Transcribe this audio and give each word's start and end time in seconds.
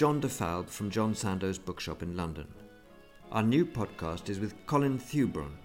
John 0.00 0.18
de 0.18 0.30
Falbe 0.30 0.70
from 0.70 0.88
John 0.88 1.14
Sandoe's 1.14 1.58
bookshop 1.58 2.02
in 2.02 2.16
London. 2.16 2.46
Our 3.30 3.42
new 3.42 3.66
podcast 3.66 4.30
is 4.30 4.40
with 4.40 4.54
Colin 4.64 4.98
Thubron. 4.98 5.58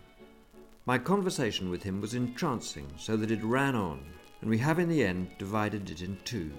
My 0.86 0.98
conversation 0.98 1.70
with 1.70 1.84
him 1.84 2.02
was 2.02 2.16
entrancing, 2.16 2.86
so 2.98 3.16
that 3.16 3.32
it 3.32 3.42
ran 3.42 3.76
on, 3.76 4.04
and 4.42 4.50
we 4.50 4.58
have 4.58 4.78
in 4.78 4.90
the 4.90 5.02
end 5.02 5.30
divided 5.38 5.90
it 5.90 6.02
in 6.02 6.18
two. 6.26 6.52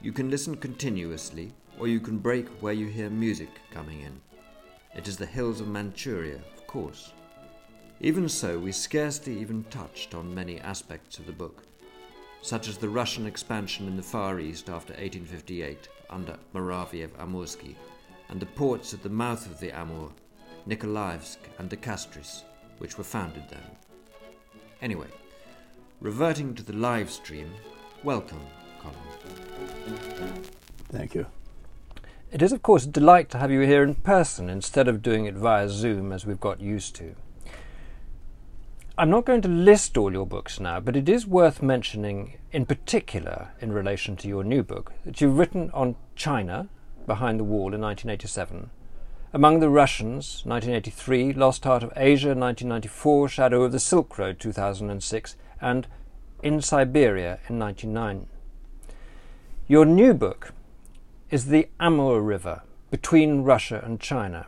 You 0.00 0.12
can 0.12 0.30
listen 0.30 0.56
continuously, 0.56 1.52
or 1.78 1.88
you 1.88 2.00
can 2.00 2.16
break 2.16 2.48
where 2.62 2.72
you 2.72 2.86
hear 2.86 3.10
music 3.10 3.50
coming 3.70 4.00
in. 4.00 4.18
It 4.96 5.06
is 5.06 5.18
the 5.18 5.26
hills 5.26 5.60
of 5.60 5.68
Manchuria, 5.68 6.40
of 6.56 6.66
course. 6.66 7.12
Even 8.00 8.30
so, 8.30 8.58
we 8.58 8.72
scarcely 8.72 9.38
even 9.38 9.64
touched 9.64 10.14
on 10.14 10.34
many 10.34 10.58
aspects 10.58 11.18
of 11.18 11.26
the 11.26 11.32
book, 11.32 11.64
such 12.40 12.66
as 12.66 12.78
the 12.78 12.88
Russian 12.88 13.26
expansion 13.26 13.86
in 13.88 13.98
the 13.98 14.02
Far 14.02 14.40
East 14.40 14.70
after 14.70 14.94
1858 14.94 15.90
under 16.12 16.36
Muraviev 16.54 17.10
Amursky, 17.18 17.74
and 18.28 18.38
the 18.38 18.46
ports 18.46 18.94
at 18.94 19.02
the 19.02 19.08
mouth 19.08 19.46
of 19.46 19.58
the 19.58 19.72
Amur, 19.72 20.10
Nikolaevsk 20.66 21.38
and 21.58 21.68
De 21.68 21.76
Castris, 21.76 22.42
which 22.78 22.98
were 22.98 23.04
founded 23.04 23.44
then. 23.50 23.60
Anyway, 24.80 25.08
reverting 26.00 26.54
to 26.54 26.62
the 26.62 26.72
live 26.72 27.10
stream, 27.10 27.50
welcome, 28.04 28.40
Colin. 28.80 28.96
Thank 30.90 31.14
you. 31.14 31.26
It 32.30 32.42
is, 32.42 32.52
of 32.52 32.62
course, 32.62 32.84
a 32.84 32.88
delight 32.88 33.28
to 33.30 33.38
have 33.38 33.50
you 33.50 33.60
here 33.60 33.82
in 33.82 33.94
person 33.94 34.48
instead 34.48 34.88
of 34.88 35.02
doing 35.02 35.26
it 35.26 35.34
via 35.34 35.68
Zoom 35.68 36.12
as 36.12 36.24
we've 36.24 36.40
got 36.40 36.60
used 36.60 36.94
to. 36.96 37.14
I'm 39.02 39.10
not 39.10 39.24
going 39.24 39.42
to 39.42 39.48
list 39.48 39.98
all 39.98 40.12
your 40.12 40.28
books 40.28 40.60
now, 40.60 40.78
but 40.78 40.94
it 40.94 41.08
is 41.08 41.26
worth 41.26 41.60
mentioning, 41.60 42.38
in 42.52 42.64
particular, 42.64 43.48
in 43.60 43.72
relation 43.72 44.14
to 44.18 44.28
your 44.28 44.44
new 44.44 44.62
book, 44.62 44.92
that 45.04 45.20
you've 45.20 45.38
written 45.38 45.72
on 45.74 45.96
China, 46.14 46.68
Behind 47.04 47.40
the 47.40 47.42
Wall, 47.42 47.74
in 47.74 47.80
1987, 47.80 48.70
Among 49.32 49.58
the 49.58 49.68
Russians, 49.68 50.42
1983, 50.44 51.32
Lost 51.32 51.64
Heart 51.64 51.82
of 51.82 51.92
Asia, 51.96 52.28
1994, 52.28 53.28
Shadow 53.28 53.64
of 53.64 53.72
the 53.72 53.80
Silk 53.80 54.16
Road, 54.18 54.38
2006, 54.38 55.34
and 55.60 55.88
In 56.44 56.60
Siberia, 56.62 57.40
in 57.48 57.58
1999. 57.58 58.28
Your 59.66 59.84
new 59.84 60.14
book 60.14 60.52
is 61.28 61.46
the 61.46 61.68
Amur 61.80 62.20
River, 62.20 62.62
between 62.92 63.42
Russia 63.42 63.82
and 63.84 63.98
China. 63.98 64.46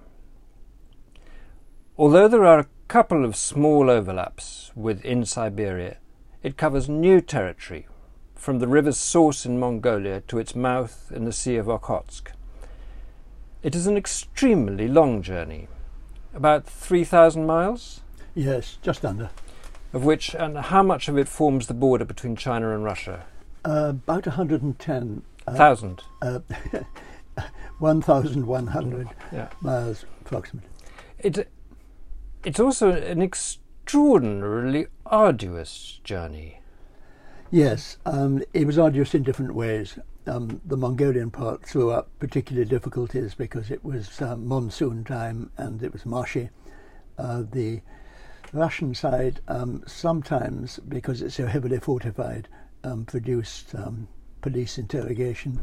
Although 1.98 2.28
there 2.28 2.46
are 2.46 2.68
couple 2.88 3.24
of 3.24 3.36
small 3.36 3.90
overlaps 3.90 4.70
within 4.74 5.24
Siberia, 5.24 5.98
it 6.42 6.56
covers 6.56 6.88
new 6.88 7.20
territory, 7.20 7.86
from 8.34 8.58
the 8.58 8.68
river's 8.68 8.98
source 8.98 9.46
in 9.46 9.58
Mongolia 9.58 10.20
to 10.28 10.38
its 10.38 10.54
mouth 10.54 11.10
in 11.14 11.24
the 11.24 11.32
Sea 11.32 11.56
of 11.56 11.66
Okhotsk. 11.66 12.28
It 13.62 13.74
is 13.74 13.86
an 13.86 13.96
extremely 13.96 14.88
long 14.88 15.22
journey, 15.22 15.68
about 16.34 16.66
3,000 16.66 17.46
miles? 17.46 18.02
Yes, 18.34 18.78
just 18.82 19.04
under. 19.04 19.30
Of 19.92 20.04
which, 20.04 20.34
and 20.34 20.58
how 20.58 20.82
much 20.82 21.08
of 21.08 21.16
it 21.16 21.28
forms 21.28 21.66
the 21.68 21.74
border 21.74 22.04
between 22.04 22.36
China 22.36 22.74
and 22.74 22.84
Russia? 22.84 23.24
Uh, 23.64 23.90
about 23.90 24.26
110. 24.26 25.22
Uh, 25.46 25.54
Thousand? 25.54 26.02
Uh, 26.20 26.40
1,100 27.78 29.08
yeah. 29.32 29.48
miles 29.60 30.04
approximately. 30.20 30.68
It, 31.20 31.48
it's 32.44 32.60
also 32.60 32.90
an 32.92 33.22
extraordinarily 33.22 34.86
arduous 35.06 36.00
journey. 36.04 36.60
Yes, 37.50 37.98
um, 38.04 38.42
it 38.52 38.66
was 38.66 38.78
arduous 38.78 39.14
in 39.14 39.22
different 39.22 39.54
ways. 39.54 39.98
Um, 40.26 40.60
the 40.64 40.76
Mongolian 40.76 41.30
part 41.30 41.64
threw 41.64 41.90
up 41.90 42.08
particular 42.18 42.64
difficulties 42.64 43.34
because 43.34 43.70
it 43.70 43.84
was 43.84 44.20
um, 44.20 44.46
monsoon 44.46 45.04
time 45.04 45.50
and 45.56 45.82
it 45.82 45.92
was 45.92 46.06
marshy. 46.06 46.50
Uh, 47.18 47.44
the 47.50 47.80
Russian 48.52 48.94
side, 48.94 49.40
um, 49.48 49.82
sometimes 49.86 50.78
because 50.88 51.22
it's 51.22 51.36
so 51.36 51.46
heavily 51.46 51.78
fortified, 51.78 52.48
um, 52.82 53.04
produced 53.04 53.74
um, 53.74 54.08
police 54.40 54.78
interrogation. 54.78 55.60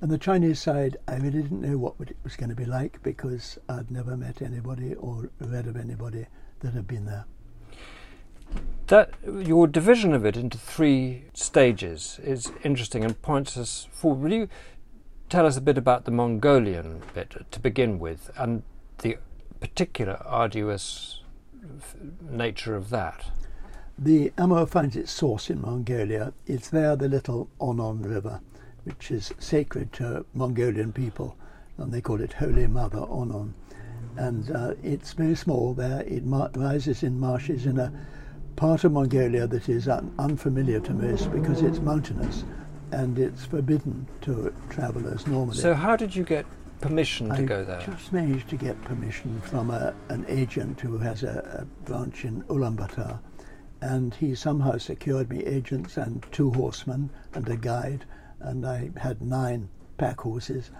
And 0.00 0.10
the 0.10 0.18
Chinese 0.18 0.60
side, 0.60 0.96
I 1.08 1.16
really 1.16 1.42
didn't 1.42 1.60
know 1.60 1.76
what 1.76 1.94
it 2.00 2.16
was 2.22 2.36
going 2.36 2.50
to 2.50 2.54
be 2.54 2.64
like 2.64 3.02
because 3.02 3.58
I'd 3.68 3.90
never 3.90 4.16
met 4.16 4.40
anybody 4.42 4.94
or 4.94 5.30
read 5.40 5.66
of 5.66 5.76
anybody 5.76 6.26
that 6.60 6.72
had 6.72 6.86
been 6.86 7.04
there. 7.04 7.24
That 8.86 9.10
your 9.24 9.66
division 9.66 10.14
of 10.14 10.24
it 10.24 10.36
into 10.36 10.56
three 10.56 11.24
stages 11.34 12.20
is 12.22 12.52
interesting 12.62 13.04
and 13.04 13.20
points 13.20 13.56
us 13.56 13.88
forward. 13.90 14.22
Will 14.22 14.32
you 14.32 14.48
tell 15.28 15.44
us 15.44 15.56
a 15.56 15.60
bit 15.60 15.76
about 15.76 16.04
the 16.04 16.12
Mongolian 16.12 17.02
bit 17.12 17.34
to 17.50 17.60
begin 17.60 17.98
with 17.98 18.30
and 18.36 18.62
the 18.98 19.18
particular 19.60 20.22
arduous 20.24 21.20
f- 21.76 21.96
nature 22.22 22.76
of 22.76 22.90
that? 22.90 23.26
The 23.98 24.32
Amur 24.38 24.64
finds 24.66 24.94
its 24.94 25.10
source 25.10 25.50
in 25.50 25.60
Mongolia. 25.60 26.32
It's 26.46 26.70
there, 26.70 26.94
the 26.94 27.08
little 27.08 27.50
Onon 27.60 28.08
River 28.08 28.40
which 28.88 29.10
is 29.10 29.32
sacred 29.38 29.92
to 29.92 30.24
Mongolian 30.32 30.92
people, 30.92 31.36
and 31.76 31.92
they 31.92 32.00
call 32.00 32.20
it 32.22 32.32
Holy 32.32 32.66
Mother 32.66 32.98
Onon. 32.98 33.52
And 34.16 34.50
uh, 34.50 34.74
it's 34.82 35.12
very 35.12 35.34
small 35.36 35.74
there. 35.74 36.00
It 36.02 36.24
mar- 36.24 36.50
rises 36.56 37.02
in 37.02 37.20
marshes 37.20 37.66
in 37.66 37.78
a 37.78 37.92
part 38.56 38.84
of 38.84 38.92
Mongolia 38.92 39.46
that 39.46 39.68
is 39.68 39.88
un- 39.88 40.12
unfamiliar 40.18 40.80
to 40.80 40.92
most 40.94 41.30
because 41.30 41.60
it's 41.62 41.78
mountainous 41.80 42.44
and 42.90 43.18
it's 43.18 43.44
forbidden 43.44 44.08
to 44.22 44.52
travellers 44.70 45.26
normally. 45.26 45.58
So, 45.58 45.74
how 45.74 45.94
did 45.94 46.16
you 46.16 46.24
get 46.24 46.46
permission 46.80 47.28
to 47.28 47.34
I 47.34 47.42
go 47.42 47.64
there? 47.64 47.80
I 47.80 47.84
just 47.84 48.12
managed 48.12 48.48
to 48.48 48.56
get 48.56 48.80
permission 48.82 49.40
from 49.42 49.70
a, 49.70 49.94
an 50.08 50.24
agent 50.28 50.80
who 50.80 50.96
has 50.98 51.22
a, 51.22 51.60
a 51.60 51.84
branch 51.84 52.24
in 52.24 52.42
Ulaanbaatar, 52.44 53.18
and 53.82 54.14
he 54.14 54.34
somehow 54.34 54.78
secured 54.78 55.28
me 55.28 55.44
agents 55.44 55.98
and 55.98 56.24
two 56.32 56.50
horsemen 56.52 57.10
and 57.34 57.46
a 57.48 57.56
guide 57.56 58.06
and 58.40 58.66
I 58.66 58.90
had 58.96 59.20
nine 59.20 59.68
pack 59.96 60.20
horses, 60.20 60.70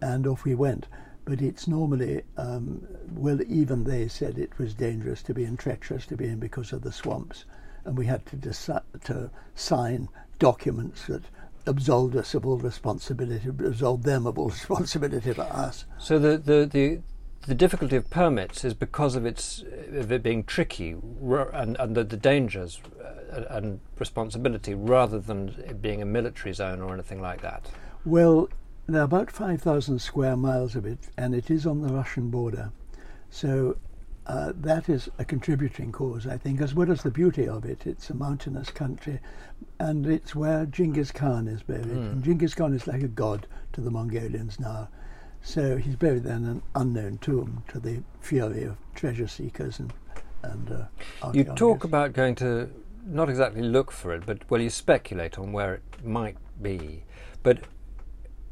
and 0.00 0.26
off 0.26 0.44
we 0.44 0.54
went. 0.54 0.86
But 1.24 1.42
it's 1.42 1.68
normally, 1.68 2.22
um, 2.36 2.86
well, 3.12 3.38
even 3.46 3.84
they 3.84 4.08
said 4.08 4.38
it 4.38 4.58
was 4.58 4.72
dangerous 4.74 5.22
to 5.24 5.34
be 5.34 5.44
in, 5.44 5.56
treacherous 5.56 6.06
to 6.06 6.16
be 6.16 6.26
in 6.26 6.38
because 6.38 6.72
of 6.72 6.82
the 6.82 6.92
swamps, 6.92 7.44
and 7.84 7.98
we 7.98 8.06
had 8.06 8.24
to, 8.26 8.36
deci- 8.36 8.82
to 9.04 9.30
sign 9.54 10.08
documents 10.38 11.06
that 11.06 11.24
absolved 11.66 12.16
us 12.16 12.34
of 12.34 12.46
all 12.46 12.56
responsibility, 12.56 13.48
absolved 13.48 14.04
them 14.04 14.26
of 14.26 14.38
all 14.38 14.48
responsibility 14.60 15.32
for 15.32 15.42
us. 15.42 15.84
So 15.98 16.18
the, 16.18 16.38
the, 16.38 16.66
the, 16.66 17.00
the 17.46 17.54
difficulty 17.54 17.96
of 17.96 18.08
permits 18.10 18.64
is 18.64 18.74
because 18.74 19.14
of 19.14 19.24
its 19.24 19.62
of 19.92 20.10
it 20.12 20.22
being 20.22 20.44
tricky 20.44 20.92
and, 20.92 21.76
and 21.78 21.94
the, 21.94 22.04
the 22.04 22.16
dangers 22.16 22.80
uh, 23.02 23.17
and 23.30 23.80
responsibility 23.98 24.74
rather 24.74 25.18
than 25.18 25.48
it 25.66 25.82
being 25.82 26.02
a 26.02 26.06
military 26.06 26.54
zone 26.54 26.80
or 26.80 26.92
anything 26.92 27.20
like 27.20 27.40
that. 27.42 27.70
Well, 28.04 28.48
there 28.86 29.02
are 29.02 29.04
about 29.04 29.30
5,000 29.30 30.00
square 30.00 30.36
miles 30.36 30.74
of 30.74 30.86
it, 30.86 30.98
and 31.16 31.34
it 31.34 31.50
is 31.50 31.66
on 31.66 31.82
the 31.82 31.92
Russian 31.92 32.30
border. 32.30 32.72
So 33.30 33.76
uh, 34.26 34.52
that 34.56 34.88
is 34.88 35.08
a 35.18 35.24
contributing 35.24 35.92
cause, 35.92 36.26
I 36.26 36.36
think, 36.36 36.60
as 36.60 36.74
well 36.74 36.90
as 36.90 37.02
the 37.02 37.10
beauty 37.10 37.48
of 37.48 37.64
it. 37.64 37.86
It's 37.86 38.10
a 38.10 38.14
mountainous 38.14 38.70
country, 38.70 39.20
and 39.78 40.06
it's 40.06 40.34
where 40.34 40.66
Genghis 40.66 41.10
Khan 41.10 41.48
is 41.48 41.62
buried. 41.62 41.86
Mm. 41.86 42.12
And 42.12 42.24
Genghis 42.24 42.54
Khan 42.54 42.74
is 42.74 42.86
like 42.86 43.02
a 43.02 43.08
god 43.08 43.46
to 43.72 43.80
the 43.80 43.90
Mongolians 43.90 44.58
now. 44.58 44.88
So 45.42 45.76
he's 45.76 45.96
buried 45.96 46.24
there 46.24 46.36
in 46.36 46.46
an 46.46 46.62
unknown 46.74 47.18
tomb 47.18 47.62
to 47.68 47.78
the 47.78 48.02
fury 48.20 48.64
of 48.64 48.76
treasure 48.94 49.28
seekers 49.28 49.78
and 49.78 49.92
and. 50.42 50.70
Uh, 50.70 51.30
you 51.32 51.44
talk 51.44 51.84
about 51.84 52.12
going 52.12 52.34
to 52.36 52.70
not 53.08 53.28
exactly 53.30 53.62
look 53.62 53.90
for 53.90 54.12
it, 54.12 54.24
but 54.26 54.38
well, 54.50 54.60
you 54.60 54.70
speculate 54.70 55.38
on 55.38 55.52
where 55.52 55.74
it 55.74 56.04
might 56.04 56.36
be, 56.60 57.04
but 57.42 57.60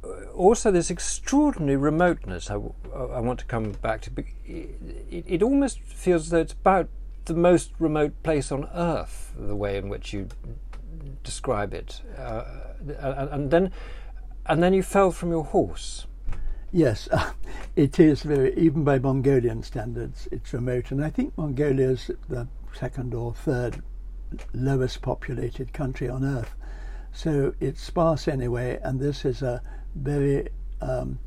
uh, 0.02 0.24
also 0.34 0.70
this 0.70 0.90
extraordinary 0.90 1.76
remoteness. 1.76 2.50
I, 2.50 2.54
I 2.54 3.20
want 3.20 3.38
to 3.40 3.44
come 3.44 3.72
back 3.72 4.00
to. 4.02 4.10
It, 4.46 5.24
it 5.26 5.42
almost 5.42 5.80
feels 5.80 6.30
though 6.30 6.40
it's 6.40 6.52
about 6.52 6.88
the 7.26 7.34
most 7.34 7.72
remote 7.78 8.22
place 8.22 8.50
on 8.50 8.68
earth, 8.72 9.34
the 9.38 9.56
way 9.56 9.76
in 9.76 9.88
which 9.88 10.12
you 10.12 10.28
describe 11.22 11.74
it, 11.74 12.00
uh, 12.16 12.44
and, 12.98 13.50
then 13.50 13.72
and 14.46 14.62
then 14.62 14.72
you 14.72 14.82
fell 14.82 15.10
from 15.10 15.30
your 15.30 15.44
horse. 15.44 16.06
Yes, 16.72 17.08
it 17.76 17.98
is 17.98 18.22
very, 18.22 18.54
even 18.56 18.84
by 18.84 18.98
Mongolian 18.98 19.62
standards, 19.62 20.28
it's 20.30 20.52
remote. 20.52 20.90
And 20.90 21.04
I 21.04 21.10
think 21.10 21.36
Mongolia 21.36 21.90
is 21.90 22.10
the 22.28 22.46
second 22.72 23.14
or 23.14 23.34
third 23.34 23.82
lowest 24.52 25.02
populated 25.02 25.72
country 25.72 26.08
on 26.08 26.24
earth. 26.24 26.54
So 27.12 27.54
it's 27.60 27.80
sparse 27.80 28.28
anyway, 28.28 28.78
and 28.82 29.00
this 29.00 29.24
is 29.24 29.42
a 29.42 29.62
very, 29.94 30.48
um, 30.80 31.18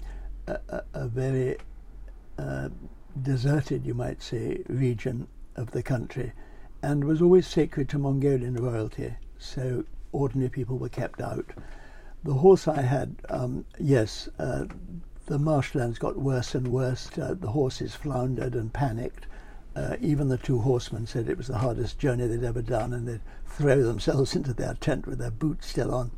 a, 0.47 0.83
a, 0.93 1.07
very 1.07 1.57
uh, 2.37 2.69
deserted, 3.21 3.85
you 3.85 3.93
might 3.93 4.21
say, 4.21 4.63
region 4.67 5.27
of 5.55 5.71
the 5.71 5.81
country, 5.81 6.31
and 6.83 7.03
was 7.03 7.21
always 7.21 7.47
sacred 7.47 7.89
to 7.89 7.97
Mongolian 7.97 8.55
royalty. 8.55 9.15
So 9.39 9.83
ordinary 10.11 10.49
people 10.49 10.77
were 10.77 10.89
kept 10.89 11.21
out. 11.21 11.45
The 12.23 12.33
horse 12.33 12.67
I 12.67 12.81
had, 12.81 13.15
um, 13.29 13.65
yes, 13.79 14.29
uh, 14.37 14.65
the 15.25 15.39
marshlands 15.39 15.99
got 15.99 16.17
worse 16.17 16.55
and 16.55 16.67
worse. 16.67 17.09
Uh, 17.17 17.35
the 17.39 17.49
horses 17.49 17.95
floundered 17.95 18.55
and 18.55 18.73
panicked. 18.73 19.25
Uh, 19.79 19.95
even 20.01 20.27
the 20.27 20.37
two 20.37 20.59
horsemen 20.59 21.07
said 21.07 21.29
it 21.29 21.37
was 21.37 21.47
the 21.47 21.57
hardest 21.57 21.97
journey 21.97 22.27
they'd 22.27 22.43
ever 22.43 22.61
done, 22.61 22.91
and 22.91 23.07
they'd 23.07 23.21
throw 23.45 23.81
themselves 23.81 24.35
into 24.35 24.53
their 24.53 24.73
tent 24.73 25.07
with 25.07 25.19
their 25.19 25.31
boots 25.31 25.67
still 25.67 25.93
on. 25.93 26.11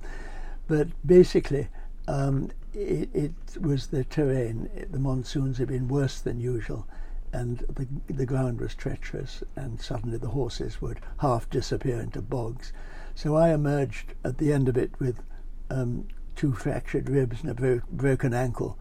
But 0.67 0.87
basically, 1.05 1.67
um, 2.07 2.49
it, 2.73 3.09
it, 3.13 3.33
was 3.59 3.87
the 3.87 4.03
terrain. 4.03 4.87
The 4.89 4.97
monsoons 4.97 5.59
had 5.59 5.67
been 5.67 5.87
worse 5.87 6.21
than 6.21 6.39
usual, 6.39 6.87
and 7.33 7.59
the, 7.59 7.87
the 8.11 8.25
ground 8.25 8.59
was 8.59 8.73
treacherous, 8.73 9.43
and 9.55 9.79
suddenly 9.79 10.17
the 10.17 10.29
horses 10.29 10.81
would 10.81 10.99
half 11.19 11.47
disappear 11.47 11.99
into 11.99 12.21
bogs. 12.21 12.73
So 13.13 13.35
I 13.35 13.53
emerged 13.53 14.15
at 14.23 14.39
the 14.39 14.51
end 14.53 14.69
of 14.69 14.77
it 14.77 14.91
with 14.99 15.21
um, 15.69 16.07
two 16.35 16.53
fractured 16.53 17.09
ribs 17.11 17.41
and 17.41 17.51
a 17.51 17.53
bro- 17.53 17.81
broken 17.91 18.33
ankle, 18.33 18.79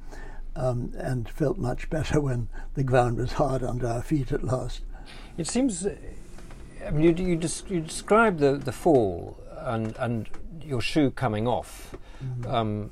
um, 0.60 0.92
and 0.96 1.28
felt 1.28 1.58
much 1.58 1.88
better 1.90 2.20
when 2.28 2.48
the 2.74 2.84
ground 2.84 3.16
was 3.16 3.32
hard 3.32 3.62
under 3.62 3.86
our 3.86 4.02
feet 4.02 4.32
at 4.32 4.44
last. 4.44 4.82
It 5.36 5.46
seems, 5.46 5.86
I 5.86 6.90
mean, 6.90 7.16
you, 7.16 7.26
you, 7.26 7.36
des- 7.36 7.66
you 7.68 7.80
describe 7.80 8.38
the, 8.38 8.52
the 8.52 8.72
fall 8.72 9.42
and, 9.58 9.96
and 9.98 10.28
your 10.62 10.80
shoe 10.80 11.10
coming 11.10 11.48
off. 11.48 11.96
Mm-hmm. 12.22 12.50
Um, 12.50 12.90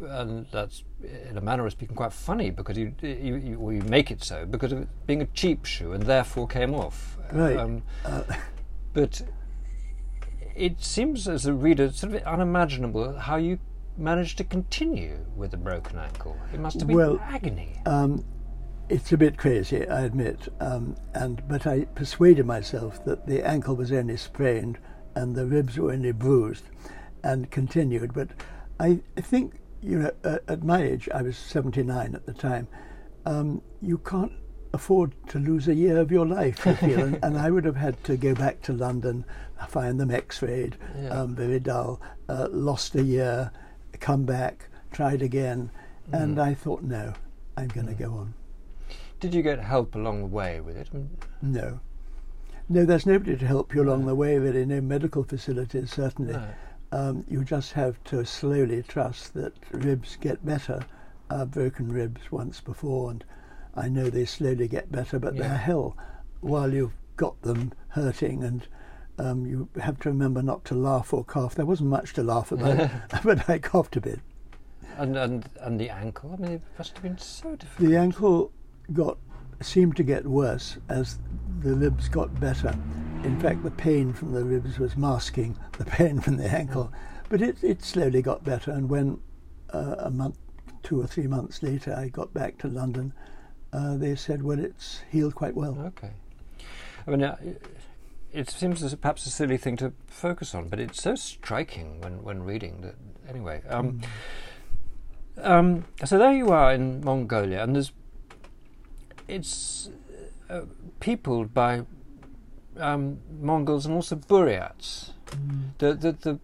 and 0.00 0.46
that's 0.50 0.82
in 1.28 1.38
a 1.38 1.40
manner 1.40 1.64
of 1.64 1.72
speaking 1.72 1.94
quite 1.94 2.12
funny 2.12 2.50
because 2.50 2.76
you 2.76 2.92
you, 3.00 3.36
you, 3.36 3.70
you 3.70 3.82
make 3.82 4.10
it 4.10 4.22
so 4.22 4.44
because 4.44 4.72
of 4.72 4.82
it 4.82 4.88
being 5.06 5.22
a 5.22 5.26
cheap 5.26 5.64
shoe 5.64 5.92
and 5.92 6.02
therefore 6.02 6.48
came 6.48 6.74
off. 6.74 7.16
Right. 7.32 7.56
Um, 7.56 7.82
uh. 8.04 8.24
But 8.92 9.22
it 10.54 10.82
seems 10.84 11.26
as 11.26 11.46
a 11.46 11.52
reader 11.52 11.90
sort 11.90 12.14
of 12.14 12.22
unimaginable 12.22 13.18
how 13.18 13.36
you 13.36 13.58
managed 13.96 14.38
to 14.38 14.44
continue 14.44 15.24
with 15.36 15.54
a 15.54 15.56
broken 15.56 15.98
ankle. 15.98 16.36
It 16.52 16.60
must 16.60 16.80
have 16.80 16.88
been 16.88 16.96
well, 16.96 17.20
agony. 17.22 17.80
Um, 17.86 18.24
it's 18.88 19.12
a 19.12 19.16
bit 19.16 19.38
crazy, 19.38 19.88
I 19.88 20.02
admit, 20.02 20.48
um, 20.60 20.96
and 21.14 21.46
but 21.48 21.66
I 21.66 21.84
persuaded 21.84 22.46
myself 22.46 23.04
that 23.04 23.26
the 23.26 23.46
ankle 23.46 23.76
was 23.76 23.92
only 23.92 24.16
sprained 24.16 24.78
and 25.14 25.34
the 25.34 25.46
ribs 25.46 25.78
were 25.78 25.92
only 25.92 26.12
bruised, 26.12 26.64
and 27.22 27.50
continued. 27.50 28.12
But 28.12 28.30
I, 28.80 29.00
I 29.16 29.20
think 29.20 29.60
you 29.80 29.98
know, 29.98 30.10
uh, 30.24 30.38
at 30.48 30.64
my 30.64 30.82
age, 30.82 31.08
I 31.14 31.22
was 31.22 31.36
79 31.36 32.14
at 32.14 32.26
the 32.26 32.32
time. 32.32 32.68
Um, 33.26 33.62
you 33.80 33.98
can't 33.98 34.32
afford 34.72 35.12
to 35.28 35.38
lose 35.38 35.68
a 35.68 35.74
year 35.74 35.98
of 35.98 36.10
your 36.10 36.26
life, 36.26 36.64
you 36.66 36.74
feel. 36.74 37.00
and, 37.00 37.18
and, 37.22 37.38
I 37.38 37.50
would 37.50 37.64
have 37.64 37.76
had 37.76 38.02
to 38.04 38.16
go 38.16 38.34
back 38.34 38.60
to 38.62 38.72
London, 38.72 39.24
find 39.68 40.00
them 40.00 40.10
X-rayed, 40.10 40.76
yeah. 40.98 41.08
um, 41.10 41.34
very 41.34 41.60
dull, 41.60 42.00
uh, 42.28 42.48
lost 42.50 42.94
a 42.96 43.02
year, 43.02 43.52
come 44.04 44.26
back, 44.26 44.68
tried 44.92 45.22
again, 45.22 45.70
mm. 46.10 46.22
and 46.22 46.38
I 46.38 46.52
thought, 46.52 46.82
no, 46.82 47.14
I'm 47.56 47.68
going 47.68 47.86
to 47.86 47.94
mm. 47.94 47.98
go 48.00 48.12
on. 48.12 48.34
Did 49.18 49.34
you 49.34 49.40
get 49.40 49.58
help 49.58 49.94
along 49.94 50.20
the 50.20 50.26
way 50.26 50.60
with 50.60 50.76
it? 50.76 50.90
No. 51.40 51.80
No, 52.68 52.84
there's 52.84 53.06
nobody 53.06 53.34
to 53.34 53.46
help 53.46 53.74
you 53.74 53.82
along 53.82 54.02
no. 54.02 54.08
the 54.08 54.14
way, 54.14 54.36
really. 54.36 54.66
No 54.66 54.82
medical 54.82 55.24
facilities, 55.24 55.90
certainly. 55.90 56.34
No. 56.34 56.48
Um, 56.92 57.24
you 57.28 57.44
just 57.44 57.72
have 57.72 57.96
to 58.04 58.26
slowly 58.26 58.82
trust 58.82 59.32
that 59.34 59.54
ribs 59.72 60.16
get 60.20 60.44
better. 60.44 60.84
Uh, 61.30 61.46
broken 61.46 61.90
ribs 61.90 62.30
once 62.30 62.60
before, 62.60 63.10
and 63.10 63.24
I 63.74 63.88
know 63.88 64.10
they 64.10 64.26
slowly 64.26 64.68
get 64.68 64.92
better, 64.92 65.18
but 65.18 65.34
yeah. 65.34 65.48
they're 65.48 65.56
hell 65.56 65.96
while 66.42 66.74
you've 66.74 66.92
got 67.16 67.40
them 67.40 67.72
hurting 67.88 68.44
and 68.44 68.68
um, 69.18 69.46
you 69.46 69.68
have 69.80 69.98
to 70.00 70.08
remember 70.08 70.42
not 70.42 70.64
to 70.66 70.74
laugh 70.74 71.12
or 71.12 71.24
cough. 71.24 71.54
There 71.54 71.66
wasn't 71.66 71.90
much 71.90 72.12
to 72.14 72.22
laugh 72.22 72.52
about, 72.52 72.90
but 73.24 73.48
I 73.48 73.58
coughed 73.58 73.96
a 73.96 74.00
bit. 74.00 74.20
And, 74.96 75.16
and 75.16 75.48
and 75.60 75.80
the 75.80 75.90
ankle. 75.90 76.36
I 76.38 76.42
mean, 76.42 76.52
it 76.52 76.62
must 76.78 76.94
have 76.94 77.02
been 77.02 77.18
so 77.18 77.56
difficult. 77.56 77.88
The 77.90 77.96
ankle 77.96 78.52
got 78.92 79.18
seemed 79.60 79.96
to 79.96 80.02
get 80.02 80.26
worse 80.26 80.78
as 80.88 81.18
the 81.60 81.74
ribs 81.74 82.08
got 82.08 82.38
better. 82.40 82.76
In 83.24 83.40
fact, 83.40 83.64
the 83.64 83.70
pain 83.70 84.12
from 84.12 84.32
the 84.32 84.44
ribs 84.44 84.78
was 84.78 84.96
masking 84.96 85.56
the 85.78 85.84
pain 85.96 86.20
from 86.20 86.36
the 86.36 86.46
ankle. 86.46 86.92
But 87.28 87.40
it, 87.40 87.56
it 87.62 87.82
slowly 87.82 88.22
got 88.22 88.44
better, 88.44 88.70
and 88.70 88.88
when 88.88 89.18
uh, 89.72 89.96
a 89.98 90.10
month, 90.10 90.36
two 90.82 91.00
or 91.00 91.06
three 91.06 91.26
months 91.26 91.62
later, 91.62 91.94
I 91.96 92.08
got 92.08 92.34
back 92.34 92.58
to 92.58 92.68
London, 92.68 93.12
uh, 93.72 93.96
they 93.96 94.14
said, 94.14 94.42
well, 94.42 94.58
it's 94.58 95.00
healed 95.10 95.34
quite 95.34 95.54
well. 95.54 95.76
Okay. 95.78 96.12
I 97.06 97.10
mean, 97.10 97.22
uh, 97.22 97.36
it 98.34 98.50
seems 98.50 98.82
as 98.82 98.94
perhaps 98.96 99.24
a 99.26 99.30
silly 99.30 99.56
thing 99.56 99.76
to 99.76 99.92
focus 100.08 100.54
on, 100.54 100.68
but 100.68 100.80
it's 100.80 101.00
so 101.00 101.14
striking 101.14 102.00
when, 102.00 102.22
when 102.22 102.42
reading 102.42 102.80
that. 102.80 102.96
Anyway, 103.28 103.62
um, 103.68 104.00
mm. 105.38 105.46
um, 105.46 105.84
so 106.04 106.18
there 106.18 106.32
you 106.32 106.50
are 106.50 106.74
in 106.74 107.02
Mongolia, 107.02 107.62
and 107.62 107.74
there's 107.74 107.92
it's 109.28 109.88
uh, 110.50 110.62
peopled 111.00 111.54
by 111.54 111.84
um, 112.78 113.18
Mongols 113.40 113.86
and 113.86 113.94
also 113.94 114.16
Buryats. 114.16 115.12
Mm. 115.26 115.62
The, 115.78 115.94
the, 115.94 116.12
the, 116.12 116.38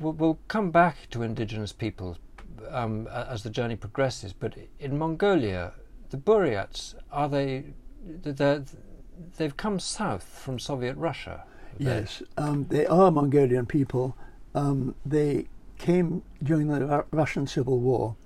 we'll, 0.00 0.14
we'll, 0.14 0.38
come 0.48 0.70
back 0.70 1.08
to 1.10 1.22
indigenous 1.22 1.72
peoples 1.72 2.16
um, 2.70 3.06
as 3.08 3.42
the 3.42 3.50
journey 3.50 3.76
progresses, 3.76 4.32
but 4.32 4.54
in 4.80 4.98
Mongolia, 4.98 5.72
the 6.10 6.16
Buryats 6.16 6.94
are 7.12 7.28
they? 7.28 7.66
They've 9.36 9.56
come 9.56 9.78
south 9.78 10.24
from 10.24 10.58
Soviet 10.58 10.96
Russia. 10.96 11.44
Yes, 11.78 12.22
um, 12.38 12.66
they 12.70 12.86
are 12.86 13.10
Mongolian 13.10 13.66
people. 13.66 14.16
Um, 14.54 14.94
they 15.04 15.48
came 15.78 16.22
during 16.42 16.68
the 16.68 17.04
Russian 17.10 17.46
Civil 17.46 17.80
War. 17.80 18.16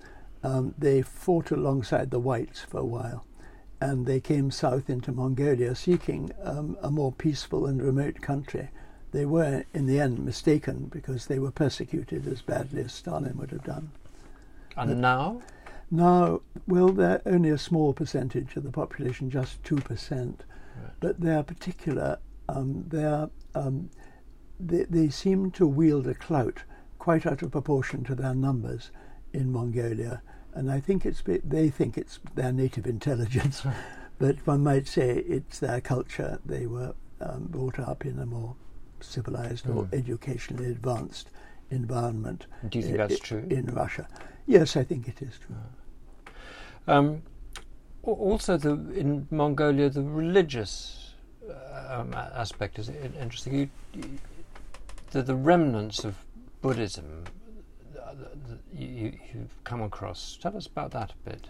Um, 0.43 0.75
they 0.79 1.03
fought 1.03 1.51
alongside 1.51 2.11
the 2.11 2.21
whites 2.21 2.61
for 2.61 2.79
a 2.79 2.85
while 2.85 3.25
and 3.81 4.07
they 4.07 4.21
came 4.21 4.51
south 4.51 4.91
into 4.91 5.11
Mongolia 5.11 5.75
seeking 5.75 6.31
um, 6.43 6.77
a 6.83 6.91
more 6.91 7.13
peaceful 7.13 7.67
and 7.67 7.83
remote 7.83 8.21
country. 8.21 8.69
They 9.13 9.25
were, 9.25 9.65
in 9.73 9.87
the 9.87 9.99
end, 9.99 10.25
mistaken 10.25 10.89
because 10.93 11.27
they 11.27 11.39
were 11.39 11.51
persecuted 11.51 12.29
as 12.29 12.43
badly 12.43 12.83
as 12.83 12.93
Stalin 12.93 13.37
would 13.39 13.51
have 13.51 13.65
done. 13.65 13.91
And 14.77 14.91
but 14.91 14.97
now? 14.99 15.43
Now, 15.91 16.43
well, 16.69 16.91
they're 16.91 17.23
only 17.27 17.51
a 17.51 17.59
small 17.59 17.93
percentage 17.93 18.55
of 18.55 18.63
the 18.63 18.71
population, 18.71 19.31
just 19.31 19.63
2%. 19.65 20.35
Right. 20.81 20.93
But 21.01 21.21
they're 21.21 21.43
particular, 21.43 22.19
um, 22.49 22.85
they're, 22.89 23.29
um, 23.55 23.91
they, 24.59 24.85
they 24.85 25.09
seem 25.09 25.51
to 25.53 25.67
wield 25.67 26.07
a 26.07 26.15
clout 26.15 26.65
quite 26.99 27.27
out 27.27 27.43
of 27.43 27.51
proportion 27.51 28.05
to 28.05 28.15
their 28.15 28.35
numbers 28.35 28.91
in 29.33 29.53
Mongolia 29.53 30.23
and 30.55 30.71
I 30.71 30.81
think 30.81 31.07
it's 31.07 31.23
they 31.45 31.71
think 31.71 31.97
it's 31.97 32.19
their 32.35 32.53
native 32.53 32.87
intelligence, 32.87 33.63
but 34.19 34.47
one 34.47 34.63
might 34.63 34.89
say 34.89 35.11
it's 35.11 35.59
their 35.59 35.81
culture. 35.81 36.41
They 36.45 36.67
were 36.67 36.95
um, 37.21 37.47
brought 37.47 37.79
up 37.79 38.05
in 38.05 38.19
a 38.19 38.27
more 38.27 38.57
civilized 39.01 39.67
mm. 39.67 39.77
or 39.77 39.85
hmm. 39.85 39.95
educationally 39.95 40.67
advanced 40.67 41.31
environment. 41.71 42.47
Do 42.69 42.79
you 42.79 42.85
think 42.85 42.97
that's 42.97 43.21
true 43.21 43.47
in 43.49 43.67
Russia? 43.67 44.09
Yes, 44.47 44.77
I 44.77 44.85
think 44.85 45.09
it 45.09 45.23
is 45.23 45.39
true. 45.39 45.57
Hmm. 46.87 46.91
Um, 46.91 47.23
also, 48.03 48.57
the 48.57 48.73
in 48.93 49.27
Mongolia, 49.31 49.91
the 49.91 50.03
religious 50.03 51.15
uh, 51.49 52.01
um, 52.01 52.15
aspect 52.15 52.79
is 52.79 52.89
interesting. 52.89 53.55
You, 53.55 53.71
you, 53.95 54.19
the, 55.11 55.23
the 55.23 55.35
remnants 55.35 56.05
of 56.05 56.17
Buddhism 56.63 57.25
you, 58.81 59.19
have 59.33 59.65
come 59.65 59.83
across. 59.83 60.39
Tell 60.41 60.57
us 60.57 60.67
about 60.67 60.91
that 60.93 61.13
a 61.13 61.31
bit. 61.31 61.47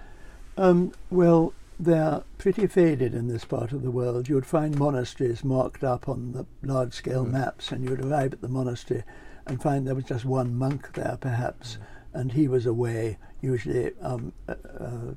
Um, 0.56 0.92
well, 1.10 1.52
they're 1.78 2.22
pretty 2.38 2.66
faded 2.66 3.14
in 3.14 3.28
this 3.28 3.44
part 3.44 3.72
of 3.72 3.82
the 3.82 3.90
world. 3.90 4.28
You 4.28 4.34
would 4.34 4.46
find 4.46 4.78
monasteries 4.78 5.44
marked 5.44 5.84
up 5.84 6.08
on 6.08 6.32
the 6.32 6.46
large 6.62 6.92
scale 6.92 7.24
mm. 7.24 7.32
maps, 7.32 7.72
and 7.72 7.84
you 7.84 7.90
would 7.90 8.04
arrive 8.04 8.32
at 8.32 8.40
the 8.40 8.48
monastery 8.48 9.04
and 9.46 9.62
find 9.62 9.86
there 9.86 9.94
was 9.94 10.04
just 10.04 10.24
one 10.24 10.54
monk 10.54 10.92
there, 10.94 11.16
perhaps, 11.20 11.76
mm. 11.76 11.84
And 12.12 12.32
he 12.32 12.48
was 12.48 12.66
away, 12.66 13.18
usually 13.40 13.92
um, 14.00 14.32
uh, 14.48 14.54
uh, 14.78 15.14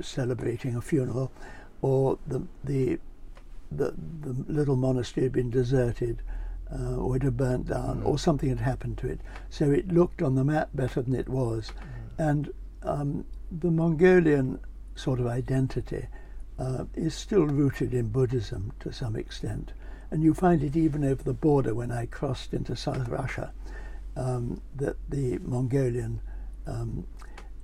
celebrating 0.00 0.76
a 0.76 0.80
funeral, 0.80 1.32
or 1.82 2.18
the, 2.26 2.42
the, 2.64 2.98
the, 3.70 3.94
the 4.20 4.52
little 4.52 4.76
monastery 4.76 5.24
had 5.24 5.32
been 5.32 5.50
deserted 5.50 6.22
uh, 6.72 6.96
or 6.96 7.16
it 7.16 7.22
had 7.22 7.36
burnt 7.36 7.68
down, 7.68 8.00
mm. 8.02 8.06
or 8.06 8.18
something 8.18 8.48
had 8.48 8.60
happened 8.60 8.98
to 8.98 9.08
it. 9.08 9.20
So 9.48 9.70
it 9.70 9.88
looked 9.88 10.22
on 10.22 10.34
the 10.34 10.44
map 10.44 10.70
better 10.74 11.02
than 11.02 11.14
it 11.14 11.28
was. 11.28 11.72
Mm. 12.18 12.28
And 12.28 12.50
um, 12.82 13.24
the 13.50 13.70
Mongolian 13.70 14.60
sort 14.94 15.20
of 15.20 15.26
identity 15.26 16.06
uh, 16.58 16.84
is 16.94 17.14
still 17.14 17.46
rooted 17.46 17.94
in 17.94 18.08
Buddhism 18.08 18.72
to 18.80 18.92
some 18.92 19.16
extent. 19.16 19.72
And 20.10 20.22
you 20.22 20.34
find 20.34 20.62
it 20.62 20.76
even 20.76 21.04
over 21.04 21.22
the 21.22 21.34
border 21.34 21.74
when 21.74 21.92
I 21.92 22.06
crossed 22.06 22.52
into 22.52 22.76
South 22.76 23.08
Russia, 23.08 23.52
um, 24.16 24.60
that 24.76 24.96
the 25.08 25.38
Mongolian, 25.38 26.20
um, 26.68 27.06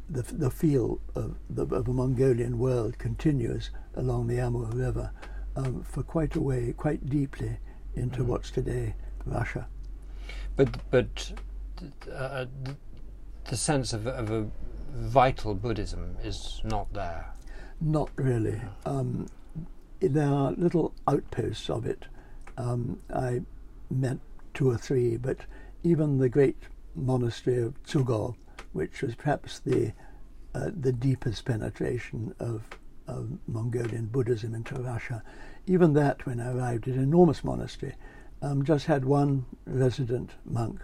the, 0.08 0.22
the 0.22 0.50
feel 0.50 1.00
of 1.14 1.36
the, 1.50 1.62
of 1.62 1.84
the 1.84 1.92
Mongolian 1.92 2.58
world 2.58 2.98
continues 2.98 3.70
along 3.96 4.26
the 4.26 4.38
Amur 4.38 4.66
River 4.66 5.10
um, 5.56 5.82
for 5.82 6.02
quite 6.02 6.34
a 6.36 6.40
way, 6.40 6.74
quite 6.76 7.08
deeply 7.08 7.58
into 7.94 8.22
mm. 8.22 8.26
what's 8.26 8.50
today 8.50 8.94
Russia. 9.24 9.66
But 10.56 10.76
but 10.90 11.32
uh, 12.12 12.46
the 13.44 13.56
sense 13.56 13.92
of, 13.92 14.06
of 14.06 14.30
a 14.30 14.46
vital 14.94 15.54
Buddhism 15.54 16.16
is 16.22 16.60
not 16.64 16.92
there. 16.92 17.32
Not 17.80 18.10
really. 18.16 18.60
Um, 18.86 19.26
there 20.00 20.28
are 20.28 20.52
little 20.52 20.94
outposts 21.08 21.68
of 21.70 21.86
it. 21.86 22.06
Um, 22.56 23.00
I 23.12 23.42
met 23.90 24.18
two 24.54 24.70
or 24.70 24.76
three, 24.76 25.16
but 25.16 25.38
even 25.82 26.18
the 26.18 26.28
great 26.28 26.56
monastery 26.94 27.60
of 27.62 27.82
Tsugol, 27.82 28.36
which 28.74 29.00
was 29.00 29.14
perhaps 29.14 29.58
the 29.60 29.92
uh, 30.54 30.70
the 30.78 30.92
deepest 30.92 31.44
penetration 31.44 32.32
of, 32.38 32.62
of 33.08 33.28
Mongolian 33.48 34.06
Buddhism 34.06 34.54
into 34.54 34.76
Russia, 34.76 35.22
even 35.66 35.94
that, 35.94 36.26
when 36.26 36.38
I 36.40 36.52
arrived, 36.52 36.86
at 36.86 36.94
an 36.94 37.02
enormous 37.02 37.42
monastery, 37.42 37.94
um, 38.40 38.64
just 38.64 38.86
had 38.86 39.04
one 39.04 39.46
resident 39.66 40.30
monk, 40.44 40.80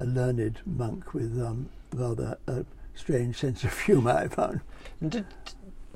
a 0.00 0.06
learned 0.06 0.60
monk 0.66 1.14
with 1.14 1.40
um, 1.40 1.68
rather 1.94 2.36
a 2.48 2.64
strange 2.94 3.36
sense 3.36 3.62
of 3.62 3.78
humour, 3.78 4.10
I 4.10 4.28
found. 4.28 4.60
Did, 5.06 5.26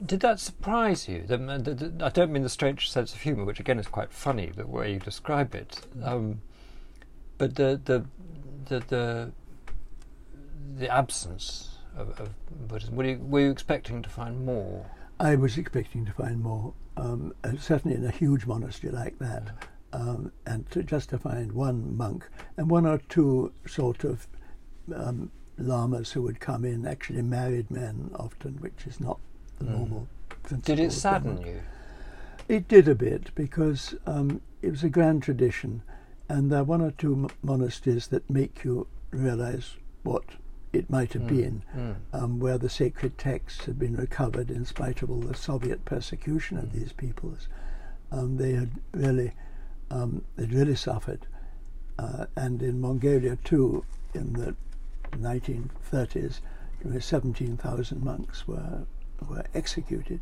did 0.07 0.21
that 0.21 0.39
surprise 0.39 1.09
you? 1.09 1.25
The, 1.27 1.37
the, 1.37 1.75
the, 1.75 2.05
I 2.05 2.11
don't 2.11 2.31
mean 2.31 2.43
the 2.45 2.49
strange 2.49 2.91
sense 2.91 3.13
of 3.13 3.21
humour, 3.23 3.45
which 3.45 3.59
again 3.59 3.79
is 3.79 3.89
quite 3.89 4.13
funny, 4.13 4.53
the 4.55 4.67
way 4.67 4.93
you 4.93 4.99
describe 5.01 5.55
it. 5.55 5.81
Um, 6.03 6.43
but 7.39 7.57
the, 7.57 7.81
the, 7.85 8.05
the, 8.69 9.33
the, 10.77 10.89
absence 10.89 11.79
of, 11.97 12.19
of 12.21 12.31
Buddhism, 12.69 12.97
were 12.97 13.05
you, 13.05 13.19
were 13.19 13.41
you 13.41 13.51
expecting 13.51 14.03
to 14.03 14.09
find 14.09 14.45
more? 14.45 14.87
I 15.19 15.37
was 15.37 15.59
expecting 15.59 16.07
to 16.07 16.13
find 16.13 16.41
more, 16.41 16.73
um, 16.97 17.35
certainly 17.59 17.97
in 17.97 18.05
a 18.05 18.11
huge 18.11 18.47
monastery 18.47 18.93
like 18.93 19.19
that. 19.19 19.49
Um, 19.93 20.31
and 20.47 20.71
to 20.71 20.85
just 20.85 21.11
to 21.11 21.19
find 21.19 21.51
one 21.51 21.97
monk 21.97 22.29
and 22.57 22.71
one 22.71 22.87
or 22.87 22.99
two 22.99 23.53
sort 23.67 24.05
of 24.05 24.29
um, 24.95 25.33
lamas 25.59 26.13
who 26.13 26.23
would 26.23 26.41
come 26.41 26.65
in, 26.65 26.87
actually 26.87 27.23
married 27.23 27.71
men 27.71 28.11
often, 28.15 28.55
which 28.61 28.87
is 28.87 29.01
not 29.01 29.19
the 29.59 29.65
mm. 29.65 29.71
normal 29.71 30.09
Did 30.63 30.81
it 30.81 30.93
sadden 30.93 31.43
you? 31.43 31.61
It 32.49 32.67
did 32.67 32.89
a 32.89 32.95
bit 32.95 33.35
because 33.35 33.95
um, 34.07 34.41
it 34.63 34.71
was 34.71 34.83
a 34.83 34.89
grand 34.89 35.23
tradition, 35.23 35.83
and 36.29 36.51
there 36.51 36.61
are 36.61 36.65
one 36.65 36.81
or 36.81 36.91
two 36.93 37.13
m- 37.13 37.31
monasteries 37.43 38.09
that 38.09 38.29
make 38.29 38.65
you 38.65 38.87
realize 39.11 39.77
what 40.03 40.25
it 40.73 40.89
might 40.89 41.13
have 41.15 41.23
mm. 41.23 41.29
been, 41.29 41.63
mm. 41.77 41.97
Um, 42.13 42.39
where 42.39 42.59
the 42.59 42.69
sacred 42.69 43.19
texts 43.19 43.65
had 43.65 43.79
been 43.79 43.97
recovered 43.97 44.51
in 44.51 44.65
spite 44.65 45.03
of 45.03 45.11
all 45.11 45.21
the 45.21 45.35
Soviet 45.35 45.85
persecution 45.85 46.59
of 46.59 46.67
mm. 46.67 46.73
these 46.73 46.93
peoples. 46.93 47.49
Um, 48.13 48.37
they 48.37 48.53
had 48.53 48.71
really, 48.93 49.33
um, 49.91 50.25
they'd 50.37 50.53
really 50.53 50.77
suffered, 50.77 51.27
uh, 51.99 52.27
and 52.37 52.63
in 52.63 52.81
Mongolia 52.81 53.37
too, 53.45 53.85
in 54.15 54.33
the 54.33 54.55
1930s, 55.13 56.41
you 56.85 56.91
know, 56.91 56.99
17,000 56.99 58.03
monks 58.03 58.47
were 58.47 58.87
were 59.29 59.45
executed. 59.55 60.21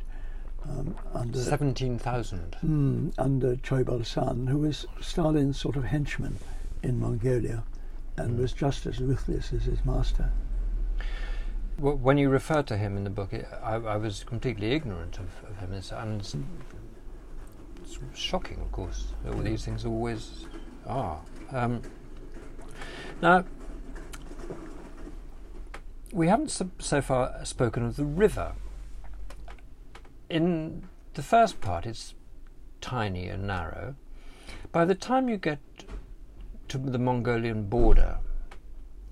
Um, 0.64 0.97
under 1.14 1.38
17,000? 1.38 2.57
Mm, 2.64 3.12
under 3.17 3.55
Choibalsan, 3.57 4.49
who 4.49 4.59
was 4.59 4.87
Stalin's 5.00 5.59
sort 5.59 5.76
of 5.76 5.85
henchman 5.85 6.37
in 6.83 6.99
Mongolia 6.99 7.62
and 8.19 8.39
was 8.39 8.53
just 8.53 8.87
as 8.87 9.01
ruthless 9.01 9.53
as 9.53 9.65
his 9.65 9.85
master. 9.85 10.31
when 11.79 12.19
you 12.19 12.29
refer 12.29 12.63
to 12.63 12.77
him 12.77 12.97
in 12.97 13.05
the 13.05 13.11
book, 13.11 13.33
I, 13.63 13.75
I, 13.75 13.97
was 13.97 14.25
completely 14.25 14.73
ignorant 14.73 15.19
of, 15.19 15.29
of 15.49 15.59
him. 15.59 15.73
It's, 15.73 15.93
and 15.93 16.21
it's, 16.21 16.37
it's, 17.83 17.99
shocking, 18.19 18.61
of 18.61 18.73
course. 18.73 19.13
All 19.27 19.41
these 19.41 19.65
things 19.65 19.85
always 19.85 20.47
are. 20.87 21.21
Um, 21.53 21.83
now, 23.23 23.45
we 26.13 26.27
haven't 26.27 26.51
so, 26.51 26.71
so 26.79 27.01
far 27.01 27.45
spoken 27.45 27.85
of 27.85 27.97
the 27.97 28.05
river 28.05 28.55
in 30.29 30.85
the 31.15 31.23
first 31.23 31.61
part, 31.61 31.87
it's 31.87 32.15
tiny 32.81 33.29
and 33.29 33.47
narrow. 33.47 33.95
By 34.73 34.85
the 34.85 34.95
time 34.95 35.29
you 35.29 35.37
get 35.37 35.59
to 36.69 36.79
the 36.79 36.99
Mongolian 36.99 37.65
border, 37.65 38.19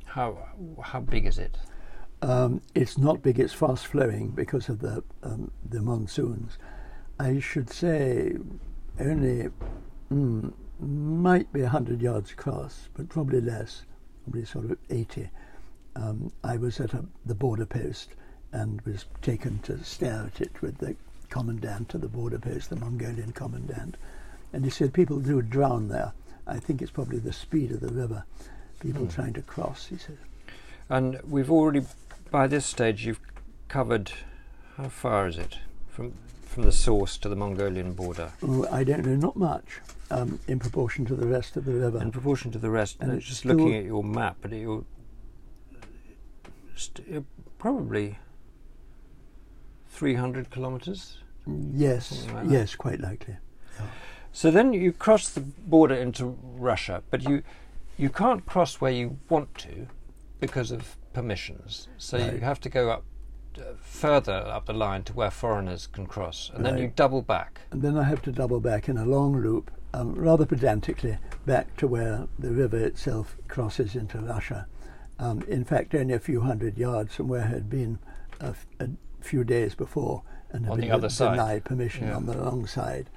how 0.05 0.49
how 0.83 1.01
big 1.01 1.27
is 1.27 1.39
it? 1.39 1.57
Um, 2.23 2.63
it's 2.75 2.97
not 2.97 3.23
big. 3.23 3.39
It's 3.39 3.53
fast 3.53 3.87
flowing 3.87 4.31
because 4.31 4.69
of 4.69 4.81
the 4.81 5.03
um, 5.23 5.51
the 5.69 5.83
monsoons. 5.83 6.59
I 7.19 7.41
should 7.41 7.71
say 7.71 8.37
only 9.01 9.49
mm, 10.13 10.53
might 10.81 11.53
be 11.53 11.63
hundred 11.63 12.01
yards 12.01 12.33
across, 12.33 12.89
but 12.95 13.09
probably 13.09 13.41
less, 13.41 13.85
probably 14.25 14.45
sort 14.45 14.67
of 14.67 14.79
eighty. 14.91 15.31
Um, 15.95 16.31
I 16.45 16.57
was 16.59 16.79
at 16.81 16.93
a, 16.93 17.05
the 17.25 17.35
border 17.35 17.67
post 17.67 18.11
and 18.53 18.81
was 18.83 19.07
taken 19.23 19.59
to 19.61 19.83
stare 19.83 20.31
at 20.33 20.41
it 20.41 20.63
with 20.63 20.79
the 20.79 20.97
commandant 21.29 21.95
of 21.95 22.01
the 22.01 22.09
border 22.09 22.39
post, 22.39 22.71
the 22.71 22.77
Mongolian 22.77 23.33
commandant. 23.33 23.97
And 24.53 24.65
he 24.65 24.71
said 24.71 24.93
people 24.93 25.21
do 25.21 25.43
drown 25.43 25.89
there. 25.89 26.13
I 26.47 26.59
think 26.59 26.81
it's 26.81 26.91
probably 26.91 27.19
the 27.19 27.33
speed 27.33 27.73
of 27.73 27.81
the 27.81 27.89
river, 27.89 28.25
people 28.81 29.03
hmm. 29.03 29.11
trying 29.11 29.33
to 29.35 29.43
cross, 29.43 29.87
he 29.87 29.97
said. 29.97 30.19
And 30.89 31.21
we've 31.29 31.51
already, 31.51 31.83
by 32.31 32.47
this 32.47 32.67
stage, 32.67 33.05
you've 33.05 33.21
covered, 33.69 34.13
how 34.77 34.89
far 34.89 35.27
is 35.27 35.39
it 35.39 35.59
from, 35.89 36.15
from 36.45 36.63
the 36.63 36.73
source 36.73 37.17
to 37.19 37.29
the 37.29 37.37
Mongolian 37.37 37.95
border? 37.95 38.33
Oh, 38.43 38.69
I 38.71 38.85
don't 38.85 39.05
know, 39.05 39.17
not 39.17 39.37
much. 39.37 39.81
Um, 40.09 40.39
in 40.47 40.61
proportion 40.61 41.05
to 41.07 41.17
the 41.17 41.27
rest 41.27 41.57
of 41.57 41.65
the 41.65 41.73
river. 41.73 42.01
In 42.01 42.13
proportion 42.13 42.53
to 42.53 42.59
the 42.59 42.71
rest, 42.71 42.99
and, 43.01 43.11
it's 43.13 43.27
just 43.27 43.45
looking 43.45 43.75
at 43.75 43.85
your 43.85 44.05
map, 44.05 44.37
but 44.41 44.53
you're, 44.53 44.85
st- 46.77 47.27
probably 47.59 48.19
300 49.89 50.51
kilometres? 50.51 51.19
Yes, 51.73 52.27
like 52.33 52.47
yes, 52.49 52.75
quite 52.75 53.01
likely. 53.01 53.37
Yeah. 53.79 53.87
So 54.37 54.51
then 54.51 54.75
you 54.75 54.93
cross 54.93 55.31
the 55.31 55.41
border 55.41 55.95
into 55.95 56.37
Russia, 56.59 57.03
but 57.11 57.23
you 57.23 57.43
you 57.97 58.11
can't 58.11 58.45
cross 58.45 58.83
where 58.83 58.93
you 58.93 59.19
want 59.31 59.55
to 59.61 59.87
because 60.41 60.71
of 60.71 60.99
permissions. 61.15 61.89
So 61.97 62.19
you 62.19 62.41
have 62.41 62.61
to 62.61 62.69
go 62.69 62.91
up 62.91 63.05
uh, 63.57 63.63
further 63.81 64.35
up 64.35 64.67
the 64.67 64.75
line 64.75 65.05
to 65.05 65.15
where 65.15 65.31
foreigners 65.31 65.87
can 65.87 66.07
cross, 66.07 66.51
and 66.53 66.63
right. 66.63 66.75
then 66.75 66.83
you 66.83 66.93
double 66.95 67.23
back. 67.23 67.63
And 67.71 67.81
then 67.81 67.97
I 67.97 68.03
have 68.03 68.21
to 68.25 68.31
double 68.31 68.61
back 68.61 68.91
in 68.91 68.99
a 68.99 69.07
long 69.07 69.41
loop, 69.41 69.71
um, 69.95 70.15
rather 70.15 70.45
pedantically, 70.45 71.17
back 71.47 71.75
to 71.79 71.87
where 71.87 72.29
the 72.39 72.51
river 72.51 72.77
itself 72.77 73.39
crosses 73.49 73.97
into 73.97 74.19
Russia. 74.19 74.67
Um, 75.19 75.45
in 75.49 75.65
fact, 75.65 75.95
only 75.95 76.13
a 76.13 76.19
few 76.19 76.43
hundred 76.43 76.77
yards 76.77 77.15
from 77.15 77.29
where 77.29 77.45
I 77.45 77.47
had 77.47 77.71
been 77.71 78.01
a, 78.41 78.55
a 78.81 78.89
few 79.23 79.45
days 79.45 79.75
before 79.75 80.25
and 80.51 80.69
on 80.69 80.79
the 80.79 80.91
other 80.91 81.09
side. 81.09 81.31
denied 81.31 81.65
permission 81.65 82.09
yeah. 82.09 82.17
on 82.17 82.27
the 82.27 82.37
wrong 82.37 82.67
side. 82.67 83.09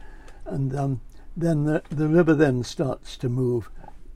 And 0.45 0.75
um, 0.75 1.01
then 1.35 1.65
the, 1.65 1.83
the 1.89 2.07
river 2.07 2.33
then 2.33 2.63
starts 2.63 3.17
to 3.17 3.29
move 3.29 3.69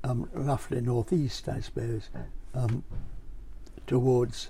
um, 0.04 0.30
roughly 0.34 0.82
northeast, 0.82 1.48
I 1.48 1.60
suppose, 1.60 2.10
um, 2.54 2.84
towards 3.88 4.50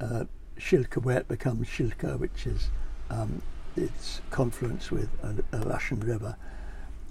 uh, 0.00 0.24
Shilka, 0.58 1.02
where 1.02 1.18
it 1.18 1.28
becomes 1.28 1.68
Shilka, 1.68 2.18
which 2.18 2.46
is 2.46 2.70
um, 3.10 3.42
its 3.76 4.20
confluence 4.30 4.90
with 4.90 5.08
a, 5.22 5.56
a, 5.56 5.60
Russian 5.60 6.00
river. 6.00 6.36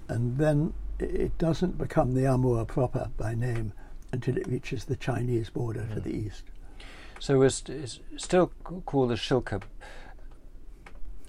And 0.08 0.38
then 0.38 0.72
it 0.98 1.36
doesn't 1.38 1.78
become 1.78 2.14
the 2.14 2.26
Amur 2.26 2.64
proper 2.64 3.10
by 3.16 3.34
name 3.34 3.72
until 4.12 4.36
it 4.36 4.46
reaches 4.46 4.84
the 4.84 4.96
Chinese 4.96 5.50
border 5.50 5.80
mm. 5.80 5.94
to 5.94 6.00
the 6.00 6.14
east. 6.14 6.44
So 7.18 7.42
it's, 7.42 7.62
it's 7.68 8.00
still 8.16 8.52
called 8.84 9.10
the 9.10 9.14
Shilka, 9.14 9.62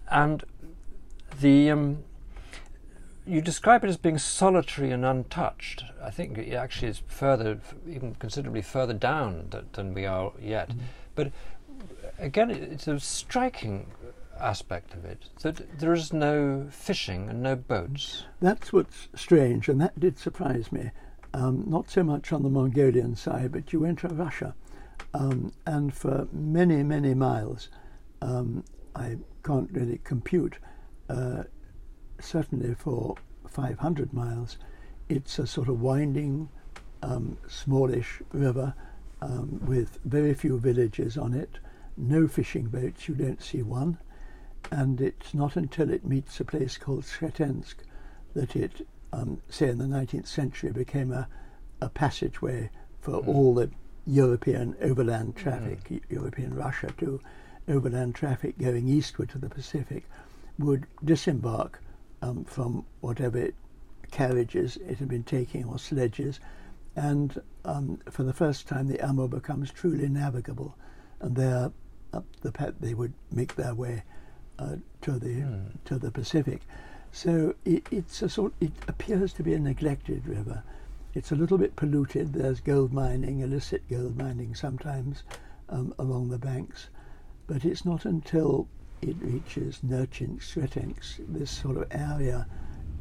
and 0.10 0.44
the 1.40 1.70
um, 1.70 2.04
you 3.26 3.42
describe 3.42 3.84
it 3.84 3.90
as 3.90 3.98
being 3.98 4.18
solitary 4.18 4.92
and 4.92 5.06
untouched. 5.06 5.84
I 6.02 6.12
think 6.12 6.38
it 6.38 6.54
actually 6.54 6.90
is 6.90 7.02
further, 7.08 7.60
even 7.88 8.16
considerably 8.16 8.62
further 8.62 8.94
down 8.94 9.48
th- 9.52 9.66
than 9.74 9.94
we 9.94 10.06
are 10.06 10.32
yet. 10.42 10.70
Mm. 10.70 10.80
But 11.16 11.32
again, 12.20 12.52
it's 12.52 12.88
a 12.88 13.00
striking 13.00 13.88
aspect 14.40 14.94
of 14.94 15.06
it 15.06 15.30
that 15.42 15.80
there 15.80 15.94
is 15.94 16.12
no 16.12 16.68
fishing 16.70 17.30
and 17.30 17.42
no 17.42 17.56
boats. 17.56 18.24
That's 18.42 18.74
what's 18.74 19.08
strange, 19.16 19.70
and 19.70 19.80
that 19.80 20.00
did 20.00 20.18
surprise 20.18 20.72
me. 20.72 20.92
Um, 21.34 21.64
not 21.68 21.90
so 21.90 22.04
much 22.04 22.32
on 22.32 22.44
the 22.44 22.50
Mongolian 22.50 23.16
side, 23.16 23.52
but 23.52 23.74
you 23.74 23.86
enter 23.86 24.08
Russia 24.08 24.54
um, 25.14 25.54
and 25.66 25.94
for 25.94 26.28
many, 26.32 26.84
many 26.84 27.14
miles, 27.14 27.70
um, 28.22 28.64
I 28.96 29.18
can't 29.44 29.70
really 29.72 30.00
compute, 30.04 30.58
uh, 31.10 31.44
certainly 32.20 32.74
for 32.76 33.16
500 33.48 34.14
miles, 34.14 34.58
it's 35.10 35.38
a 35.40 35.48
sort 35.48 35.68
of 35.68 35.82
winding, 35.82 36.50
um, 37.02 37.38
smallish 37.48 38.22
river 38.32 38.74
um, 39.22 39.60
with 39.66 40.00
very 40.06 40.34
few 40.34 40.60
villages 40.60 41.18
on 41.18 41.34
it, 41.34 41.60
no 41.96 42.28
fishing 42.28 42.68
boats, 42.68 43.08
you 43.08 43.16
don't 43.16 43.42
see 43.42 43.62
one, 43.62 43.98
and 44.72 45.00
it's 45.00 45.34
not 45.34 45.56
until 45.56 45.90
it 45.90 46.06
meets 46.06 46.40
a 46.40 46.46
place 46.46 46.78
called 46.78 47.04
Sretensk 47.04 47.76
that 48.34 48.56
it, 48.56 48.88
um, 49.12 49.42
say 49.50 49.70
in 49.70 49.78
the 49.78 49.86
19th 49.86 50.28
century, 50.28 50.72
became 50.72 51.12
a, 51.12 51.28
a 51.82 51.90
passageway 51.90 52.70
for 53.00 53.22
mm. 53.22 53.28
all 53.28 53.54
the 53.54 53.70
European 54.08 54.76
overland 54.82 55.36
traffic, 55.36 55.84
mm. 55.90 56.02
European 56.10 56.56
Russia 56.56 56.94
to 56.98 57.22
overland 57.68 58.16
traffic 58.16 58.58
going 58.58 58.88
eastward 58.88 59.30
to 59.30 59.38
the 59.38 59.50
Pacific, 59.50 60.06
would 60.58 60.88
disembark 61.04 61.82
um, 62.24 62.46
from 62.46 62.86
whatever 63.02 63.50
carriages 64.12 64.78
it 64.78 64.98
had 65.00 65.10
been 65.10 65.24
taking 65.24 65.66
or 65.66 65.78
sledges, 65.78 66.40
and 66.96 67.42
um, 67.66 68.00
for 68.10 68.24
the 68.24 68.34
first 68.34 68.68
time 68.68 68.88
the 68.88 69.00
Amur 69.02 69.28
becomes 69.28 69.72
truly 69.72 70.08
navigable, 70.08 70.76
and 71.20 71.36
there 71.36 71.72
up 72.14 72.26
the 72.42 72.52
pat 72.52 72.80
they 72.80 72.94
would 72.94 73.14
make 73.32 73.56
their 73.56 73.74
way 73.74 74.04
uh, 74.58 74.76
to 75.02 75.20
the 75.20 75.42
mm. 75.42 75.66
to 75.86 75.98
the 75.98 76.12
Pacific. 76.12 76.62
So 77.12 77.56
it, 77.66 77.88
it's 77.92 78.22
a 78.22 78.30
sort. 78.30 78.54
It 78.62 78.72
appears 78.88 79.34
to 79.34 79.44
be 79.44 79.54
a 79.54 79.60
neglected 79.60 80.26
river. 80.26 80.64
It's 81.14 81.32
a 81.32 81.36
little 81.36 81.58
bit 81.58 81.76
polluted. 81.76 82.34
There's 82.34 82.60
gold 82.60 82.94
mining, 82.94 83.42
illicit 83.42 83.84
gold 83.90 84.18
mining 84.18 84.56
sometimes 84.56 85.24
um, 85.70 85.94
along 86.00 86.30
the 86.30 86.40
banks, 86.40 86.90
but 87.48 87.66
it's 87.66 87.86
not 87.86 88.06
until 88.06 88.68
it 89.04 89.16
reaches 89.22 89.80
Nerchinsk, 89.86 90.42
Sretensk, 90.42 91.20
this 91.28 91.52
sort 91.52 91.78
of 91.78 91.88
area 91.92 92.48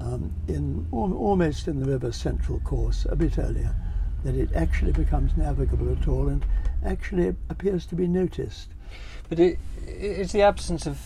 um, 0.00 0.32
in 0.48 0.86
almost 0.90 1.68
in 1.68 1.78
the 1.78 1.86
river's 1.86 2.16
central 2.16 2.58
course, 2.60 3.06
a 3.08 3.16
bit 3.16 3.38
earlier, 3.38 3.74
that 4.24 4.34
it 4.34 4.50
actually 4.54 4.92
becomes 4.92 5.36
navigable 5.36 5.92
at 5.92 6.08
all 6.08 6.28
and 6.28 6.44
actually 6.84 7.34
appears 7.48 7.86
to 7.86 7.94
be 7.94 8.08
noticed. 8.08 8.68
But 9.28 9.38
it, 9.38 9.58
it's 9.86 10.32
the 10.32 10.42
absence 10.42 10.86
of 10.86 10.98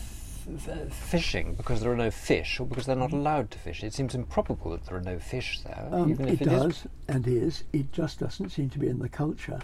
fishing 0.91 1.53
because 1.55 1.81
there 1.81 1.91
are 1.91 1.97
no 1.97 2.09
fish 2.09 2.59
or 2.59 2.65
because 2.65 2.85
they're 2.85 2.95
not 2.95 3.11
allowed 3.11 3.51
to 3.51 3.59
fish. 3.59 3.83
It 3.83 3.93
seems 3.93 4.15
improbable 4.15 4.71
that 4.71 4.85
there 4.85 4.97
are 4.97 5.01
no 5.01 5.19
fish 5.19 5.59
there. 5.61 5.89
Um, 5.91 6.11
it, 6.13 6.19
it, 6.19 6.39
does 6.39 6.77
is. 6.77 6.87
and 7.07 7.27
is. 7.27 7.63
It 7.73 7.91
just 7.91 8.19
doesn't 8.19 8.49
seem 8.49 8.69
to 8.71 8.79
be 8.79 8.87
in 8.87 8.99
the 8.99 9.09
culture. 9.09 9.59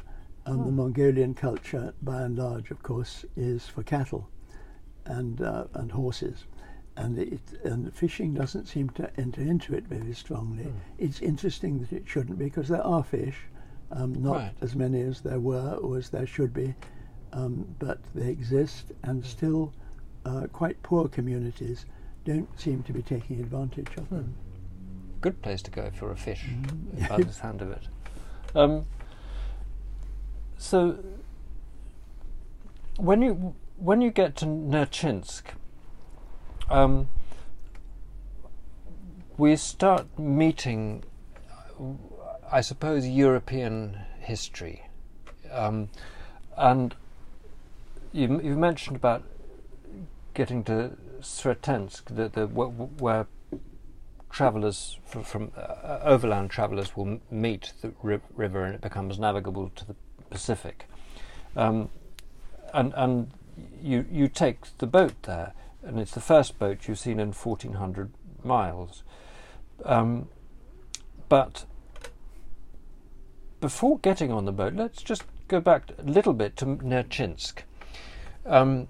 Um, 0.46 0.62
oh. 0.62 0.66
The 0.66 0.72
Mongolian 0.72 1.34
culture, 1.34 1.94
by 2.02 2.22
and 2.22 2.38
large, 2.38 2.70
of 2.70 2.84
course, 2.84 3.26
is 3.36 3.66
for 3.66 3.82
cattle 3.82 4.30
and 5.06 5.42
uh, 5.42 5.66
and 5.74 5.92
horses, 5.92 6.46
and 6.98 7.18
it, 7.18 7.42
and 7.64 7.94
fishing 7.94 8.34
doesn't 8.34 8.68
seem 8.68 8.90
to 8.92 9.10
enter 9.18 9.42
into 9.42 9.76
it 9.76 9.86
very 9.88 10.14
strongly. 10.14 10.66
Mm. 10.66 10.74
It's 10.98 11.22
interesting 11.22 11.80
that 11.80 11.94
it 11.94 12.04
shouldn't 12.06 12.38
because 12.38 12.68
there 12.68 12.86
are 12.86 13.04
fish, 13.04 13.38
um, 13.92 14.14
not 14.22 14.36
right. 14.36 14.54
as 14.62 14.76
many 14.76 15.02
as 15.02 15.22
there 15.22 15.40
were 15.40 15.76
or 15.76 15.98
as 15.98 16.10
there 16.10 16.28
should 16.28 16.54
be, 16.54 16.74
um, 17.34 17.76
but 17.80 18.00
they 18.14 18.30
exist 18.30 18.92
and 19.04 19.26
still 19.26 19.74
uh, 20.26 20.48
quite 20.52 20.82
poor 20.84 21.08
communities 21.08 21.86
don't 22.26 22.48
seem 22.60 22.84
to 22.84 22.94
be 22.94 23.02
taking 23.02 23.40
advantage 23.40 23.90
of 23.98 24.10
them. 24.10 24.24
Hmm. 24.24 25.20
Good 25.22 25.42
place 25.42 25.62
to 25.64 25.72
go 25.72 25.90
for 25.94 26.12
a 26.12 26.18
fish, 26.18 26.46
mm. 26.50 27.10
by 27.10 27.18
the 27.18 27.34
sound 27.34 27.62
of 27.62 27.72
it. 27.72 27.88
Um, 28.56 28.86
so, 30.58 30.98
when 32.98 33.22
you 33.22 33.56
when 33.78 34.02
you 34.02 34.12
get 34.12 34.36
to 34.38 34.46
Nerchinsk, 34.46 35.44
um, 36.70 37.10
we 39.38 39.56
start 39.56 40.08
meeting, 40.18 41.04
I 42.52 42.62
suppose, 42.62 43.08
European 43.08 43.98
history, 44.20 44.84
um, 45.52 45.90
and 46.56 46.96
you, 48.12 48.40
you 48.42 48.56
mentioned 48.56 48.96
about 48.96 49.24
getting 50.34 50.64
to 50.66 50.92
Sretensk, 51.22 52.16
the, 52.16 52.30
the, 52.30 52.48
where 52.48 53.28
travellers 54.30 54.98
from, 55.06 55.24
from 55.24 55.52
uh, 55.56 56.00
overland 56.04 56.50
travellers 56.50 56.98
will 56.98 57.20
meet 57.30 57.74
the 57.82 57.94
ri- 58.02 58.20
river 58.36 58.66
and 58.66 58.76
it 58.76 58.82
becomes 58.82 59.20
navigable 59.20 59.70
to 59.76 59.86
the 59.86 59.96
Pacific. 60.30 60.88
Um, 61.56 61.90
and 62.74 62.92
and 62.96 63.32
you 63.82 64.06
you 64.12 64.28
take 64.28 64.78
the 64.78 64.88
boat 64.88 65.14
there, 65.24 65.54
and 65.84 66.00
it's 66.00 66.14
the 66.14 66.22
first 66.22 66.60
boat 66.60 66.88
you've 66.88 67.00
seen 67.00 67.20
in 67.20 67.34
1400 67.34 68.12
miles. 68.44 69.04
Um, 69.86 70.30
but 71.30 71.66
before 73.60 74.00
getting 74.00 74.32
on 74.32 74.46
the 74.46 74.52
boat, 74.52 74.74
let's 74.74 75.02
just 75.02 75.24
go 75.48 75.60
back 75.60 75.90
a 75.98 76.04
little 76.04 76.34
bit 76.34 76.58
to 76.58 76.66
Nerchinsk. 76.66 77.60
Um, 78.46 78.88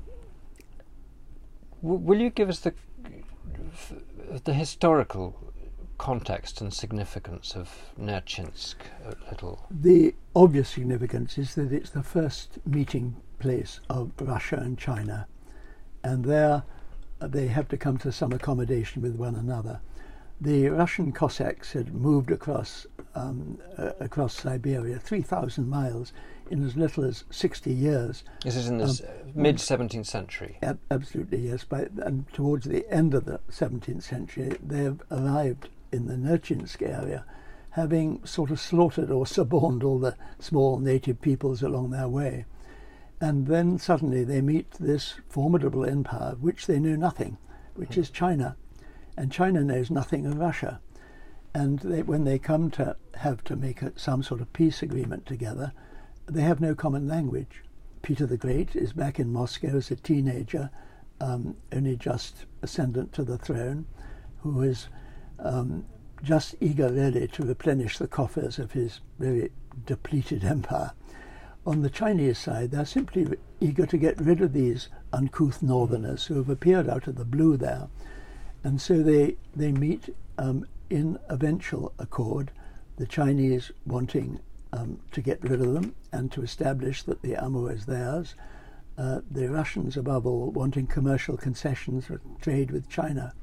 will 1.81 2.19
you 2.19 2.29
give 2.29 2.49
us 2.49 2.59
the 2.59 2.73
the 4.45 4.53
historical 4.53 5.53
context 5.97 6.61
and 6.61 6.73
significance 6.73 7.55
of 7.55 7.93
Nerchinsk 7.99 8.75
a 9.05 9.15
little? 9.29 9.65
The 9.69 10.15
obvious 10.35 10.69
significance 10.69 11.37
is 11.37 11.55
that 11.55 11.71
it's 11.71 11.91
the 11.91 12.03
first 12.03 12.57
meeting 12.65 13.15
place 13.43 13.81
of 13.89 14.11
Russia 14.21 14.55
and 14.55 14.77
China, 14.77 15.27
and 16.01 16.23
there 16.23 16.63
they 17.19 17.47
have 17.47 17.67
to 17.67 17.77
come 17.77 17.97
to 17.97 18.09
some 18.09 18.31
accommodation 18.31 19.01
with 19.01 19.15
one 19.15 19.35
another. 19.35 19.81
The 20.39 20.69
Russian 20.69 21.11
Cossacks 21.11 21.73
had 21.73 21.93
moved 21.93 22.31
across 22.31 22.87
um, 23.15 23.59
uh, 23.77 23.91
across 23.99 24.33
Siberia, 24.33 24.97
three 24.97 25.21
thousand 25.21 25.69
miles, 25.69 26.13
in 26.49 26.65
as 26.65 26.77
little 26.77 27.03
as 27.03 27.25
60 27.31 27.71
years. 27.71 28.23
This 28.45 28.55
is 28.55 28.69
in 28.69 28.77
the 28.77 28.85
um, 28.85 29.31
mid 29.35 29.57
17th 29.57 30.05
century. 30.05 30.57
Ab- 30.61 30.79
absolutely, 30.89 31.39
yes. 31.49 31.65
By, 31.65 31.87
and 31.97 32.31
towards 32.31 32.65
the 32.65 32.89
end 32.89 33.13
of 33.13 33.25
the 33.25 33.41
17th 33.51 34.03
century, 34.03 34.57
they 34.65 34.83
have 34.83 35.01
arrived 35.11 35.67
in 35.91 36.07
the 36.07 36.15
Nerchinsk 36.15 36.81
area, 36.81 37.25
having 37.71 38.25
sort 38.25 38.51
of 38.51 38.59
slaughtered 38.59 39.11
or 39.11 39.27
suborned 39.27 39.83
all 39.83 39.99
the 39.99 40.15
small 40.39 40.79
native 40.79 41.21
peoples 41.21 41.61
along 41.61 41.89
their 41.91 42.07
way. 42.07 42.45
And 43.23 43.47
then 43.47 43.79
suddenly 43.79 44.25
they 44.25 44.41
meet 44.41 44.69
this 44.71 45.13
formidable 45.29 45.85
empire, 45.85 46.33
of 46.33 46.43
which 46.43 46.67
they 46.67 46.77
know 46.77 46.97
nothing, 46.97 47.37
which 47.73 47.97
is 47.97 48.09
China. 48.09 48.57
And 49.15 49.31
China 49.31 49.63
knows 49.63 49.89
nothing 49.89 50.25
of 50.25 50.37
Russia. 50.37 50.81
And 51.53 51.79
they, 51.79 52.01
when 52.01 52.25
they 52.25 52.37
come 52.37 52.69
to 52.71 52.97
have 53.13 53.41
to 53.45 53.55
make 53.55 53.81
a, 53.81 53.97
some 53.97 54.23
sort 54.23 54.41
of 54.41 54.51
peace 54.51 54.83
agreement 54.83 55.25
together, 55.25 55.71
they 56.25 56.41
have 56.41 56.59
no 56.59 56.75
common 56.75 57.07
language. 57.07 57.63
Peter 58.01 58.25
the 58.25 58.35
Great 58.35 58.75
is 58.75 58.91
back 58.91 59.21
in 59.21 59.31
Moscow 59.31 59.77
as 59.77 59.89
a 59.89 59.95
teenager, 59.95 60.69
um, 61.21 61.55
only 61.71 61.95
just 61.95 62.45
ascendant 62.61 63.13
to 63.13 63.23
the 63.23 63.37
throne, 63.37 63.85
who 64.41 64.63
is 64.63 64.89
um, 65.39 65.85
just 66.23 66.55
eager 66.59 66.89
really 66.89 67.29
to 67.29 67.43
replenish 67.43 67.99
the 67.99 68.07
coffers 68.09 68.59
of 68.59 68.73
his 68.73 68.99
very 69.17 69.49
depleted 69.85 70.43
empire. 70.57 70.91
On 71.65 71.81
the 71.81 71.89
Chinese 71.89 72.37
side, 72.37 72.71
they're 72.71 72.85
simply 72.85 73.25
eager 73.61 73.85
to 73.85 73.97
get 73.97 74.19
rid 74.19 74.41
of 74.41 74.51
these 74.51 74.89
uncouth 75.13 75.63
northerners 75.63 76.25
who 76.25 76.35
have 76.35 76.49
appeared 76.49 76.89
out 76.89 77.07
of 77.07 77.15
the 77.15 77.23
blue 77.23 77.55
there. 77.55 77.87
And 78.63 78.81
so 78.81 79.01
they, 79.01 79.37
they 79.55 79.71
meet 79.71 80.13
um, 80.37 80.65
in 80.89 81.17
eventual 81.29 81.93
accord, 81.99 82.51
the 82.97 83.07
Chinese 83.07 83.71
wanting 83.85 84.39
um, 84.73 84.99
to 85.11 85.21
get 85.21 85.41
rid 85.41 85.61
of 85.61 85.73
them 85.73 85.95
and 86.11 86.31
to 86.33 86.41
establish 86.41 87.03
that 87.03 87.21
the 87.21 87.35
Amur 87.35 87.71
is 87.71 87.85
theirs. 87.85 88.35
Uh, 88.97 89.21
the 89.31 89.49
Russians, 89.49 89.97
above 89.97 90.27
all, 90.27 90.51
wanting 90.51 90.85
commercial 90.87 91.37
concessions 91.37 92.05
for 92.05 92.21
trade 92.41 92.71
with 92.71 92.89
China. 92.89 93.33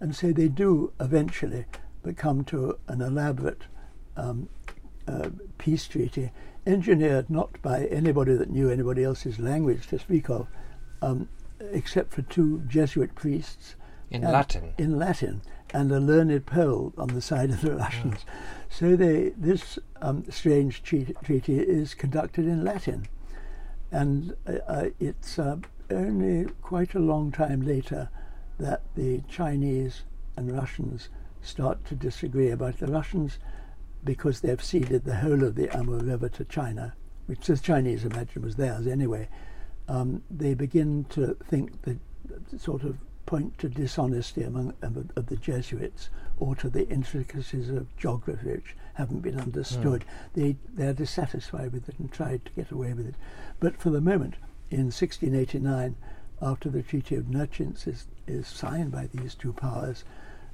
And 0.00 0.16
so 0.16 0.32
they 0.32 0.48
do 0.48 0.92
eventually 0.98 1.66
become 2.02 2.44
to 2.44 2.78
an 2.88 3.02
elaborate 3.02 3.62
um, 4.16 4.48
uh, 5.06 5.28
peace 5.58 5.86
treaty, 5.86 6.32
engineered 6.66 7.30
not 7.30 7.60
by 7.62 7.86
anybody 7.86 8.34
that 8.34 8.50
knew 8.50 8.70
anybody 8.70 9.04
else's 9.04 9.38
language 9.38 9.86
to 9.88 9.98
speak 9.98 10.28
of, 10.28 10.46
um, 11.02 11.28
except 11.72 12.12
for 12.12 12.22
two 12.22 12.62
Jesuit 12.66 13.14
priests. 13.14 13.76
In 14.10 14.22
Latin. 14.22 14.74
In 14.76 14.98
Latin, 14.98 15.42
and 15.72 15.92
a 15.92 16.00
learned 16.00 16.44
Pole 16.46 16.92
on 16.98 17.08
the 17.08 17.20
side 17.20 17.50
of 17.50 17.60
the 17.60 17.74
Russians. 17.76 18.24
Yeah. 18.26 18.32
So 18.68 18.96
they, 18.96 19.30
this 19.36 19.78
um, 20.02 20.24
strange 20.30 20.82
treaty 20.82 21.58
is 21.58 21.94
conducted 21.94 22.46
in 22.46 22.64
Latin. 22.64 23.06
And 23.92 24.34
uh, 24.46 24.52
uh, 24.66 24.84
it's 24.98 25.38
uh, 25.38 25.56
only 25.90 26.46
quite 26.62 26.94
a 26.94 27.00
long 27.00 27.32
time 27.32 27.62
later 27.62 28.08
that 28.58 28.82
the 28.94 29.22
Chinese 29.28 30.02
and 30.36 30.52
Russians 30.52 31.08
start 31.42 31.84
to 31.86 31.94
disagree 31.94 32.50
about 32.50 32.78
the 32.78 32.86
Russians 32.86 33.38
because 34.04 34.40
they've 34.40 34.62
ceded 34.62 35.04
the 35.04 35.16
whole 35.16 35.44
of 35.44 35.54
the 35.54 35.68
Amur 35.76 35.98
River 35.98 36.28
to 36.30 36.44
China, 36.44 36.94
which 37.26 37.46
the 37.46 37.56
Chinese 37.56 38.04
imagine 38.04 38.42
was 38.42 38.56
theirs 38.56 38.86
anyway. 38.86 39.28
Um, 39.88 40.22
they 40.30 40.54
begin 40.54 41.04
to 41.10 41.36
think 41.48 41.82
that 41.82 41.98
sort 42.60 42.82
of 42.84 42.98
point 43.26 43.58
to 43.58 43.68
dishonesty 43.68 44.42
among 44.42 44.74
um, 44.82 45.08
of 45.14 45.26
the 45.26 45.36
Jesuits 45.36 46.08
or 46.38 46.56
to 46.56 46.68
the 46.68 46.88
intricacies 46.88 47.68
of 47.68 47.94
geography 47.96 48.50
which 48.50 48.76
haven't 48.94 49.20
been 49.20 49.38
understood. 49.38 50.02
Mm. 50.02 50.04
They 50.34 50.56
they're 50.74 50.92
dissatisfied 50.92 51.72
with 51.72 51.88
it 51.88 51.98
and 51.98 52.10
tried 52.10 52.44
to 52.46 52.52
get 52.52 52.70
away 52.70 52.92
with 52.92 53.06
it. 53.06 53.14
But 53.60 53.76
for 53.76 53.90
the 53.90 54.00
moment, 54.00 54.34
in 54.70 54.86
1689, 54.86 55.96
after 56.42 56.68
the 56.68 56.82
Treaty 56.82 57.16
of 57.16 57.24
Nerchinsk 57.26 57.86
is, 57.86 58.06
is 58.26 58.46
signed 58.46 58.90
by 58.90 59.08
these 59.12 59.34
two 59.34 59.52
powers, 59.52 60.04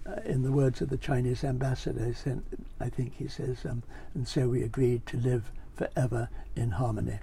uh, 0.08 0.20
in 0.24 0.42
the 0.42 0.52
words 0.52 0.80
of 0.80 0.88
the 0.88 0.96
Chinese 0.96 1.44
ambassador, 1.44 2.14
I, 2.26 2.84
I 2.84 2.88
think 2.88 3.14
he 3.16 3.28
says, 3.28 3.64
um, 3.64 3.82
and 4.14 4.26
so 4.26 4.48
we 4.48 4.62
agreed 4.62 5.06
to 5.06 5.16
live 5.16 5.50
forever 5.74 6.28
in 6.54 6.70
harmony. 6.72 7.18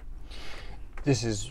This 1.04 1.22
is, 1.24 1.50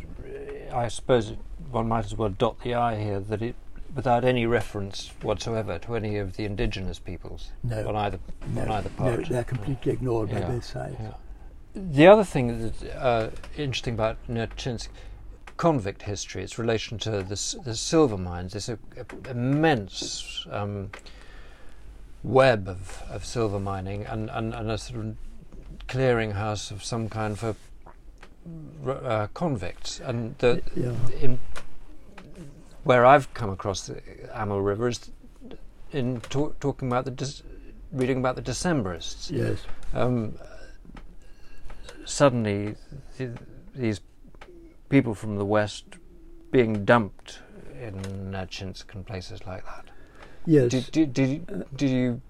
I 0.74 0.88
suppose, 0.88 1.34
one 1.72 1.88
might 1.88 2.06
as 2.06 2.16
well 2.16 2.30
dot 2.30 2.60
the 2.64 2.74
I 2.76 3.02
here 3.02 3.20
that 3.20 3.42
it, 3.42 3.56
without 3.94 4.26
any 4.26 4.46
reference 4.48 5.12
whatsoever 5.22 5.78
to 5.80 5.96
any 5.96 6.18
of 6.18 6.36
the 6.38 6.46
indigenous 6.46 6.98
peoples 6.98 7.52
No. 7.64 7.88
on 7.88 7.96
either 7.96 8.20
No, 8.54 8.62
on 8.64 8.72
either 8.72 8.90
no, 8.90 8.96
part. 8.96 9.30
they're 9.30 9.44
completely 9.44 9.92
ignored 9.92 10.32
by 10.32 10.42
both 10.42 10.66
sides. 10.66 10.96
yeah. 11.00 11.14
The 11.76 12.08
other 12.08 12.24
thing 12.24 12.62
that's 12.62 12.84
uh, 12.84 13.32
interesting 13.58 13.94
about 13.96 14.18
Nerchinsk 14.28 14.88
convict 15.58 16.02
history, 16.04 16.44
its 16.44 16.58
relation 16.58 16.98
to 17.00 17.12
the, 17.24 17.62
the 17.64 17.76
silver 17.76 18.18
mines, 18.18 18.54
this 18.54 18.70
immense 19.30 20.48
um, 20.52 20.90
web 22.24 22.68
of, 22.70 23.04
of 23.10 23.26
silver 23.26 23.60
mining 23.60 24.06
and, 24.06 24.30
and, 24.30 24.54
and 24.54 24.72
a 24.72 24.78
sort 24.78 25.00
of 25.06 25.16
clearinghouse 25.88 26.72
of 26.72 26.84
some 26.84 27.10
kind 27.10 27.38
for 27.38 27.56
uh, 28.88 29.28
convicts. 29.34 30.00
And 30.00 30.36
the, 30.40 30.62
Yeah. 30.76 30.94
in 31.22 31.40
where 32.84 33.06
I've 33.06 33.34
come 33.34 33.50
across 33.50 33.88
the 33.88 34.02
Amur 34.34 34.62
River 34.62 34.88
is 34.90 35.10
in 35.92 36.20
talk, 36.22 36.60
talking 36.60 36.88
about 36.90 37.06
the 37.06 37.12
Dec- 37.12 37.44
reading 37.92 38.18
about 38.18 38.36
the 38.36 38.42
Decembrists 38.42 39.30
Yes. 39.32 39.60
um, 39.94 40.38
suddenly 42.06 42.76
th- 43.18 43.32
these 43.76 44.02
people 44.90 45.14
from 45.16 45.38
the 45.38 45.46
west 45.46 45.86
being 46.52 46.84
dumped 46.86 47.40
in 47.82 47.94
Nerchinsk 48.32 48.94
and 48.94 49.06
places 49.06 49.46
like 49.46 49.64
that. 49.66 49.86
Yes. 50.46 50.72
Did, 50.72 50.92
did, 50.92 51.14
did, 51.14 51.30
you, 51.30 51.66
did 51.76 51.90
you? 51.90 52.22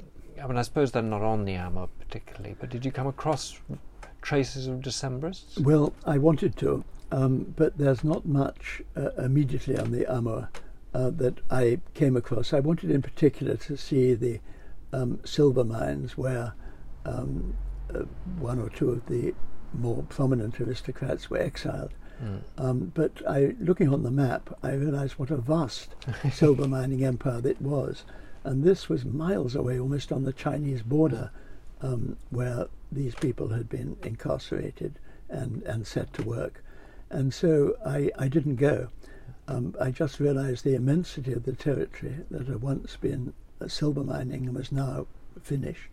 I 0.42 0.48
mean, 0.48 0.58
I 0.58 0.62
suppose 0.62 0.92
they're 0.92 1.02
not 1.02 1.22
on 1.22 1.46
the 1.46 1.54
Amur 1.54 1.88
particularly, 2.00 2.56
but 2.60 2.70
did 2.70 2.86
you 2.86 2.92
come 2.92 3.08
across 3.08 3.60
traces 4.22 4.68
of 4.68 4.80
Decembrists? 4.80 5.60
Well, 5.60 5.94
I 6.06 6.18
wanted 6.18 6.56
to, 6.58 6.84
um, 7.12 7.54
but 7.56 7.78
there's 7.78 8.04
not 8.04 8.26
much 8.26 8.82
uh, 8.96 9.10
immediately 9.18 9.78
on 9.78 9.92
the 9.92 10.06
Amur 10.12 10.50
uh, 10.94 11.10
that 11.12 11.40
I 11.50 11.80
came 11.94 12.16
across. 12.16 12.54
I 12.54 12.60
wanted 12.60 12.92
in 12.92 13.02
particular 13.02 13.56
to 13.58 13.78
see 13.78 14.14
the 14.14 14.40
um, 14.92 15.20
silver 15.26 15.64
mines 15.64 16.18
where 16.18 16.54
um, 17.06 17.56
uh, 17.94 18.04
one 18.38 18.60
or 18.60 18.70
two 18.70 18.92
of 18.92 19.06
the 19.08 19.34
more 19.74 20.04
prominent 20.04 20.60
aristocrats 20.62 21.30
were 21.30 21.40
exiled. 21.40 21.94
Mm. 22.24 22.42
Um, 22.58 22.92
but 22.94 23.22
I, 23.28 23.56
looking 23.60 23.94
on 23.94 24.04
the 24.04 24.12
map, 24.12 24.58
I 24.64 24.74
realised 24.74 25.14
what 25.14 25.30
a 25.30 25.38
vast 25.38 25.96
silver 26.32 26.68
mining 26.68 27.04
empire 27.04 27.42
it 27.46 27.62
was, 27.62 28.04
and 28.44 28.64
this 28.64 28.88
was 28.88 29.06
miles 29.06 29.56
away, 29.56 29.80
almost 29.80 30.12
on 30.12 30.24
the 30.24 30.34
Chinese 30.34 30.82
border, 30.82 31.32
um, 31.82 32.18
where 32.30 32.68
these 32.92 33.16
people 33.16 33.50
had 33.50 33.68
been 33.68 33.98
incarcerated 34.04 35.00
and, 35.30 35.64
and 35.64 35.86
set 35.86 36.14
to 36.14 36.24
work. 36.24 36.64
And 37.10 37.34
so 37.34 37.76
I, 37.86 38.10
I 38.18 38.28
didn't 38.28 38.56
go. 38.56 38.88
Um, 39.48 39.76
I 39.80 39.92
just 39.92 40.20
realised 40.20 40.64
the 40.64 40.76
immensity 40.76 41.34
of 41.34 41.44
the 41.44 41.54
territory 41.54 42.16
that 42.32 42.48
had 42.48 42.62
once 42.62 42.96
been 42.96 43.34
silver 43.68 44.04
mining 44.04 44.48
and 44.48 44.56
was 44.56 44.72
now 44.72 45.08
finished. 45.42 45.90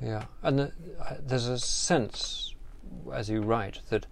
Yeah, 0.00 0.24
and 0.42 0.58
the, 0.58 0.72
uh, 1.00 1.14
there's 1.20 1.46
a 1.46 1.58
sense, 1.58 2.54
as 3.12 3.28
you 3.28 3.40
write, 3.40 3.80
that 3.90 4.06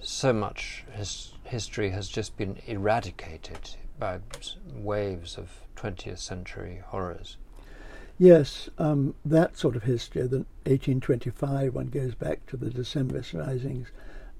so 0.00 0.32
much 0.32 0.84
his, 0.92 1.32
history 1.44 1.90
has 1.90 2.08
just 2.08 2.36
been 2.36 2.58
eradicated 2.66 3.76
by 3.98 4.20
waves 4.74 5.38
of 5.38 5.60
20th 5.76 6.18
century 6.18 6.82
horrors. 6.86 7.36
Yes, 8.18 8.68
um, 8.78 9.14
that 9.24 9.58
sort 9.58 9.76
of 9.76 9.82
history, 9.82 10.22
the 10.22 10.46
1825, 10.64 11.74
one 11.74 11.86
goes 11.88 12.14
back 12.14 12.46
to 12.46 12.56
the 12.56 12.70
Decembrist 12.70 13.34
risings, 13.34 13.88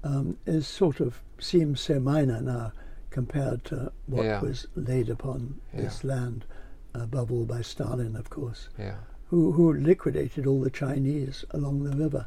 um, 0.03 0.37
is 0.45 0.67
sort 0.67 0.99
of 0.99 1.21
seems 1.39 1.79
so 1.81 1.99
minor 1.99 2.41
now 2.41 2.71
compared 3.11 3.63
to 3.65 3.91
what 4.07 4.25
Yeah. 4.25 4.41
was 4.41 4.67
laid 4.75 5.09
upon 5.09 5.59
this 5.73 6.03
land, 6.03 6.45
above 6.93 7.31
all 7.31 7.45
by 7.45 7.61
Stalin, 7.61 8.15
of 8.15 8.29
course, 8.29 8.69
Yeah, 8.79 8.95
who, 9.29 9.51
who 9.51 9.73
liquidated 9.73 10.47
all 10.47 10.61
the 10.61 10.71
Chinese 10.71 11.45
along 11.51 11.83
the 11.83 11.95
river 11.95 12.25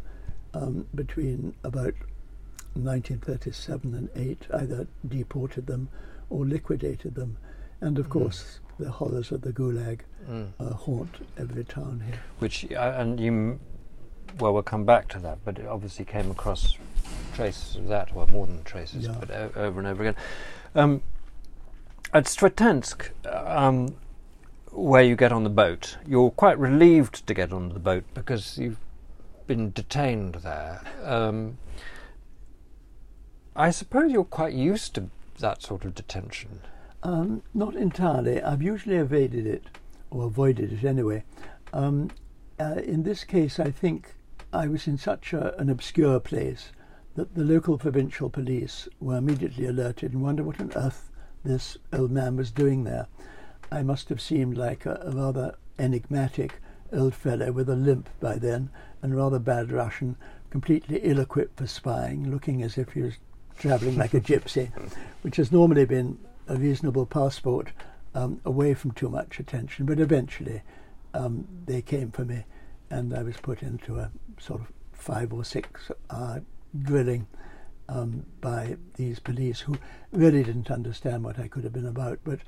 um, 0.55 0.87
between 0.95 1.55
about 1.65 1.95
1937 2.75 3.95
and 3.95 4.09
8, 4.15 4.47
either 4.55 4.87
deported 5.09 5.67
them 5.67 5.89
or 6.29 6.45
liquidated 6.45 7.15
them. 7.15 7.37
And 7.81 7.99
of 7.99 8.09
course, 8.09 8.61
the 8.79 8.91
horrors 8.91 9.33
of 9.33 9.41
the 9.43 9.53
Gulag 9.53 10.01
mm. 10.29 10.49
uh, 10.61 10.75
haunt 10.75 11.27
every 11.39 11.65
town 11.65 12.03
here. 12.07 12.21
which 12.39 12.71
uh, 12.73 12.95
and 12.97 13.19
you, 13.19 13.33
m- 13.33 13.61
well, 14.39 14.53
we'll 14.53 14.63
come 14.63 14.85
back 14.85 15.09
to 15.09 15.19
that, 15.21 15.39
but 15.45 15.59
it 15.59 15.67
obviously 15.67 16.05
came 16.05 16.31
across 16.31 16.77
traces 17.35 17.77
of 17.77 17.89
that, 17.89 18.15
well, 18.15 18.27
more 18.29 18.47
than 18.47 18.63
traces, 18.65 19.07
Yeah. 19.07 19.17
but 19.19 19.31
o- 19.31 19.53
over 19.57 19.81
and 19.81 19.89
over 19.89 20.03
again. 20.03 20.17
Um, 20.75 21.03
at 22.13 22.25
Sretensk, 22.25 23.11
um, 23.27 23.95
where 24.73 25.03
you 25.03 25.17
get 25.17 25.33
on 25.33 25.43
the 25.45 25.51
boat, 25.51 25.97
you're 26.07 26.31
quite 26.31 26.59
relieved 26.59 27.27
to 27.27 27.35
get 27.35 27.53
on 27.53 27.71
the 27.71 27.79
boat 27.81 28.05
because 28.15 28.57
you've 28.59 28.79
been 29.47 29.73
detained 29.73 30.35
there. 30.37 30.81
Um, 31.05 31.59
I 33.61 33.73
suppose 33.73 34.11
you're 34.11 34.25
quite 34.25 34.55
used 34.55 34.95
to 34.95 35.11
that 35.39 35.61
sort 35.61 35.85
of 35.85 35.95
detention. 35.95 36.61
Um, 37.03 37.43
not 37.53 37.77
entirely. 37.77 38.41
I've 38.41 38.63
usually 38.63 38.97
evaded 38.97 39.47
it, 39.47 39.65
or 40.11 40.25
avoided 40.25 40.73
it 40.73 40.83
anyway. 40.83 41.25
Um, 41.75 42.11
uh, 42.59 42.81
in 42.83 43.03
this 43.03 43.23
case, 43.23 43.61
I 43.61 43.71
think 43.71 44.15
I 44.51 44.67
was 44.67 44.87
in 44.87 44.97
such 44.97 45.35
a, 45.35 45.55
an 45.61 45.69
obscure 45.69 46.21
place 46.21 46.73
that 47.17 47.35
the 47.35 47.45
local 47.45 47.77
provincial 47.77 48.31
police 48.31 48.89
were 48.99 49.19
immediately 49.19 49.67
alerted 49.67 50.15
and 50.15 50.23
wondered 50.23 50.47
what 50.47 50.59
on 50.59 50.73
earth 50.75 51.11
this 51.45 51.77
old 51.93 52.11
man 52.11 52.37
was 52.37 52.51
doing 52.51 52.85
there. 52.85 53.09
I 53.71 53.83
must 53.83 54.09
have 54.09 54.23
seemed 54.23 54.57
like 54.57 54.87
a, 54.87 55.03
a 55.05 55.11
rather 55.11 55.55
enigmatic 55.79 56.63
old 56.95 57.15
fellow 57.15 57.53
with 57.53 57.69
a 57.69 57.77
limp 57.77 58.09
by 58.21 58.37
then 58.37 58.71
and 59.03 59.15
rather 59.15 59.39
bad 59.39 59.71
Russian, 59.71 60.17
completely 60.49 61.01
ill 61.03 61.21
equipped 61.21 61.59
for 61.59 61.67
spying, 61.67 62.31
looking 62.31 62.63
as 62.63 62.79
if 62.79 62.93
he 62.93 63.03
was 63.03 63.19
travelling 63.61 63.97
like 63.97 64.15
a 64.15 64.21
gypsy, 64.21 64.71
which 65.23 65.37
has 65.37 65.53
normally 65.53 65.85
been 65.85 66.19
a 66.49 66.57
reasonable 66.57 67.07
passport 67.07 67.69
um, 68.15 68.41
away 68.45 68.75
from 68.75 68.91
too 68.93 69.09
much 69.09 69.39
attention. 69.39 69.87
But 69.87 70.01
eventually 70.01 70.63
um, 71.15 71.47
they 71.67 71.83
came 71.83 72.11
for 72.11 72.25
me 72.25 72.45
and 72.91 73.15
I 73.15 73.23
was 73.23 73.37
put 73.37 73.63
into 73.63 73.99
a 73.99 74.11
sort 74.39 74.63
of 74.63 74.73
five 74.93 75.33
or 75.33 75.45
six 75.45 75.91
hour 76.11 76.43
grilling 76.83 77.27
um, 77.89 78.25
by 78.41 78.77
these 78.95 79.19
police 79.19 79.61
who 79.61 79.77
really 80.13 80.43
didn't 80.43 80.71
understand 80.71 81.23
what 81.23 81.39
I 81.39 81.47
could 81.47 81.65
have 81.65 81.73
been 81.73 81.87
about. 81.87 82.19
But 82.25 82.41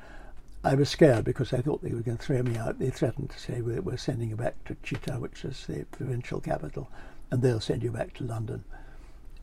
I 0.64 0.74
was 0.74 0.88
scared 0.88 1.24
because 1.24 1.52
I 1.52 1.60
thought 1.60 1.82
they 1.82 1.92
were 1.92 2.00
going 2.00 2.16
to 2.16 2.24
throw 2.24 2.42
me 2.42 2.56
out. 2.56 2.78
They 2.78 2.90
threatened 2.90 3.30
to 3.30 3.38
say 3.38 3.60
we're 3.60 3.96
sending 3.96 4.30
you 4.30 4.36
back 4.36 4.64
to 4.64 4.76
Chita, 4.82 5.14
which 5.14 5.44
is 5.44 5.66
the 5.66 5.84
provincial 5.90 6.40
capital, 6.40 6.90
and 7.30 7.42
they'll 7.42 7.60
send 7.60 7.82
you 7.82 7.90
back 7.90 8.14
to 8.14 8.24
London. 8.24 8.64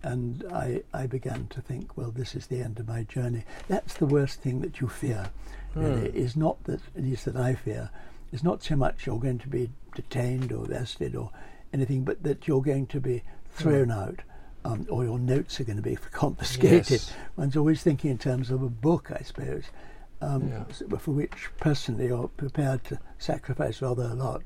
And 0.02 0.46
I, 0.52 0.84
I 0.94 1.08
began 1.08 1.48
to 1.48 1.62
think, 1.62 1.98
well, 1.98 2.12
this 2.12 2.34
is 2.36 2.48
the 2.48 2.62
end 2.62 2.80
of 2.80 2.88
my 2.88 3.04
journey. 3.04 3.44
That's 3.68 3.96
the 3.96 4.06
worst 4.06 4.40
thing 4.42 4.62
that 4.62 4.80
you 4.80 4.88
fear, 4.88 5.30
really, 5.76 6.08
is 6.10 6.36
not 6.38 6.64
that, 6.66 6.80
at 6.96 7.04
least 7.04 7.26
that 7.26 7.36
I 7.36 7.56
fear, 7.56 7.90
is 8.32 8.44
not 8.44 8.64
so 8.64 8.76
much 8.76 9.06
you're 9.06 9.20
going 9.20 9.40
to 9.40 9.50
be 9.50 9.70
detained 9.96 10.52
or 10.54 10.66
arrested 10.66 11.16
or 11.16 11.32
anything, 11.74 12.04
but 12.04 12.24
that 12.24 12.48
you're 12.48 12.62
going 12.62 12.88
to 12.88 13.00
be 13.02 13.24
thrown 13.52 13.92
out 13.92 14.22
um, 14.66 14.86
or 14.90 15.04
your 15.04 15.20
notes 15.20 15.60
are 15.60 15.64
going 15.66 15.78
to 15.78 15.82
be 15.84 15.96
confiscated. 16.12 16.90
Yes. 16.92 17.14
One's 17.36 17.58
always 17.58 17.82
thinking 17.84 18.12
in 18.12 18.18
terms 18.18 18.52
of 18.52 18.62
a 18.62 18.70
book, 18.70 19.12
I 19.14 19.22
suppose, 19.24 19.66
um, 20.22 20.50
Yeah. 20.50 20.98
for 20.98 21.12
which 21.12 21.50
personally 21.60 22.08
you're 22.08 22.28
prepared 22.30 22.84
to 22.86 23.00
sacrifice 23.18 23.82
rather 23.82 24.04
a 24.04 24.14
lot. 24.16 24.44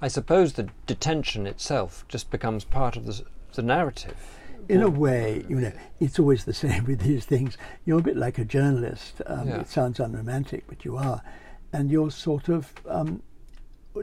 I 0.00 0.08
suppose 0.08 0.52
the 0.52 0.68
detention 0.86 1.46
itself 1.46 2.04
just 2.08 2.30
becomes 2.30 2.64
part 2.64 2.96
of 2.96 3.06
the, 3.06 3.24
the 3.54 3.62
narrative. 3.62 4.16
In 4.68 4.82
a 4.82 4.88
way, 4.88 5.44
you 5.48 5.60
know, 5.60 5.72
it's 6.00 6.18
always 6.18 6.44
the 6.44 6.54
same 6.54 6.84
with 6.84 7.00
these 7.00 7.24
things. 7.24 7.56
You're 7.84 7.98
a 8.00 8.02
bit 8.02 8.16
like 8.16 8.38
a 8.38 8.44
journalist. 8.44 9.20
Um, 9.26 9.48
Yeah. 9.48 9.60
It 9.60 9.68
sounds 9.68 10.00
unromantic, 10.00 10.64
but 10.68 10.84
you 10.84 10.96
are. 10.96 11.22
And 11.72 11.90
you're 11.90 12.10
sort 12.10 12.48
of 12.48 12.72
um, 12.88 13.22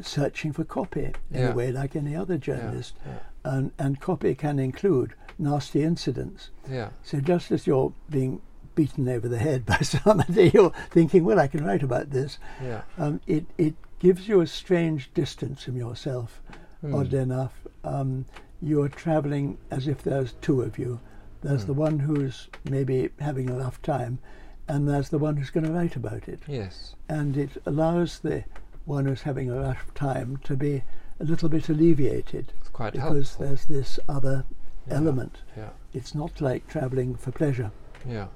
searching 0.02 0.54
for 0.54 0.64
copy 0.64 1.06
in 1.06 1.14
Yeah. 1.42 1.50
a 1.52 1.54
way 1.56 1.72
like 1.72 1.96
any 1.96 2.16
other 2.16 2.38
journalist. 2.38 2.96
yeah. 3.06 3.20
And, 3.44 3.72
and 3.80 4.00
copy 4.00 4.36
can 4.36 4.60
include 4.60 5.14
nasty 5.40 5.82
incidents. 5.84 6.50
Yeah, 6.70 6.90
So 7.04 7.20
just 7.20 7.52
as 7.52 7.66
you're 7.66 7.92
being 8.10 8.42
beaten 8.76 9.10
over 9.10 9.28
the 9.28 9.40
head 9.40 9.66
by 9.74 9.78
somebody, 9.80 10.52
you're 10.54 10.74
thinking, 10.92 11.24
well, 11.26 11.40
I 11.40 11.48
can 11.48 11.66
write 11.66 11.82
about 11.84 12.12
this. 12.12 12.38
yeah, 12.62 12.82
Um, 12.98 13.20
it, 13.26 13.46
it 13.58 13.74
gives 14.00 14.28
you 14.28 14.42
a 14.42 14.48
strange 14.48 15.12
distance 15.14 15.64
from 15.64 15.76
yourself, 15.78 16.42
Hmm. 16.82 16.96
oddly 16.96 17.20
enough. 17.20 17.54
Um, 17.84 18.26
you're 18.62 18.90
traveling 18.90 19.58
as 19.72 19.88
if 19.88 20.02
there's 20.04 20.34
two 20.42 20.62
of 20.62 20.78
you. 20.78 21.00
There's 21.42 21.62
Hmm. 21.64 21.68
the 21.68 21.74
one 21.74 22.00
who's 22.00 22.48
maybe 22.70 23.10
having 23.20 23.50
a 23.50 23.58
rough 23.58 23.82
time, 23.82 24.20
and 24.68 24.88
there's 24.88 25.10
the 25.10 25.18
one 25.18 25.38
who's 25.38 25.50
going 25.50 25.66
to 25.66 25.72
write 25.72 25.96
about 25.96 26.28
it. 26.30 26.44
yes, 26.48 26.96
And 27.10 27.36
it 27.36 27.52
allows 27.66 28.20
the 28.20 28.44
one 28.86 29.06
who's 29.06 29.24
having 29.24 29.50
a 29.50 29.60
rough 29.60 29.92
time 29.96 30.38
to 30.44 30.56
be 30.56 30.84
a 31.20 31.24
little 31.24 31.50
bit 31.50 31.70
alleviated 31.70 32.52
it's 32.60 32.70
quite 32.70 32.94
because 32.94 33.36
helpful. 33.36 33.46
there's 33.46 33.66
this 33.66 34.00
other 34.08 34.44
Yeah. 34.88 34.96
element. 34.96 35.38
Yeah. 35.58 35.70
It's 35.94 36.14
not 36.16 36.42
like 36.42 36.68
traveling 36.68 37.16
for 37.16 37.32
pleasure. 37.32 37.72
Yeah. 38.08 38.28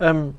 Um, 0.00 0.38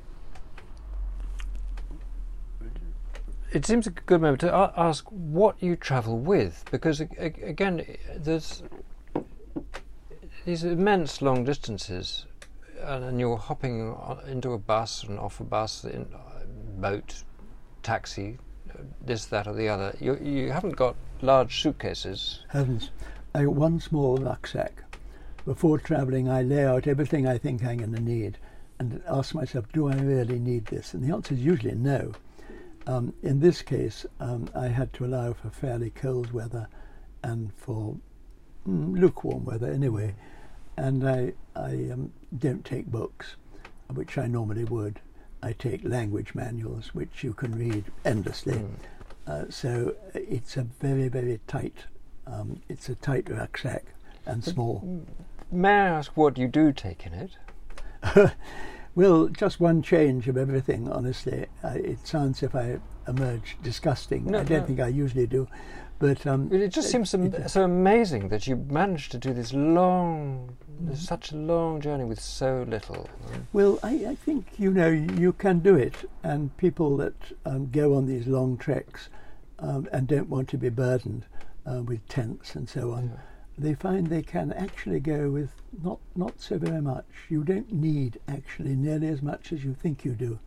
it 3.53 3.65
seems 3.65 3.85
a 3.85 3.91
good 3.91 4.21
moment 4.21 4.41
to 4.41 4.71
ask 4.75 5.05
what 5.09 5.61
you 5.61 5.75
travel 5.75 6.17
with, 6.17 6.65
because 6.71 6.99
again, 6.99 7.85
there's 8.17 8.63
these 10.45 10.63
immense 10.63 11.21
long 11.21 11.43
distances, 11.43 12.25
and, 12.81 13.19
you're 13.19 13.37
hopping 13.37 13.95
into 14.27 14.53
a 14.53 14.57
bus 14.57 15.03
and 15.03 15.19
off 15.19 15.39
a 15.39 15.43
bus, 15.43 15.85
in 15.85 16.07
uh, 16.13 16.43
boat, 16.77 17.23
taxi, 17.83 18.37
this, 19.05 19.25
that, 19.25 19.47
or 19.47 19.53
the 19.53 19.69
other. 19.69 19.95
You 19.99 20.15
you 20.15 20.51
haven't 20.51 20.75
got 20.75 20.95
large 21.21 21.61
suitcases. 21.61 22.39
Heavens. 22.49 22.89
I 23.35 23.43
got 23.43 23.53
one 23.53 23.79
small 23.79 24.17
rucksack. 24.17 24.83
Before 25.45 25.77
travelling, 25.77 26.27
I 26.27 26.41
lay 26.41 26.65
out 26.65 26.87
everything 26.87 27.27
I 27.27 27.37
think 27.37 27.63
I'm 27.63 27.77
going 27.77 27.93
to 27.93 28.01
need 28.01 28.37
and 28.79 29.01
ask 29.07 29.35
myself, 29.35 29.65
do 29.71 29.87
I 29.87 29.95
really 29.95 30.39
need 30.39 30.65
this? 30.65 30.93
And 30.93 31.03
the 31.03 31.13
answer 31.13 31.33
is 31.33 31.41
usually 31.41 31.75
no. 31.75 32.13
Um, 32.85 33.13
in 33.23 33.39
this 33.39 33.61
case, 33.61 34.05
um, 34.19 34.49
I 34.55 34.67
had 34.67 34.91
to 34.93 35.05
allow 35.05 35.33
for 35.33 35.49
fairly 35.49 35.89
cold 35.89 36.31
weather 36.31 36.67
and 37.23 37.53
for 37.55 37.95
mm, 38.67 38.99
lukewarm 38.99 39.45
weather 39.45 39.71
anyway. 39.71 40.15
And 40.77 41.07
I, 41.07 41.33
I 41.55 41.89
um, 41.91 42.11
don't 42.37 42.65
take 42.65 42.87
books, 42.87 43.35
which 43.93 44.17
I 44.17 44.27
normally 44.27 44.65
would. 44.65 44.99
I 45.41 45.53
take 45.53 45.83
language 45.83 46.35
manuals, 46.35 46.93
which 46.93 47.23
you 47.23 47.33
can 47.33 47.57
read 47.57 47.85
endlessly. 48.05 48.55
Mm. 48.55 48.69
Uh, 49.25 49.49
so 49.49 49.95
uh, 50.15 50.19
it's 50.27 50.57
a 50.57 50.63
very, 50.63 51.07
very 51.07 51.39
tight. 51.47 51.85
Um, 52.27 52.61
it's 52.69 52.89
a 52.89 52.95
tight 52.95 53.29
rucksack 53.29 53.85
and 54.25 54.43
small. 54.43 55.05
May 55.51 55.69
I 55.69 55.87
ask 55.87 56.11
what 56.15 56.37
you 56.37 56.47
do 56.47 56.71
take 56.71 57.05
in 57.05 57.13
it? 57.13 57.37
Well, 58.95 59.27
just 59.27 59.59
one 59.59 59.81
change 59.81 60.27
of 60.27 60.37
everything. 60.37 60.89
Honestly, 60.91 61.47
uh, 61.63 61.69
it 61.75 62.05
sounds 62.05 62.43
if 62.43 62.53
I 62.55 62.79
emerge 63.07 63.57
disgusting. 63.63 64.25
No, 64.25 64.39
I 64.39 64.43
don't 64.43 64.61
no. 64.61 64.65
think 64.67 64.79
I 64.79 64.87
usually 64.87 65.25
do, 65.25 65.47
but 65.99 66.25
um, 66.27 66.51
It 66.53 66.69
just 66.69 66.91
seems 66.91 67.09
so, 67.09 67.21
it- 67.23 67.49
so 67.49 67.63
amazing 67.63 68.29
that 68.29 68.45
you 68.45 68.55
managed 68.55 69.11
to 69.13 69.17
do 69.17 69.33
this 69.33 69.51
long, 69.51 70.55
such 70.93 71.31
a 71.31 71.35
long 71.35 71.81
journey 71.81 72.03
with 72.03 72.19
so 72.19 72.65
little. 72.67 73.09
Well, 73.51 73.79
I, 73.81 74.05
I 74.09 74.15
think 74.15 74.45
you 74.57 74.71
know 74.71 74.89
you 74.89 75.33
can 75.33 75.59
do 75.59 75.75
it, 75.75 75.95
and 76.23 76.55
people 76.57 76.95
that 76.97 77.15
um, 77.45 77.71
go 77.71 77.95
on 77.95 78.05
these 78.05 78.27
long 78.27 78.57
treks 78.57 79.09
um, 79.59 79.87
and 79.91 80.07
don't 80.07 80.29
want 80.29 80.49
to 80.49 80.57
be 80.57 80.69
burdened 80.69 81.25
uh, 81.65 81.81
with 81.81 82.07
tents 82.07 82.53
and 82.55 82.69
so 82.69 82.91
on, 82.91 83.05
Yeah. 83.13 83.19
They 83.57 83.73
find 83.75 84.07
they 84.07 84.21
can 84.23 84.51
actually 84.53 84.99
go 84.99 85.29
with 85.29 85.51
not 85.83 85.99
not 86.15 86.39
so 86.41 86.57
very 86.57 86.81
much. 86.81 87.05
You 87.29 87.43
don't 87.43 87.71
need 87.71 88.19
actually 88.27 88.75
nearly 88.75 89.07
as 89.07 89.21
much 89.21 89.51
as 89.53 89.63
you 89.63 89.73
think 89.73 90.03
you 90.05 90.13
do. 90.13 90.39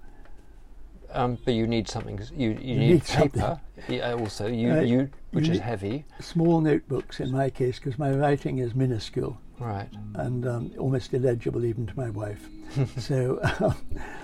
Um, 1.13 1.39
but 1.45 1.55
you 1.55 1.67
need 1.67 1.89
something. 1.89 2.19
You 2.35 2.51
you, 2.51 2.57
You 2.61 2.75
need, 2.79 2.89
need 2.95 3.05
paper. 3.05 3.61
Yeah, 3.89 4.13
also, 4.15 4.47
you 4.49 4.73
Uh, 4.73 4.81
you 4.81 5.11
which 5.31 5.49
is 5.49 5.61
heavy, 5.61 6.05
Small 6.21 6.61
notebooks 6.61 7.21
in 7.21 7.31
my 7.31 7.51
case 7.51 7.79
because 7.79 7.99
my 7.99 8.13
writing 8.13 8.59
is 8.59 8.75
minuscule. 8.75 9.39
right? 9.61 9.89
and 10.15 10.47
um, 10.47 10.71
almost 10.79 11.13
illegible 11.15 11.65
even 11.65 11.87
to 11.87 11.97
my 11.97 12.11
wife. 12.11 12.49
so, 12.99 13.39
um, 13.61 13.75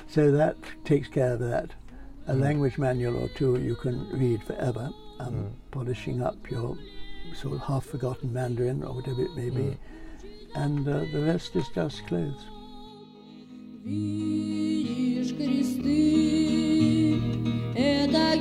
so 0.09 0.31
that 0.31 0.57
takes 0.85 1.09
care 1.09 1.33
of 1.35 1.41
that. 1.41 1.71
A 2.29 2.33
Mm. 2.35 2.41
language 2.41 2.79
manual 2.79 3.17
or 3.17 3.29
two 3.29 3.59
you 3.61 3.75
can 3.77 4.09
read 4.19 4.43
forever, 4.43 4.91
um, 5.21 5.35
Mm. 5.35 5.51
polishing 5.71 6.23
up 6.23 6.37
your 6.51 6.77
sort 7.34 7.54
of 7.56 7.62
half-forgotten 7.62 8.32
Mandarin 8.34 8.84
or 8.84 8.94
whatever 8.94 9.22
it 9.24 9.36
may 9.36 9.50
be, 9.50 9.64
Mm. 9.64 9.78
and 10.56 10.88
uh, 10.88 11.06
the 11.12 11.22
rest 11.26 11.56
is 11.56 11.66
just 11.76 12.06
clothes. 12.08 12.44
Видишь 13.84 15.34
кресты, 15.38 17.16
это 17.76 18.38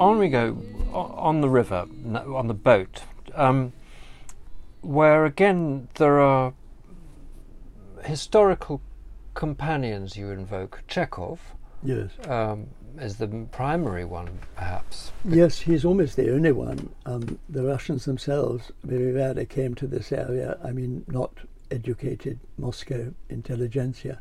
On 0.00 0.16
we 0.18 0.30
go 0.30 0.56
on 0.94 1.42
the 1.42 1.48
river, 1.50 1.86
on 2.14 2.46
the 2.46 2.54
boat, 2.54 3.02
um, 3.34 3.72
where 4.80 5.26
again 5.26 5.88
there 5.96 6.18
are 6.18 6.54
historical 8.02 8.80
companions 9.34 10.16
you 10.16 10.30
invoke. 10.30 10.82
Chekhov 10.88 11.38
Yes. 11.82 12.10
um, 12.26 12.68
is 12.98 13.16
the 13.16 13.28
primary 13.52 14.06
one, 14.06 14.30
perhaps. 14.56 15.12
Yes, 15.24 15.60
he's 15.60 15.84
almost 15.84 16.16
the 16.16 16.32
only 16.32 16.52
one. 16.52 16.88
Um, 17.04 17.38
the 17.50 17.62
Russians 17.62 18.06
themselves 18.06 18.72
very 18.82 19.12
rarely 19.12 19.44
came 19.44 19.74
to 19.76 19.86
this 19.86 20.12
area. 20.12 20.58
I 20.64 20.72
mean, 20.72 21.04
not 21.08 21.30
educated 21.70 22.38
Moscow 22.56 23.12
intelligentsia. 23.28 24.18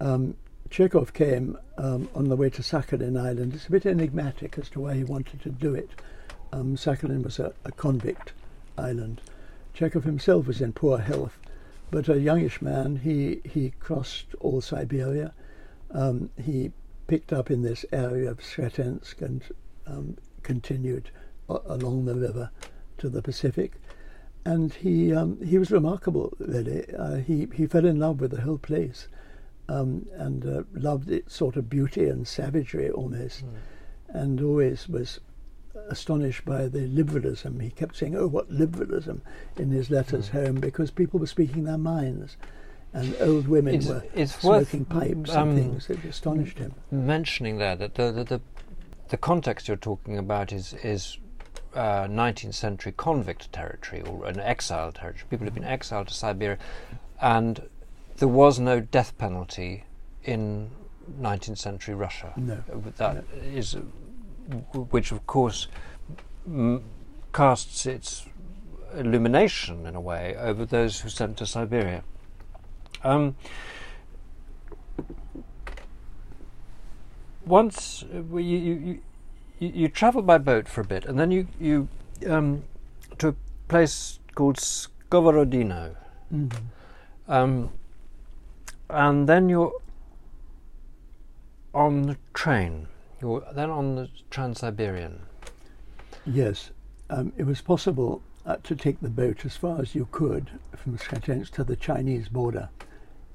Um, 0.00 0.36
Chekhov 0.74 1.12
came 1.12 1.56
um, 1.78 2.08
on 2.16 2.28
the 2.28 2.34
way 2.34 2.50
to 2.50 2.60
Sakhalin 2.60 3.16
Island. 3.16 3.54
It's 3.54 3.68
a 3.68 3.70
bit 3.70 3.86
enigmatic 3.86 4.58
as 4.58 4.68
to 4.70 4.80
why 4.80 4.94
he 4.94 5.04
wanted 5.04 5.40
to 5.42 5.50
do 5.50 5.72
it. 5.72 5.90
Um, 6.52 6.74
Sakhalin 6.74 7.22
was 7.22 7.38
a, 7.38 7.52
a 7.64 7.70
convict 7.70 8.32
island. 8.76 9.20
Chekhov 9.72 10.02
himself 10.02 10.48
was 10.48 10.60
in 10.60 10.72
poor 10.72 10.98
health, 10.98 11.38
but 11.92 12.08
a 12.08 12.18
youngish 12.18 12.60
man, 12.60 12.96
he, 12.96 13.40
he 13.44 13.70
crossed 13.78 14.34
all 14.40 14.60
Siberia. 14.60 15.32
Um, 15.92 16.30
he 16.42 16.72
picked 17.06 17.32
up 17.32 17.52
in 17.52 17.62
this 17.62 17.84
area 17.92 18.28
of 18.28 18.40
Sretensk 18.40 19.22
and 19.22 19.44
um, 19.86 20.16
continued 20.42 21.12
a- 21.48 21.60
along 21.66 22.06
the 22.06 22.16
river 22.16 22.50
to 22.98 23.08
the 23.08 23.22
Pacific. 23.22 23.74
And 24.44 24.74
he 24.74 25.14
um, 25.14 25.40
he 25.40 25.56
was 25.56 25.70
remarkable, 25.70 26.32
really. 26.40 26.92
Uh, 26.92 27.18
he 27.18 27.46
he 27.54 27.68
fell 27.68 27.86
in 27.86 28.00
love 28.00 28.20
with 28.20 28.32
the 28.32 28.40
whole 28.40 28.58
place, 28.58 29.06
um, 29.68 30.06
and 30.14 30.44
uh, 30.46 30.62
loved 30.74 31.10
its 31.10 31.34
sort 31.34 31.56
of 31.56 31.68
beauty 31.68 32.08
and 32.08 32.26
savagery 32.26 32.90
almost, 32.90 33.44
and 34.08 34.40
always 34.40 34.88
was 34.88 35.20
astonished 35.88 36.44
by 36.44 36.68
the 36.68 36.86
liberalism. 36.86 37.60
He 37.60 37.70
kept 37.70 37.96
saying, 37.96 38.16
"Oh, 38.16 38.26
what 38.26 38.50
liberalism!" 38.50 39.22
in 39.56 39.70
his 39.70 39.90
letters 39.90 40.28
home 40.28 40.56
because 40.56 40.90
people 40.90 41.18
were 41.20 41.26
speaking 41.26 41.64
their 41.64 41.78
minds, 41.78 42.36
and 42.92 43.16
old 43.20 43.48
women 43.48 43.74
It's- 43.74 43.88
were 43.88 44.02
it's 44.14 44.34
smoking 44.36 44.84
pipes 44.84 45.30
um, 45.34 45.50
and 45.50 45.58
things. 45.58 45.90
It 45.90 46.04
astonished 46.04 46.58
him. 46.58 46.74
mentioning 46.90 47.58
there 47.58 47.76
that 47.76 47.94
the 47.94 48.12
the, 48.12 48.24
the, 48.24 48.40
the 49.08 49.16
context 49.16 49.68
you're 49.68 49.76
talking 49.76 50.18
about 50.18 50.52
is 50.52 50.74
is 50.74 51.18
uh, 51.74 52.04
19th 52.04 52.54
century 52.54 52.92
convict 52.96 53.52
territory 53.52 54.02
or 54.02 54.26
an 54.26 54.38
exile 54.38 54.92
territory. 54.92 55.24
People 55.28 55.46
have 55.46 55.54
been 55.54 55.64
exiled 55.64 56.08
to 56.08 56.14
Siberia, 56.14 56.58
and 57.20 57.62
there 58.18 58.28
was 58.28 58.58
no 58.60 58.80
death 58.80 59.16
penalty 59.18 59.84
in 60.24 60.70
19th 61.20 61.58
century 61.58 61.94
Russia. 61.94 62.32
No. 62.36 62.62
Uh, 62.72 62.78
That 62.96 63.24
is, 63.42 63.74
uh, 63.74 63.80
which 64.90 65.12
of 65.12 65.26
course 65.26 65.68
m- 66.46 66.82
casts 67.32 67.86
its 67.86 68.26
illumination 68.96 69.86
in 69.86 69.94
a 69.94 70.00
way 70.00 70.36
over 70.38 70.64
those 70.64 71.00
who 71.00 71.08
sent 71.08 71.36
to 71.38 71.46
Siberia. 71.46 72.04
Um, 73.02 73.34
once 77.46 78.04
uh, 78.14 78.36
you, 78.36 78.58
you, 78.58 79.00
you, 79.58 79.68
you, 79.74 79.88
travel 79.88 80.22
by 80.22 80.38
boat 80.38 80.68
for 80.68 80.80
a 80.80 80.84
bit, 80.84 81.04
and 81.04 81.18
then 81.18 81.30
you 81.30 81.46
you 81.60 81.88
um, 82.28 82.62
to 83.18 83.28
a 83.28 83.34
place 83.68 84.18
called 84.34 84.56
Skovorodino, 84.56 85.94
Mhm. 86.32 86.52
um, 87.28 87.70
and 88.90 89.28
then 89.28 89.48
you're 89.48 89.72
on 91.72 92.02
the 92.02 92.16
train. 92.32 92.86
You're 93.20 93.44
then 93.52 93.70
on 93.70 93.94
the 93.96 94.08
Trans-Siberian. 94.30 95.20
Yes, 96.26 96.70
um, 97.10 97.32
it 97.36 97.44
was 97.44 97.60
possible 97.60 98.22
uh, 98.46 98.56
to 98.62 98.76
take 98.76 99.00
the 99.00 99.08
boat 99.08 99.44
as 99.44 99.56
far 99.56 99.80
as 99.80 99.94
you 99.94 100.08
could 100.10 100.50
from 100.76 100.98
Sretensk 100.98 101.50
to 101.52 101.64
the 101.64 101.76
Chinese 101.76 102.28
border, 102.28 102.68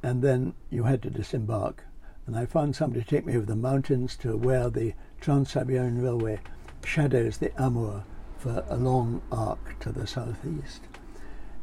and 0.03 0.21
then 0.21 0.53
you 0.69 0.83
had 0.83 1.01
to 1.03 1.09
disembark. 1.09 1.83
And 2.27 2.37
I 2.37 2.45
found 2.45 2.75
somebody 2.75 3.03
to 3.03 3.09
take 3.09 3.25
me 3.25 3.35
over 3.35 3.45
the 3.45 3.55
mountains 3.55 4.15
to 4.17 4.37
where 4.37 4.69
the 4.69 4.93
Trans-Siberian 5.19 6.01
Railway 6.01 6.39
shadows 6.85 7.37
the 7.37 7.51
Amur 7.61 8.03
for 8.37 8.63
a 8.69 8.77
long 8.77 9.21
arc 9.31 9.79
to 9.79 9.91
the 9.91 10.07
southeast. 10.07 10.81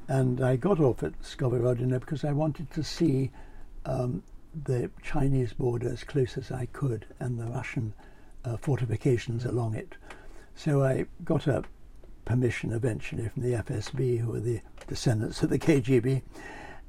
And 0.08 0.40
I 0.40 0.56
got 0.56 0.80
off 0.80 1.02
at 1.02 1.20
Skovorodino 1.22 1.98
because 1.98 2.24
I 2.24 2.32
wanted 2.32 2.70
to 2.72 2.82
see 2.82 3.30
um, 3.86 4.22
the 4.64 4.90
Chinese 5.02 5.52
border 5.52 5.88
as 5.88 6.04
close 6.04 6.36
as 6.36 6.50
I 6.50 6.66
could 6.66 7.06
and 7.20 7.38
the 7.38 7.46
Russian 7.46 7.94
uh, 8.44 8.56
fortifications 8.56 9.44
along 9.44 9.74
it. 9.74 9.94
So 10.54 10.82
I 10.82 11.06
got 11.24 11.46
a 11.46 11.64
permission 12.24 12.72
eventually 12.72 13.28
from 13.28 13.42
the 13.42 13.52
FSB, 13.52 14.18
who 14.18 14.32
were 14.32 14.40
the 14.40 14.60
descendants 14.88 15.42
of 15.42 15.50
the 15.50 15.58
KGB, 15.58 16.22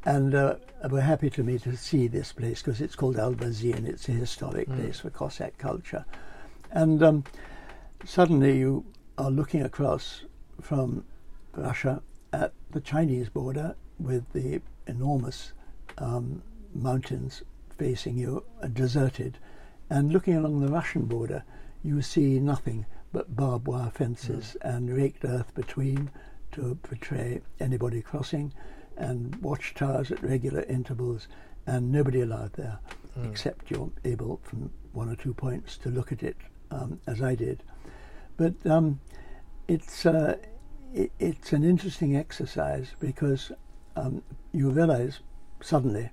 and 0.06 0.34
uh, 0.34 0.56
were 0.90 1.02
happy 1.02 1.30
to 1.32 1.44
me 1.44 1.60
to 1.60 1.76
see 1.76 2.08
this 2.08 2.32
place 2.32 2.62
because 2.62 2.80
it's 2.82 2.96
called 2.96 3.18
Albazin. 3.18 3.86
It's 3.86 4.08
a 4.10 4.14
historic 4.14 4.70
Mm. 4.70 4.76
place 4.78 5.00
for 5.00 5.10
Cossack 5.10 5.58
culture. 5.58 6.06
And 6.72 7.04
um, 7.04 7.24
suddenly 8.06 8.58
you 8.58 8.86
are 9.18 9.32
looking 9.32 9.62
across 9.64 10.24
from 10.62 11.04
Russia 11.54 12.02
at 12.32 12.54
the 12.72 12.82
Chinese 12.82 13.30
border 13.30 13.76
with 14.00 14.32
the 14.34 14.62
enormous 14.86 15.54
um, 15.98 16.42
mountains 16.78 17.44
facing 17.78 18.18
you, 18.18 18.44
uh, 18.62 18.68
deserted, 18.68 19.38
and 19.90 20.12
looking 20.12 20.36
along 20.36 20.62
the 20.62 20.72
Russian 20.72 21.06
border, 21.06 21.44
you 21.84 22.02
see 22.02 22.40
nothing 22.40 22.86
but 23.14 23.36
barbed 23.36 23.68
wire 23.68 23.90
fences 23.90 24.58
and 24.62 24.96
raked 24.96 25.24
earth 25.24 25.54
between 25.56 26.10
to 26.52 26.76
portray 26.84 27.42
anybody 27.60 28.02
crossing, 28.02 28.54
and 28.98 29.36
watchtowers 29.42 30.12
at 30.12 30.22
regular 30.24 30.64
intervals, 30.64 31.28
and 31.66 31.92
nobody 31.92 32.22
allowed 32.22 32.54
there, 32.54 32.80
except 33.24 33.70
you're 33.70 33.92
able 34.06 34.40
from 34.44 34.72
one 34.94 35.10
or 35.10 35.16
two 35.16 35.34
points 35.34 35.78
to 35.78 35.90
look 35.90 36.12
at 36.12 36.24
it, 36.24 36.38
um, 36.72 37.00
as 37.06 37.22
I 37.22 37.36
did. 37.36 37.64
But 38.38 38.54
um, 38.66 39.00
it's 39.68 40.06
uh, 40.06 40.38
it, 40.94 41.12
it's 41.20 41.54
an 41.54 41.64
interesting 41.64 42.16
exercise 42.16 42.96
because 43.00 43.52
um, 43.96 44.24
you 44.52 44.70
realize 44.70 45.20
suddenly 45.62 46.10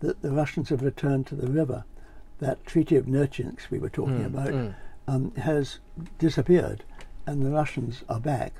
that 0.00 0.22
the 0.22 0.30
Russians 0.30 0.68
have 0.68 0.82
returned 0.82 1.26
to 1.28 1.34
the 1.34 1.50
river. 1.50 1.84
That 2.38 2.64
Treaty 2.66 2.96
of 2.96 3.06
Nerchinsk 3.06 3.70
we 3.70 3.78
were 3.78 3.88
talking 3.88 4.20
Mm, 4.20 4.26
about 4.26 4.48
mm. 4.48 4.74
um, 5.08 5.34
has 5.36 5.78
disappeared, 6.18 6.84
and 7.26 7.42
the 7.42 7.50
Russians 7.50 8.04
are 8.08 8.20
back. 8.20 8.52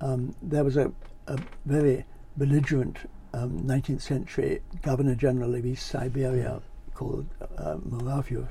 Um, 0.00 0.34
there 0.42 0.64
was 0.64 0.76
a, 0.76 0.92
a 1.28 1.38
very 1.64 2.04
belligerent 2.36 2.98
um, 3.34 3.60
19th 3.60 4.02
century 4.02 4.60
Governor 4.82 5.14
General 5.14 5.54
of 5.54 5.64
East 5.64 5.86
Siberia 5.86 6.60
called 6.94 7.26
uh, 7.56 7.76
Muravyev, 7.76 8.48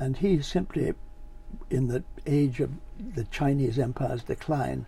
and 0.00 0.16
he 0.16 0.40
simply, 0.40 0.94
in 1.70 1.88
the 1.88 2.02
age 2.26 2.60
of 2.60 2.70
the 3.14 3.24
Chinese 3.24 3.78
Empire's 3.78 4.22
decline, 4.24 4.86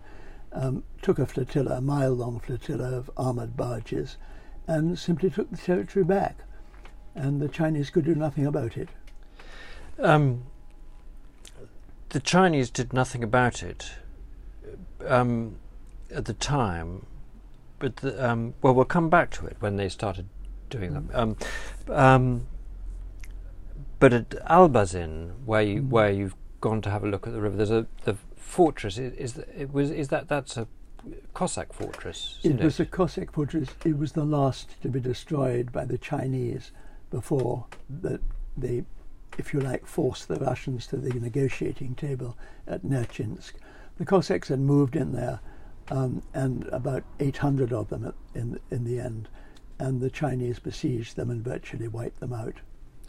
um, 0.51 0.83
took 1.01 1.19
a 1.19 1.25
flotilla, 1.25 1.77
a 1.77 1.81
mile 1.81 2.13
long 2.13 2.39
flotilla 2.39 2.89
of 2.97 3.11
armored 3.17 3.55
barges, 3.55 4.17
and 4.67 4.97
simply 4.97 5.29
took 5.29 5.51
the 5.51 5.57
territory 5.57 6.03
back. 6.03 6.37
And 7.15 7.41
the 7.41 7.47
Chinese 7.47 7.89
could 7.89 8.05
do 8.05 8.15
nothing 8.15 8.45
about 8.45 8.77
it. 8.77 8.89
Um, 9.99 10.43
the 12.09 12.19
Chinese 12.19 12.69
did 12.69 12.93
nothing 12.93 13.23
about 13.23 13.63
it 13.63 13.91
um, 15.07 15.55
at 16.13 16.25
the 16.25 16.33
time, 16.33 17.05
but 17.79 17.97
the, 17.97 18.29
um, 18.29 18.53
well, 18.61 18.73
we'll 18.73 18.85
come 18.85 19.09
back 19.09 19.31
to 19.31 19.45
it 19.45 19.57
when 19.59 19.77
they 19.77 19.89
started 19.89 20.27
doing 20.69 20.93
them. 20.93 21.09
Um, 21.13 21.37
um, 21.89 22.47
but 23.99 24.13
at 24.13 24.29
Albazin, 24.49 25.31
where 25.45 25.61
you 25.61 25.81
Mm. 25.81 25.89
where 25.89 26.11
you've 26.11 26.35
gone 26.59 26.81
to 26.81 26.89
have 26.89 27.03
a 27.03 27.07
look 27.07 27.27
at 27.27 27.33
the 27.33 27.41
river, 27.41 27.55
there's 27.55 27.71
a 27.71 27.87
the 28.03 28.15
fortress. 28.35 28.97
Is, 28.97 29.37
it 29.37 29.73
was 29.73 29.89
is 29.91 30.09
that 30.09 30.27
that's 30.27 30.57
a 30.57 30.67
Cossack 31.33 31.71
fortress? 31.71 32.39
It 32.43 32.59
was 32.59 32.79
a 32.79 32.85
Cossack 32.85 33.31
fortress. 33.31 33.69
It 33.85 33.97
was 33.97 34.13
the 34.13 34.25
last 34.25 34.81
to 34.81 34.89
be 34.89 34.99
destroyed 34.99 35.71
by 35.71 35.85
the 35.85 35.97
Chinese 35.97 36.71
before 37.15 37.65
the, 38.01 38.19
they, 38.57 38.83
if 39.37 39.53
you 39.53 39.61
like, 39.61 39.87
forced 39.87 40.27
the 40.27 40.35
Russians 40.35 40.85
to 40.87 40.97
the 40.97 41.17
negotiating 41.17 41.95
table 41.95 42.37
at 42.67 42.83
Nerchinsk. 42.83 43.53
The 43.97 44.05
Cossacks 44.05 44.49
had 44.49 44.59
moved 44.59 44.97
in 44.97 45.13
there, 45.13 45.39
um, 45.89 46.23
and 46.33 46.65
about 46.73 47.05
800 47.21 47.71
of 47.71 47.87
them 47.87 48.13
in 48.33 48.59
in 48.69 48.83
the 48.83 48.99
end, 48.99 49.29
and 49.79 50.01
the 50.01 50.09
Chinese 50.09 50.59
besieged 50.59 51.15
them 51.15 51.29
and 51.29 51.41
virtually 51.41 51.87
wiped 51.87 52.19
them 52.19 52.33
out. 52.33 52.55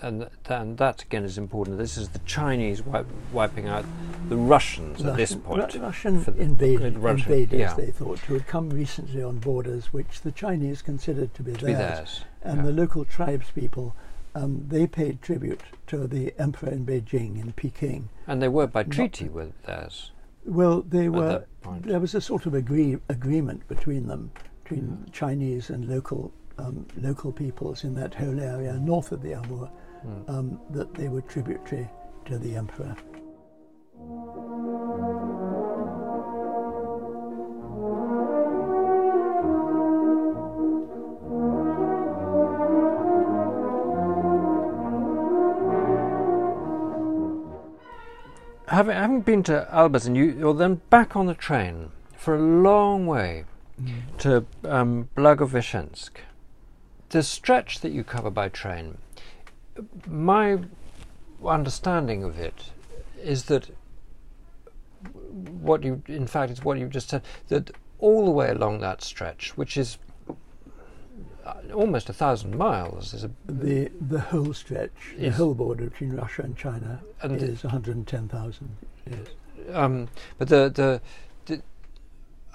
And 0.02 0.20
th- 0.20 0.32
and 0.48 0.78
that 0.78 1.02
again 1.02 1.24
is 1.24 1.38
important. 1.38 1.78
This 1.78 1.96
is 1.96 2.08
the 2.10 2.18
Chinese 2.20 2.80
wi- 2.80 3.04
wiping 3.32 3.66
out 3.68 3.84
the 4.28 4.36
Russians 4.36 5.04
at 5.04 5.16
this 5.16 5.34
point. 5.34 5.74
Ru- 5.74 5.80
Russian 5.80 6.20
for 6.20 6.30
the- 6.32 6.42
invaded, 6.42 6.98
Russian, 6.98 7.32
invaders, 7.32 7.58
yeah. 7.60 7.74
they 7.74 7.90
thought, 7.90 8.18
who 8.20 8.34
had 8.34 8.46
come 8.46 8.70
recently 8.70 9.22
on 9.22 9.38
borders 9.38 9.92
which 9.92 10.22
the 10.22 10.32
Chinese 10.32 10.82
considered 10.82 11.32
to 11.34 11.42
be 11.42 11.52
to 11.52 11.66
be 11.66 11.72
theirs. 11.72 11.96
theirs. 11.96 12.24
and 12.42 12.58
yeah. 12.58 12.62
the 12.66 12.72
local 12.72 13.04
tribespeople, 13.04 13.92
um, 14.34 14.64
they 14.68 14.86
paid 14.86 15.22
tribute 15.22 15.62
to 15.86 16.06
the 16.06 16.34
emperor 16.38 16.70
in 16.70 16.84
Beijing, 16.84 17.40
in 17.40 17.52
Peking. 17.52 18.08
And 18.26 18.42
they 18.42 18.48
were 18.48 18.66
by 18.66 18.82
treaty 18.84 19.28
with 19.28 19.52
theirs. 19.62 20.10
Well, 20.44 20.82
they 20.82 21.08
were. 21.08 21.44
There 21.80 21.98
was 21.98 22.14
a 22.14 22.20
sort 22.20 22.46
of 22.46 22.54
agree, 22.54 22.98
agreement 23.08 23.66
between 23.66 24.06
them, 24.06 24.30
between 24.62 24.82
Mm. 25.06 25.12
Chinese 25.12 25.70
and 25.70 25.88
local 25.88 26.32
um, 26.58 26.86
local 26.96 27.32
peoples 27.32 27.84
in 27.84 27.94
that 27.96 28.14
whole 28.14 28.40
area 28.40 28.72
north 28.74 29.12
of 29.12 29.20
the 29.22 29.34
Amur, 29.34 29.68
Mm. 30.04 30.28
um, 30.30 30.60
that 30.70 30.94
they 30.94 31.08
were 31.08 31.22
tributary 31.22 31.88
to 32.26 32.38
the 32.38 32.54
emperor. 32.54 32.96
Having, 48.68 48.96
having 48.96 49.20
been 49.22 49.42
to 49.44 49.68
Albazin, 49.72 50.16
you, 50.16 50.24
you're 50.38 50.52
then 50.52 50.82
back 50.90 51.16
on 51.16 51.26
the 51.26 51.34
train 51.34 51.90
for 52.16 52.34
a 52.34 52.40
long 52.40 53.06
way 53.06 53.44
to 54.18 54.44
um, 54.64 55.08
Blagoveshchensk. 55.16 56.10
The 57.10 57.22
stretch 57.22 57.80
that 57.80 57.92
you 57.92 58.04
cover 58.04 58.30
by 58.30 58.48
train, 58.48 58.98
my 60.06 60.58
understanding 61.44 62.22
of 62.24 62.38
it 62.38 62.70
is 63.22 63.44
that 63.44 63.70
what 65.60 65.82
you, 65.84 66.02
in 66.08 66.26
fact, 66.26 66.52
is 66.52 66.64
what 66.64 66.78
you 66.78 66.88
just 66.88 67.10
said, 67.10 67.22
that 67.48 67.70
all 67.98 68.24
the 68.24 68.30
way 68.30 68.48
along 68.50 68.80
that 68.80 69.02
stretch, 69.02 69.56
which 69.56 69.76
is 69.76 69.98
uh, 71.44 71.54
almost 71.74 72.08
a 72.08 72.12
thousand 72.12 72.56
miles, 72.56 73.14
is 73.14 73.24
a, 73.24 73.30
The 73.46 73.90
the 74.00 74.20
whole 74.20 74.52
stretch, 74.54 75.14
the 75.18 75.30
whole 75.30 75.54
border 75.54 75.84
between 75.90 76.12
Russia 76.16 76.42
and 76.42 76.56
China, 76.56 77.00
And 77.22 77.40
is 77.40 77.62
110,000. 77.62 78.76
Yes. 79.10 79.18
um, 79.72 80.08
but 80.38 80.48
the 80.48 80.70
the, 80.74 81.00
the 81.46 81.62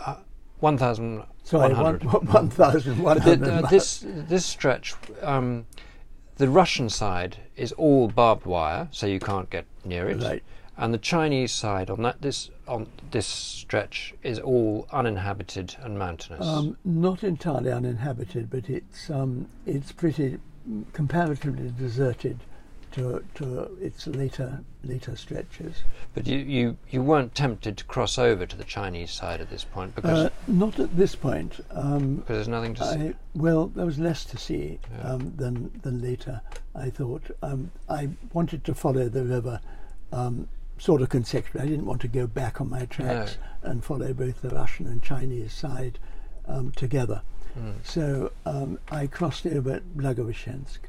uh, 0.05 0.15
one 0.59 0.77
thousand 0.77 1.23
Sorry, 1.43 1.73
one, 1.73 1.99
100. 1.99 2.03
one, 2.11 2.49
1,100 2.49 3.23
The- 3.23 3.35
the- 3.45 3.51
miles. 3.61 3.69
this 3.69 4.05
this 4.05 4.45
stretch, 4.45 4.93
um, 5.21 5.65
the 6.41 6.49
Russian 6.49 6.89
side 6.89 7.37
is 7.55 7.71
all 7.73 8.07
barbed 8.07 8.47
wire, 8.47 8.87
so 8.89 9.05
you 9.05 9.19
can't 9.19 9.47
get 9.51 9.65
near 9.85 10.09
it. 10.09 10.23
Right. 10.23 10.43
And 10.75 10.91
the 10.91 10.97
Chinese 10.97 11.51
side 11.51 11.91
on 11.91 12.01
that 12.01 12.23
this 12.23 12.49
on 12.67 12.87
this 13.11 13.27
stretch 13.27 14.15
is 14.23 14.39
all 14.39 14.87
uninhabited 14.91 15.75
and 15.83 15.99
mountainous. 15.99 16.47
Um, 16.47 16.77
not 16.83 17.23
entirely 17.23 17.71
uninhabited, 17.71 18.49
but 18.49 18.71
it's 18.71 19.11
um, 19.11 19.49
it's 19.67 19.91
pretty 19.91 20.39
comparatively 20.93 21.71
deserted 21.77 22.39
to 22.91 23.23
to 23.35 23.77
its 23.81 24.07
later 24.07 24.59
later 24.83 25.15
stretches. 25.15 25.83
but 26.15 26.25
you, 26.25 26.39
you, 26.39 26.77
you 26.89 27.01
weren't 27.03 27.35
tempted 27.35 27.77
to 27.77 27.83
cross 27.85 28.17
over 28.17 28.45
to 28.47 28.57
the 28.57 28.63
Chinese 28.63 29.11
side 29.11 29.39
at 29.39 29.49
this 29.49 29.63
point 29.63 29.93
because 29.95 30.25
Uh, 30.25 30.29
not 30.47 30.79
at 30.79 30.97
this 30.97 31.15
point. 31.15 31.59
Um, 31.71 32.15
because 32.15 32.35
there's 32.37 32.47
nothing 32.47 32.73
to 32.75 32.85
see. 32.93 33.13
Well, 33.35 33.67
there 33.67 33.85
was 33.85 33.99
less 33.99 34.25
to 34.25 34.37
see 34.37 34.79
Yeah. 34.91 35.11
um, 35.13 35.33
than 35.37 35.71
than 35.83 36.01
later. 36.01 36.41
I 36.75 36.89
thought 36.89 37.23
um, 37.43 37.71
I 37.89 38.09
wanted 38.33 38.63
to 38.65 38.73
follow 38.73 39.07
the 39.09 39.23
river, 39.23 39.59
um, 40.11 40.47
sort 40.79 41.01
of 41.01 41.09
consecutively. 41.09 41.61
I 41.61 41.69
didn't 41.69 41.85
want 41.85 42.01
to 42.01 42.07
go 42.07 42.25
back 42.27 42.59
on 42.59 42.69
my 42.69 42.85
tracks 42.85 43.37
and 43.61 43.83
follow 43.83 44.13
both 44.13 44.41
the 44.41 44.49
Russian 44.49 44.87
and 44.87 45.01
Chinese 45.03 45.53
side 45.53 45.99
um, 46.47 46.71
together. 46.71 47.21
Mm. 47.59 47.73
So 47.83 48.31
um, 48.45 48.79
I 48.89 49.05
crossed 49.07 49.45
over 49.45 49.71
at 49.73 49.83
Blagoveshchensk, 49.95 50.79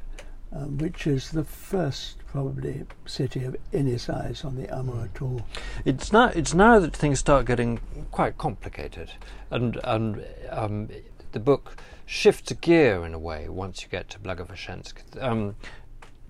um, 0.55 0.77
which 0.77 1.07
is 1.07 1.31
the 1.31 1.43
first 1.43 2.17
probably 2.27 2.83
city 3.05 3.43
of 3.43 3.55
any 3.71 3.97
size 3.97 4.43
on 4.43 4.55
the 4.55 4.67
Amur 4.75 5.09
at 5.13 5.21
all. 5.21 5.41
It's 5.85 6.11
now 6.11 6.31
it's 6.35 6.53
now 6.53 6.79
that 6.79 6.95
things 6.95 7.19
start 7.19 7.45
getting 7.45 7.79
quite 8.11 8.37
complicated, 8.37 9.11
and 9.49 9.79
and 9.83 10.25
um, 10.49 10.89
the 11.31 11.39
book 11.39 11.77
shifts 12.05 12.51
gear 12.53 13.05
in 13.05 13.13
a 13.13 13.19
way 13.19 13.49
once 13.49 13.81
you 13.83 13.89
get 13.89 14.09
to 14.09 14.19
Blagoveshchensk. 14.19 15.21
Um, 15.21 15.55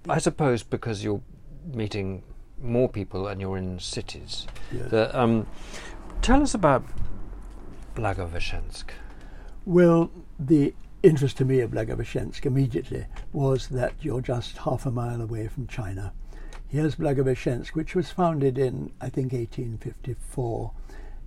I 0.08 0.20
suppose 0.20 0.64
because 0.64 1.04
you're 1.04 1.22
meeting 1.66 2.24
more 2.62 2.90
people 2.90 3.28
and 3.28 3.42
you're 3.42 3.58
in 3.58 3.80
cities. 3.80 4.48
Yeah. 4.72 4.84
The, 4.84 5.20
um, 5.20 5.48
tell 6.22 6.42
us 6.42 6.54
about 6.54 6.84
Blagoveshchensk. 7.96 8.86
Well, 9.66 10.12
the 10.40 10.74
interest 11.04 11.36
to 11.36 11.46
me 11.46 11.60
of 11.60 11.72
Blagoveshchensk 11.72 12.46
immediately 12.46 13.06
was 13.34 13.68
that 13.68 13.94
you're 14.02 14.22
just 14.22 14.58
half 14.60 14.86
a 14.86 14.92
mile 14.92 15.22
away 15.22 15.50
from 15.50 15.68
China. 15.68 16.14
Here's 16.66 16.96
Blagoveshchensk, 16.96 17.76
which 17.76 17.94
was 17.94 18.10
founded 18.10 18.58
in, 18.58 18.92
I 19.02 19.10
think, 19.10 19.34
1854, 19.34 20.72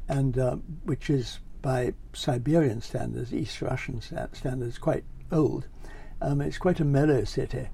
and 0.08 0.38
uh, 0.38 0.56
which 0.84 1.10
is 1.10 1.40
by 1.60 1.92
Siberian 2.14 2.80
standards, 2.80 3.34
East 3.34 3.60
Russian 3.60 4.00
standards, 4.00 4.78
quite 4.78 5.04
old. 5.30 5.68
Um, 6.22 6.40
it's 6.40 6.58
quite 6.58 6.80
a 6.80 6.84
mellow 6.84 7.24
city, 7.24 7.68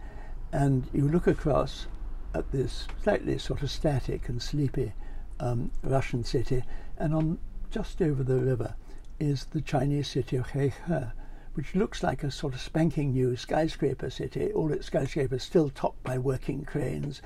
and 0.50 0.88
you 0.92 1.08
look 1.08 1.28
across 1.28 1.86
at 2.34 2.50
this 2.50 2.88
slightly 3.02 3.38
sort 3.38 3.62
of 3.62 3.70
static 3.70 4.28
and 4.28 4.42
sleepy 4.42 4.92
um, 5.38 5.70
Russian 5.84 6.24
city, 6.24 6.64
and 6.98 7.14
on 7.14 7.38
just 7.70 8.02
over 8.02 8.24
the 8.24 8.40
river 8.40 8.74
is 9.20 9.44
the 9.46 9.60
Chinese 9.60 10.08
city 10.08 10.36
of 10.36 10.48
Heihe, 10.48 11.12
which 11.54 11.74
looks 11.74 12.02
like 12.02 12.22
a 12.22 12.30
sort 12.30 12.54
of 12.54 12.60
spanking 12.60 13.12
new 13.12 13.36
skyscraper 13.36 14.10
city. 14.10 14.52
All 14.52 14.72
its 14.72 14.86
skyscrapers 14.86 15.42
still 15.42 15.70
topped 15.70 16.02
by 16.02 16.18
working 16.18 16.64
cranes. 16.64 17.22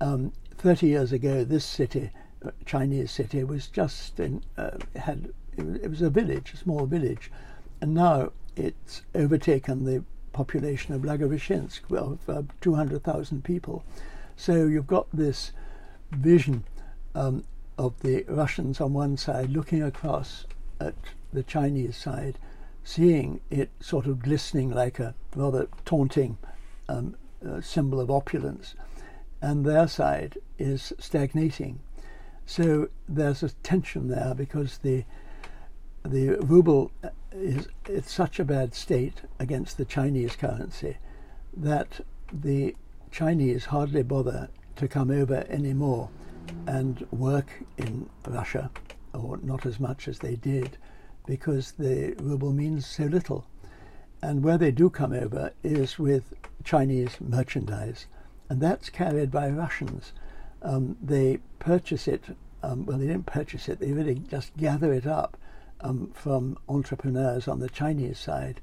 Um, 0.00 0.32
Thirty 0.58 0.86
years 0.86 1.12
ago, 1.12 1.42
this 1.42 1.64
city, 1.64 2.10
uh, 2.44 2.50
Chinese 2.64 3.10
city, 3.10 3.42
was 3.42 3.66
just 3.66 4.20
in, 4.20 4.44
uh, 4.56 4.78
had 4.94 5.32
it 5.56 5.90
was 5.90 6.02
a 6.02 6.10
village, 6.10 6.52
a 6.54 6.56
small 6.56 6.86
village, 6.86 7.30
and 7.80 7.94
now 7.94 8.30
it's 8.54 9.02
overtaken 9.14 9.84
the 9.84 10.04
population 10.32 10.94
of 10.94 11.02
Blagoveshchensk 11.02 11.80
of 11.90 12.18
uh, 12.28 12.42
200,000 12.60 13.44
people. 13.44 13.84
So 14.36 14.66
you've 14.66 14.86
got 14.86 15.08
this 15.12 15.52
vision 16.10 16.64
um, 17.14 17.44
of 17.76 18.00
the 18.00 18.24
Russians 18.28 18.80
on 18.80 18.92
one 18.92 19.16
side 19.16 19.50
looking 19.50 19.82
across 19.82 20.46
at 20.80 20.94
the 21.32 21.42
Chinese 21.42 21.96
side, 21.96 22.38
seeing 22.84 23.40
it 23.50 23.70
sort 23.80 24.06
of 24.06 24.22
glistening 24.22 24.70
like 24.70 24.98
a 24.98 25.14
rather 25.36 25.68
taunting 25.84 26.38
um, 26.88 27.16
uh, 27.46 27.60
symbol 27.60 28.00
of 28.00 28.10
opulence, 28.10 28.74
and 29.40 29.64
their 29.64 29.88
side 29.88 30.38
is 30.58 30.92
stagnating. 30.98 31.80
So 32.46 32.88
there's 33.08 33.42
a 33.42 33.50
tension 33.62 34.08
there 34.08 34.34
because 34.34 34.78
the 34.78 35.04
the 36.04 36.36
ruble 36.40 36.90
is 37.30 37.68
in 37.88 38.02
such 38.02 38.40
a 38.40 38.44
bad 38.44 38.74
state 38.74 39.22
against 39.38 39.76
the 39.76 39.84
Chinese 39.84 40.34
currency 40.34 40.96
that 41.56 42.00
the 42.32 42.74
Chinese 43.10 43.66
hardly 43.66 44.02
bother 44.02 44.48
to 44.76 44.88
come 44.88 45.10
over 45.10 45.44
anymore 45.48 46.08
and 46.66 47.06
work 47.10 47.62
in 47.76 48.08
Russia, 48.26 48.70
or 49.12 49.38
not 49.42 49.64
as 49.66 49.78
much 49.78 50.08
as 50.08 50.18
they 50.18 50.34
did, 50.34 50.76
because 51.26 51.72
the 51.72 52.14
ruble 52.20 52.52
means 52.52 52.86
so 52.86 53.04
little. 53.04 53.46
And 54.22 54.42
where 54.42 54.58
they 54.58 54.70
do 54.70 54.90
come 54.90 55.12
over 55.12 55.52
is 55.62 55.98
with 55.98 56.34
Chinese 56.64 57.20
merchandise, 57.20 58.06
and 58.48 58.60
that's 58.60 58.88
carried 58.88 59.30
by 59.30 59.48
Russians. 59.48 60.12
Um, 60.62 60.96
they 61.02 61.40
purchase 61.58 62.06
it, 62.06 62.24
um, 62.62 62.86
well, 62.86 62.98
they 62.98 63.08
don't 63.08 63.26
purchase 63.26 63.68
it, 63.68 63.80
they 63.80 63.92
really 63.92 64.22
just 64.30 64.56
gather 64.56 64.92
it 64.92 65.06
up 65.06 65.36
um, 65.80 66.12
from 66.14 66.56
entrepreneurs 66.68 67.48
on 67.48 67.58
the 67.58 67.68
Chinese 67.68 68.18
side, 68.18 68.60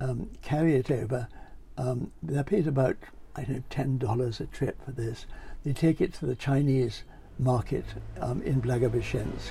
um, 0.00 0.30
carry 0.42 0.76
it 0.76 0.90
over. 0.90 1.28
Um, 1.76 2.12
they're 2.22 2.44
paid 2.44 2.66
about, 2.66 2.96
I 3.36 3.42
don't 3.42 3.56
know, 3.56 3.62
$10 3.70 4.40
a 4.40 4.46
trip 4.46 4.82
for 4.84 4.92
this. 4.92 5.26
They 5.64 5.72
take 5.72 6.00
it 6.00 6.14
to 6.14 6.26
the 6.26 6.36
Chinese 6.36 7.02
market 7.38 7.84
um, 8.20 8.42
in 8.42 8.62
Blagoveshchensk. 8.62 9.50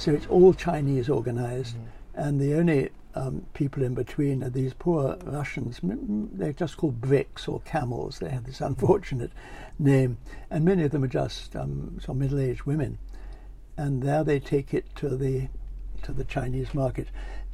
So 0.00 0.14
it's 0.14 0.26
all 0.28 0.54
Chinese 0.54 1.10
organized, 1.10 1.76
mm-hmm. 1.76 2.20
and 2.20 2.40
the 2.40 2.54
only 2.54 2.88
um, 3.14 3.44
people 3.52 3.82
in 3.82 3.92
between 3.92 4.42
are 4.42 4.48
these 4.48 4.72
poor 4.72 5.18
Russians. 5.24 5.78
They're 5.82 6.54
just 6.54 6.78
called 6.78 7.02
bricks 7.02 7.46
or 7.46 7.60
camels. 7.66 8.18
They 8.18 8.30
have 8.30 8.44
this 8.44 8.60
unfortunate 8.70 9.30
name, 9.78 10.16
and 10.48 10.64
many 10.64 10.84
of 10.84 10.92
them 10.92 11.04
are 11.04 11.06
just 11.06 11.54
um, 11.54 11.98
some 12.02 12.18
middle-aged 12.18 12.62
women. 12.62 12.96
And 13.76 14.02
there 14.02 14.24
they 14.24 14.40
take 14.40 14.72
it 14.72 14.86
to 14.96 15.18
the 15.18 15.48
to 16.04 16.12
the 16.12 16.24
Chinese 16.24 16.72
market. 16.72 17.08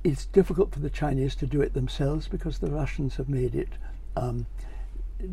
It's 0.05 0.26
difficult 0.26 0.72
for 0.72 0.78
the 0.78 0.88
Chinese 0.88 1.34
to 1.36 1.49
do 1.49 1.61
it 1.62 1.74
themselves 1.74 2.28
because 2.28 2.61
the 2.61 2.70
Russians 2.70 3.16
have 3.16 3.28
made 3.28 3.57
it 3.57 3.70
um, 4.14 4.47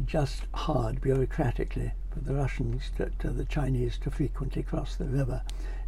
just 0.07 0.43
hard 0.55 0.99
bureaucratically 0.99 1.91
for 2.11 2.21
the 2.21 2.33
Russians 2.33 2.91
to, 2.97 3.11
to, 3.19 3.29
the 3.29 3.45
Chinese 3.45 3.97
to 3.99 4.09
frequently 4.09 4.63
cross 4.63 4.95
the 4.95 5.05
river. 5.05 5.41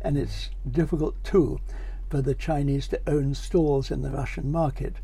And 0.06 0.20
it's 0.20 0.52
difficult 0.70 1.16
too 1.24 1.60
for 2.12 2.22
the 2.22 2.36
Chinese 2.36 2.88
to 2.90 3.02
own 3.08 3.34
stalls 3.34 3.90
in 3.90 4.04
the 4.04 4.12
Russian 4.12 4.52
market. 4.52 4.98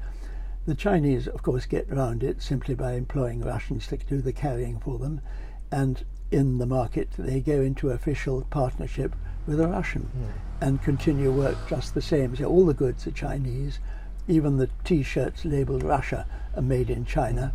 The 0.67 0.75
Chinese, 0.75 1.27
of 1.27 1.41
course, 1.41 1.65
get 1.65 1.89
around 1.89 2.21
it 2.21 2.39
simply 2.39 2.75
by 2.75 2.93
employing 2.93 3.41
Russians 3.41 3.87
to 3.87 3.97
do 3.97 4.21
the 4.21 4.31
carrying 4.31 4.79
for 4.79 4.99
them. 4.99 5.21
And 5.71 6.05
in 6.29 6.59
the 6.59 6.67
market, 6.67 7.09
they 7.17 7.39
go 7.39 7.61
into 7.61 7.89
official 7.89 8.45
partnership 8.51 9.15
with 9.47 9.59
a 9.59 9.67
Russian 9.67 10.03
mm. 10.03 10.67
and 10.67 10.83
continue 10.83 11.31
work 11.31 11.57
just 11.67 11.95
the 11.95 12.01
same. 12.01 12.35
So 12.35 12.45
all 12.45 12.67
the 12.67 12.75
goods 12.75 13.07
are 13.07 13.11
Chinese, 13.11 13.79
even 14.27 14.57
the 14.57 14.69
T-shirts 14.83 15.45
labelled 15.45 15.81
Russia 15.81 16.27
are 16.55 16.61
made 16.61 16.91
in 16.91 17.05
China. 17.05 17.53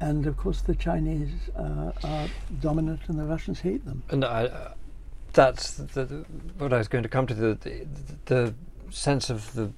And 0.00 0.26
of 0.26 0.36
course, 0.36 0.62
the 0.62 0.74
Chinese 0.74 1.30
uh, 1.56 1.92
are 2.02 2.26
dominant, 2.60 3.02
and 3.06 3.16
the 3.16 3.24
Russians 3.24 3.60
hate 3.60 3.84
them. 3.84 4.02
And 4.10 4.24
I, 4.24 4.72
that's 5.32 5.72
the, 5.74 6.04
the, 6.04 6.24
what 6.58 6.72
I 6.72 6.78
was 6.78 6.88
going 6.88 7.02
to 7.02 7.08
come 7.08 7.26
to 7.26 7.34
the, 7.34 7.54
the, 7.54 7.86
the 8.26 8.54
sense 8.90 9.30
of 9.30 9.52
the 9.54 9.70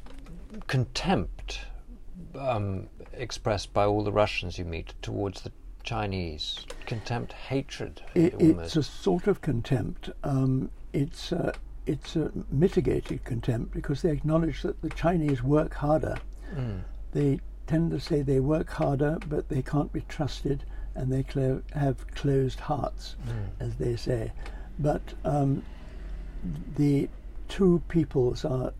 contempt 0.66 1.60
um, 2.38 2.88
expressed 3.12 3.72
by 3.72 3.84
all 3.84 4.02
the 4.02 4.12
Russians 4.12 4.58
you 4.58 4.64
meet 4.64 4.94
towards 5.02 5.42
the 5.42 5.52
Chinese 5.82 6.64
contempt, 6.86 7.32
hatred. 7.32 8.02
It, 8.14 8.34
it's 8.38 8.76
a 8.76 8.82
sort 8.82 9.26
of 9.26 9.40
contempt. 9.40 10.10
Um, 10.24 10.70
it's 10.92 11.32
a, 11.32 11.52
it's 11.86 12.16
a 12.16 12.32
mitigated 12.50 13.24
contempt 13.24 13.72
because 13.72 14.02
they 14.02 14.10
acknowledge 14.10 14.62
that 14.62 14.80
the 14.82 14.90
Chinese 14.90 15.42
work 15.42 15.74
harder. 15.74 16.16
Mm. 16.54 16.80
They 17.12 17.40
tend 17.66 17.90
to 17.92 18.00
say 18.00 18.22
they 18.22 18.40
work 18.40 18.70
harder, 18.70 19.18
but 19.28 19.48
they 19.48 19.62
can't 19.62 19.92
be 19.92 20.02
trusted, 20.08 20.64
and 20.94 21.12
they 21.12 21.22
clo- 21.22 21.62
have 21.74 22.06
closed 22.14 22.60
hearts, 22.60 23.16
mm. 23.26 23.64
as 23.64 23.76
they 23.76 23.96
say. 23.96 24.32
But 24.78 25.02
um, 25.24 25.62
the 26.76 27.08
two 27.48 27.82
peoples 27.88 28.44
are 28.44 28.72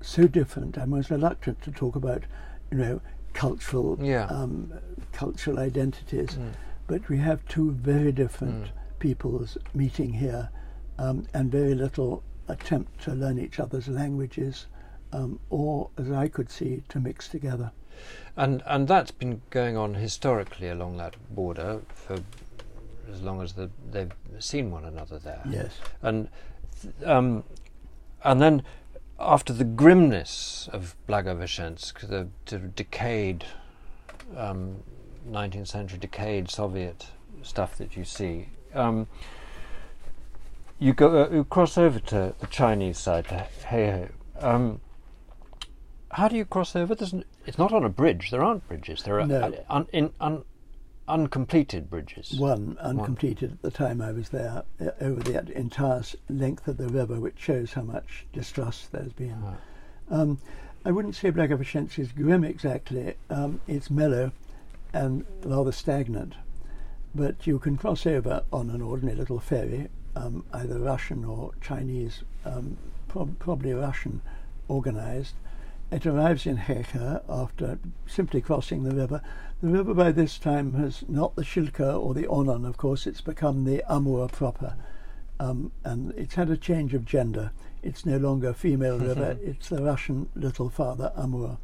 so 0.00 0.26
different. 0.26 0.78
I'm 0.78 0.90
most 0.90 1.10
reluctant 1.10 1.62
to 1.62 1.70
talk 1.70 1.96
about, 1.96 2.22
you 2.70 2.78
know, 2.78 3.00
cultural 3.32 3.98
yeah. 4.00 4.26
um, 4.26 4.72
cultural 5.12 5.58
identities, 5.58 6.30
mm. 6.30 6.52
but 6.86 7.08
we 7.08 7.18
have 7.18 7.46
two 7.48 7.72
very 7.72 8.12
different 8.12 8.66
mm. 8.66 8.70
peoples 8.98 9.56
meeting 9.74 10.12
here 10.12 10.50
um, 10.98 11.26
and 11.32 11.50
very 11.50 11.74
little 11.74 12.22
attempt 12.48 13.00
to 13.02 13.12
learn 13.14 13.38
each 13.38 13.58
other's 13.58 13.88
languages, 13.88 14.66
um, 15.12 15.38
or, 15.50 15.90
as 15.96 16.10
I 16.10 16.28
could 16.28 16.50
see, 16.50 16.82
to 16.90 17.00
mix 17.00 17.28
together. 17.28 17.72
And 18.36 18.62
and 18.66 18.88
that's 18.88 19.10
been 19.10 19.42
going 19.50 19.76
on 19.76 19.94
historically 19.94 20.68
along 20.68 20.96
that 20.96 21.14
border 21.30 21.82
for 21.94 22.18
as 23.12 23.22
long 23.22 23.42
as 23.42 23.52
the, 23.52 23.70
they've 23.90 24.12
seen 24.38 24.70
one 24.70 24.84
another 24.84 25.18
there. 25.18 25.42
Yes. 25.48 25.72
And 26.02 26.28
um, 27.04 27.44
and 28.24 28.40
then 28.40 28.62
after 29.20 29.52
the 29.52 29.64
grimness 29.64 30.68
of 30.72 30.96
Blagoveshchensk, 31.08 32.08
the, 32.08 32.28
the 32.46 32.58
decayed 32.58 33.44
um, 34.36 34.82
19th 35.30 35.68
century 35.68 35.98
decayed 35.98 36.50
Soviet 36.50 37.06
stuff 37.42 37.76
that 37.78 37.96
you 37.96 38.04
see. 38.04 38.48
Um, 38.74 39.06
you 40.78 40.92
go 40.92 41.24
uh, 41.24 41.28
you 41.30 41.44
cross 41.44 41.78
over 41.78 42.00
to 42.00 42.34
the 42.40 42.46
Chinese 42.48 42.98
side 42.98 43.28
to 43.28 43.46
Heihe. 43.68 44.10
Um, 44.40 44.80
how 46.10 46.28
do 46.28 46.36
you 46.36 46.44
cross 46.44 46.74
over? 46.74 46.94
There's 46.94 47.14
n- 47.14 47.24
it's 47.46 47.58
not 47.58 47.72
on 47.72 47.84
a 47.84 47.88
bridge. 47.88 48.30
There 48.30 48.42
aren't 48.42 48.66
bridges. 48.68 49.02
There 49.04 49.20
are 49.20 49.26
no. 49.26 49.42
un- 49.44 49.56
un- 49.68 49.86
in, 49.92 50.12
un- 50.20 50.44
uncompleted 51.12 51.90
bridges. 51.90 52.32
One 52.38 52.76
uncompleted 52.80 53.50
One. 53.50 53.54
at 53.54 53.62
the 53.62 53.70
time 53.70 54.00
I 54.00 54.12
was 54.12 54.30
there 54.30 54.62
uh, 54.80 54.90
over 55.00 55.20
the 55.22 55.56
entire 55.56 56.02
length 56.28 56.66
of 56.68 56.76
the 56.76 56.88
river, 56.88 57.20
which 57.20 57.38
shows 57.38 57.72
how 57.72 57.82
much 57.82 58.26
distrust 58.32 58.92
there's 58.92 59.12
been. 59.12 59.42
Um, 60.10 60.38
I 60.84 60.90
wouldn't 60.90 61.14
say 61.14 61.30
Blagoveshchensk 61.30 61.98
is 61.98 62.12
grim 62.12 62.44
exactly. 62.44 63.14
Um, 63.30 63.60
it's 63.68 63.90
mellow 63.90 64.32
and 64.92 65.24
rather 65.44 65.72
stagnant, 65.72 66.34
but 67.14 67.46
you 67.46 67.58
can 67.58 67.76
cross 67.76 68.06
over 68.06 68.42
on 68.52 68.70
an 68.70 68.82
ordinary 68.82 69.16
little 69.16 69.38
ferry 69.38 69.88
um, 70.16 70.44
either 70.52 70.78
Russian 70.78 71.24
or 71.24 71.52
Chinese, 71.60 72.22
um, 72.44 72.76
prob- 73.08 73.38
probably 73.38 73.72
Russian, 73.72 74.20
organized. 74.68 75.34
It 75.92 76.06
arrives 76.06 76.46
in 76.46 76.56
Heihe 76.56 77.20
after 77.28 77.78
simply 78.06 78.40
crossing 78.40 78.82
the 78.82 78.94
river. 78.94 79.20
The 79.60 79.68
river 79.68 79.92
by 79.92 80.10
this 80.10 80.38
time 80.38 80.72
has 80.72 81.04
not 81.06 81.36
the 81.36 81.42
Shilka 81.42 82.00
or 82.02 82.14
the 82.14 82.26
Onon, 82.28 82.66
of 82.66 82.78
course, 82.78 83.06
it's 83.06 83.20
become 83.20 83.64
the 83.64 83.84
Amur 83.92 84.28
proper. 84.28 84.74
Um, 85.38 85.70
and 85.84 86.14
it's 86.16 86.36
had 86.36 86.48
a 86.48 86.56
change 86.56 86.94
of 86.94 87.04
gender. 87.04 87.52
It's 87.82 88.06
no 88.06 88.16
longer 88.16 88.48
a 88.48 88.54
female 88.54 88.98
river, 89.10 89.36
it's 89.42 89.68
the 89.68 89.82
Russian 89.82 90.30
little 90.34 90.70
father 90.70 91.12
Amur. 91.14 91.58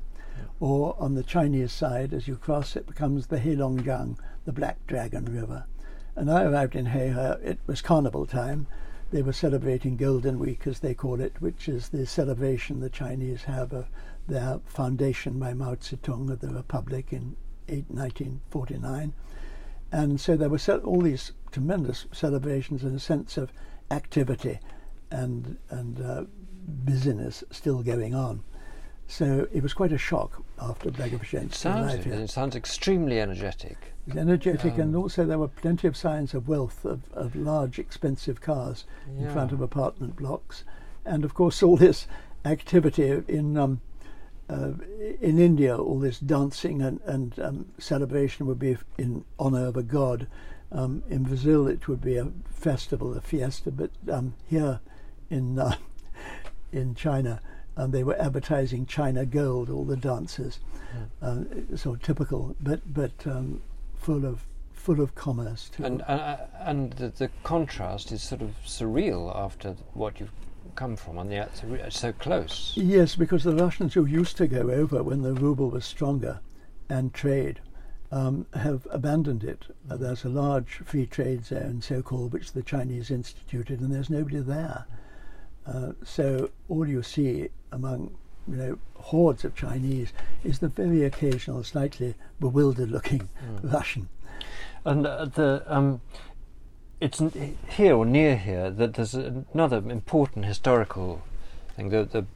or 0.61 0.95
on 0.99 1.15
the 1.15 1.23
Chinese 1.23 1.73
side, 1.73 2.13
as 2.13 2.29
you 2.29 2.37
cross, 2.37 2.77
it 2.77 2.87
becomes 2.87 3.29
the 3.29 3.39
Heilongjiang, 3.39 4.19
the 4.45 4.53
Black 4.53 4.87
Dragon 4.87 5.25
River. 5.25 5.65
And 6.15 6.31
I 6.31 6.43
arrived 6.43 6.77
in 6.77 6.89
Heihe, 6.89 7.43
it 7.43 7.61
was 7.67 7.81
carnival 7.81 8.27
time. 8.27 8.67
They 9.11 9.23
were 9.23 9.33
celebrating 9.33 9.97
Golden 9.97 10.39
Week, 10.39 10.67
as 10.67 10.81
they 10.81 10.93
call 10.93 11.19
it, 11.19 11.41
which 11.41 11.67
is 11.67 11.89
the 11.89 12.05
celebration 12.05 12.81
the 12.81 12.91
Chinese 12.91 13.45
have 13.45 13.73
of 13.73 13.87
their 14.29 14.61
foundation 14.67 15.39
by 15.39 15.55
Mao 15.55 15.75
Zedong 15.75 16.31
of 16.31 16.41
the 16.41 16.49
Republic 16.49 17.13
in 17.13 17.37
1949. 17.67 19.13
And 19.91 20.21
so 20.21 20.37
there 20.37 20.49
were 20.49 20.59
all 20.85 21.01
these 21.01 21.33
tremendous 21.51 22.07
celebrations 22.13 22.85
and 22.85 22.95
a 22.95 23.01
sense 23.01 23.37
of 23.37 23.53
activity 23.91 24.61
and, 25.11 25.57
and 25.71 26.01
uh, 26.01 26.25
busyness 26.67 27.43
still 27.51 27.83
going 27.83 28.15
on. 28.15 28.43
So 29.07 29.49
it 29.55 29.63
was 29.63 29.73
quite 29.73 29.93
a 29.93 29.99
shock 29.99 30.43
after 30.61 30.91
Blagoveshchensk 30.91 31.55
sounds 31.55 31.95
arrived 31.95 32.07
it, 32.07 32.13
here. 32.13 32.23
it 32.23 32.31
sounds 32.31 32.55
extremely 32.55 33.19
energetic. 33.19 33.95
Energetic, 34.15 34.77
and 34.77 34.95
Um, 34.95 35.03
also 35.03 35.25
there 35.25 35.39
were 35.39 35.49
plenty 35.49 35.89
of 35.89 35.97
signs 35.97 36.35
of 36.35 36.47
wealth, 36.47 36.85
of, 36.85 37.01
of 37.15 37.35
large, 37.35 37.79
expensive 37.79 38.43
cars 38.43 38.85
in 39.19 39.31
front 39.31 39.53
of 39.53 39.63
apartment 39.63 40.17
blocks, 40.17 40.65
and 41.07 41.25
of 41.25 41.33
course 41.33 41.63
all 41.63 41.77
this 41.77 42.07
activity 42.45 43.23
in 43.29 43.57
um, 43.57 43.81
uh, 44.49 44.73
in 45.21 45.39
India, 45.39 45.77
all 45.77 45.99
this 45.99 46.19
dancing 46.19 46.81
and, 46.83 47.01
and 47.05 47.39
um, 47.39 47.67
celebration 47.79 48.47
would 48.47 48.59
be 48.59 48.77
in 48.97 49.25
honor 49.39 49.67
of 49.67 49.77
a 49.77 49.83
god. 49.83 50.27
Um, 50.71 51.03
in 51.09 51.23
Brazil, 51.23 51.67
it 51.67 51.89
would 51.89 52.01
be 52.01 52.17
a 52.17 52.29
festival, 52.51 53.17
a 53.17 53.21
fiesta, 53.21 53.71
but 53.71 53.91
um, 54.11 54.35
here 54.47 54.81
in 55.31 55.59
uh, 55.59 55.77
in 56.73 56.95
China, 56.95 57.41
um, 57.77 57.91
they 57.91 58.05
were 58.05 58.21
advertising 58.21 58.87
China 58.87 59.25
Gold, 59.25 59.71
all 59.71 59.85
the 59.85 59.97
dancers, 59.97 60.61
uh, 61.23 61.43
so 61.77 61.97
typical, 61.97 62.57
but 62.61 62.81
but 62.93 63.13
um, 63.27 63.63
full 63.97 64.27
of 64.27 64.45
full 64.73 65.01
of 65.01 65.15
commerce 65.15 65.71
too. 65.71 65.85
And 65.85 66.03
and, 66.09 66.21
uh, 66.21 66.37
and 66.61 66.93
the, 66.95 67.09
the 67.09 67.31
contrast 67.45 68.13
is 68.13 68.23
sort 68.23 68.43
of 68.43 68.55
surreal 68.67 69.35
after 69.35 69.77
what 69.95 70.21
you've 70.21 70.33
come 70.75 70.97
from 70.97 71.19
on 71.19 71.29
the 71.29 71.39
out- 71.39 71.93
so 71.93 72.13
close. 72.13 72.73
Yes, 72.77 73.17
because 73.17 73.45
the 73.45 73.55
Russians 73.55 73.95
who 73.95 74.05
used 74.05 74.37
to 74.39 74.47
go 74.47 74.71
over 74.71 75.03
when 75.03 75.23
the 75.23 75.35
ruble 75.35 75.71
was 75.71 75.85
stronger 75.85 76.41
and 76.89 77.13
trade 77.13 77.61
um, 78.11 78.47
have 78.55 78.87
abandoned 78.91 79.45
it. 79.45 79.65
Uh, 79.91 79.97
there's 79.97 80.25
a 80.25 80.29
large 80.29 80.81
free 80.85 81.07
trade 81.07 81.45
zone, 81.45 81.83
so 81.83 82.03
called, 82.03 82.33
which 82.33 82.53
the 82.53 82.63
Chinese 82.63 83.11
instituted, 83.11 83.81
and 83.81 83.93
there's 83.93 84.11
nobody 84.11 84.39
there. 84.39 84.87
Uh, 85.67 85.93
so 86.03 86.51
all 86.69 86.89
you 86.89 87.03
see 87.03 87.49
among 87.73 88.17
you 88.47 88.57
know 88.57 88.79
hordes 88.95 89.45
of 89.45 89.55
Chinese 89.55 90.13
is 90.43 90.59
the 90.59 90.69
very 90.69 91.05
occasional, 91.05 91.63
slightly 91.63 92.15
bewildered-looking 92.41 93.29
Russian. 93.63 94.09
And 94.85 95.07
uh, 95.07 95.27
the 95.27 95.63
um, 95.67 96.01
it's 97.01 97.23
here 97.69 97.95
or 97.95 98.05
near 98.05 98.37
here 98.37 98.71
that 98.71 98.95
there's 98.95 99.15
another 99.15 99.79
important 99.91 100.47
historical 100.47 101.23
thing. 101.77 101.91
The, 101.91 102.05
the 102.05 102.27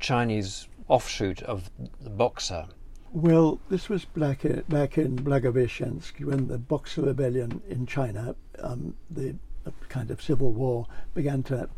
Chinese 0.00 0.68
offshoot 0.88 1.42
of 1.42 1.70
the 2.00 2.10
Boxer. 2.10 2.66
Well, 3.12 3.60
this 3.70 3.88
was 3.88 4.04
back 4.04 4.44
in, 4.44 4.64
back 4.68 4.98
in 4.98 5.16
Blagoveshchensk 5.16 6.24
when 6.24 6.48
the 6.48 6.58
Boxer 6.58 7.02
Rebellion 7.02 7.62
in 7.68 7.86
China, 7.86 8.34
um, 8.58 8.96
the 9.10 9.36
uh, 9.66 9.70
kind 9.88 10.10
of 10.10 10.20
civil 10.20 10.52
war, 10.52 10.86
began 11.14 11.42
to, 11.44 11.68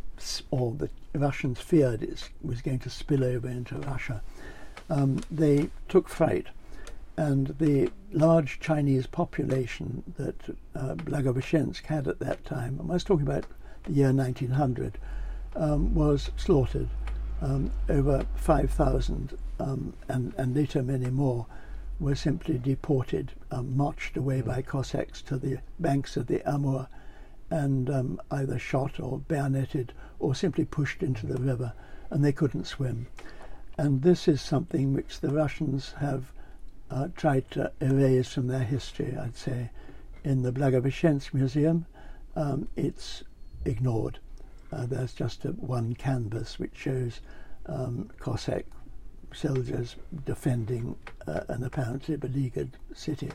or 0.51 0.73
the 0.73 0.89
Russians 1.15 1.61
feared 1.61 2.03
it 2.03 2.31
was 2.43 2.63
going 2.63 2.79
to 2.81 2.91
spill 2.91 3.23
over 3.23 3.49
into 3.49 3.77
Russia. 3.77 4.23
Um, 4.89 5.21
they 5.31 5.69
took 5.89 6.09
fright, 6.09 6.47
and 7.17 7.55
the 7.59 7.91
large 8.13 8.61
Chinese 8.61 9.07
population 9.07 10.03
that 10.17 10.37
uh, 10.75 10.95
Blagoveshchensk 10.95 11.85
had 11.87 12.07
at 12.09 12.19
that 12.21 12.45
time, 12.45 12.79
I 12.81 12.93
was 12.93 13.05
talking 13.05 13.27
about 13.27 13.47
the 13.85 13.93
year 13.93 14.13
1900, 14.13 14.99
um, 15.55 15.95
was 15.95 16.31
slaughtered. 16.37 16.89
Um, 17.41 17.71
over 17.89 18.25
5,000 18.37 19.37
um, 19.61 19.93
and, 20.09 20.35
and 20.39 20.55
later 20.55 20.83
many 20.83 21.11
more 21.11 21.47
were 22.01 22.15
simply 22.15 22.59
deported, 22.59 23.33
um, 23.51 23.77
marched 23.77 24.17
away 24.17 24.41
by 24.43 24.63
Cossacks 24.63 25.23
to 25.23 25.37
the 25.39 25.59
banks 25.79 26.17
of 26.17 26.27
the 26.27 26.43
Amur 26.49 26.87
and 27.51 27.89
um, 27.89 28.21
either 28.31 28.59
shot 28.59 29.01
or 29.01 29.19
bayoneted 29.19 29.93
or 30.19 30.35
simply 30.35 30.65
pushed 30.65 31.03
into 31.03 31.27
the 31.27 31.41
river 31.41 31.73
and 32.11 32.25
they 32.25 32.33
couldn't 32.33 32.67
swim. 32.67 33.07
And 33.79 34.03
this 34.03 34.29
is 34.29 34.41
something 34.41 34.93
which 34.93 35.21
the 35.21 35.31
Russians 35.31 35.93
have 35.99 36.33
uh, 36.91 37.09
tried 37.17 37.51
to 37.53 37.73
erase 37.81 38.33
from 38.33 38.47
their 38.47 38.61
history, 38.65 39.17
I'd 39.21 39.37
say. 39.37 39.71
In 40.25 40.43
the 40.43 40.53
Blagoveshchensk 40.53 41.35
Museum, 41.35 41.87
um, 42.35 42.69
it's 42.77 43.23
ignored. 43.65 44.19
Uh, 44.73 44.87
there's 44.87 45.13
just 45.15 45.45
a, 45.45 45.49
one 45.51 45.95
canvas 45.95 46.59
which 46.59 46.77
shows 46.77 47.21
um, 47.67 48.11
Cossack 48.19 48.67
soldiers 49.33 49.97
defending 50.25 50.97
uh, 51.27 51.41
an 51.49 51.65
apparently 51.65 52.17
beleaguered 52.17 52.71
city. 52.95 53.31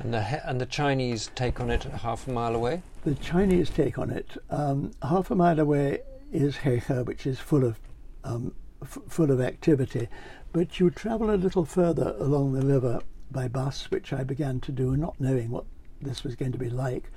And 0.00 0.12
the 0.12 0.22
he- 0.22 0.36
and 0.44 0.60
the 0.60 0.66
Chinese 0.66 1.30
take 1.34 1.60
on 1.60 1.70
it 1.70 1.84
half 1.84 2.28
a 2.28 2.30
mile 2.30 2.54
away. 2.54 2.82
The 3.04 3.14
Chinese 3.14 3.70
take 3.70 3.98
on 3.98 4.10
it. 4.10 4.36
Um, 4.50 4.90
half 5.02 5.30
a 5.30 5.34
mile 5.34 5.58
away 5.58 6.00
is 6.32 6.56
Heihe, 6.58 7.04
which 7.06 7.26
is 7.26 7.38
full 7.38 7.64
of 7.64 7.78
um, 8.24 8.52
full 8.86 9.30
of 9.30 9.40
activity, 9.40 10.08
but 10.52 10.80
you 10.80 10.90
travel 10.90 11.30
a 11.30 11.36
little 11.36 11.64
further 11.64 12.14
along 12.18 12.52
the 12.52 12.66
river 12.66 13.00
by 13.30 13.48
bus, 13.48 13.90
which 13.90 14.12
I 14.12 14.24
began 14.24 14.60
to 14.60 14.72
do, 14.72 14.96
not 14.96 15.20
knowing 15.20 15.50
what 15.50 15.64
this 16.00 16.24
was 16.24 16.36
going 16.36 16.52
to 16.52 16.58
be 16.58 16.70
like, 16.70 17.10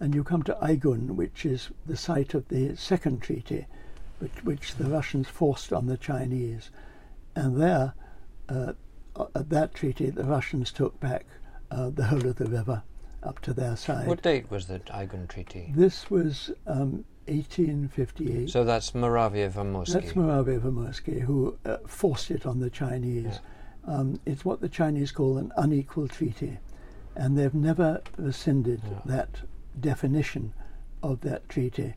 and 0.00 0.14
you 0.14 0.24
come 0.24 0.42
to 0.44 0.58
Aigun, 0.60 1.14
which 1.14 1.46
is 1.46 1.70
the 1.86 1.96
site 1.96 2.34
of 2.34 2.48
the 2.48 2.76
second 2.76 3.22
treaty, 3.22 3.66
which, 4.18 4.44
which 4.44 4.74
the 4.74 4.88
Russians 4.88 5.28
forced 5.28 5.72
on 5.72 5.86
the 5.86 5.96
Chinese, 5.96 6.70
and 7.34 7.60
there, 7.60 7.94
uh, 8.48 8.72
at 9.34 9.48
that 9.50 9.74
treaty, 9.74 10.10
the 10.10 10.24
Russians 10.24 10.72
took 10.72 10.98
back 11.00 11.26
uh, 11.70 11.90
the 11.90 12.04
whole 12.04 12.26
of 12.26 12.36
the 12.36 12.46
river 12.46 12.82
up 13.22 13.40
to 13.40 13.52
their 13.52 13.76
side. 13.76 14.06
What 14.06 14.22
date 14.22 14.50
was 14.50 14.66
the 14.66 14.80
Aigun 14.80 15.28
Treaty? 15.28 15.72
This 15.74 16.10
was 16.10 16.50
um, 16.66 17.04
1858. 17.26 18.50
So 18.50 18.64
that's 18.64 18.92
Muraviev 18.92 19.52
Amursky. 19.54 19.92
That's 19.92 20.12
Muraviev 20.12 20.60
Amursky 20.62 21.20
who 21.20 21.56
uh, 21.64 21.78
forced 21.86 22.30
it 22.30 22.46
on 22.46 22.60
the 22.60 22.70
Chinese. 22.70 23.40
Um, 23.86 24.20
it's 24.26 24.44
what 24.44 24.60
the 24.60 24.68
Chinese 24.68 25.10
call 25.12 25.38
an 25.38 25.52
unequal 25.56 26.08
treaty, 26.08 26.58
and 27.16 27.36
they've 27.36 27.54
never 27.54 28.00
rescinded 28.16 28.80
Yeah. 28.84 29.00
that 29.06 29.40
definition 29.80 30.52
of 31.02 31.20
that 31.22 31.48
treaty. 31.48 31.94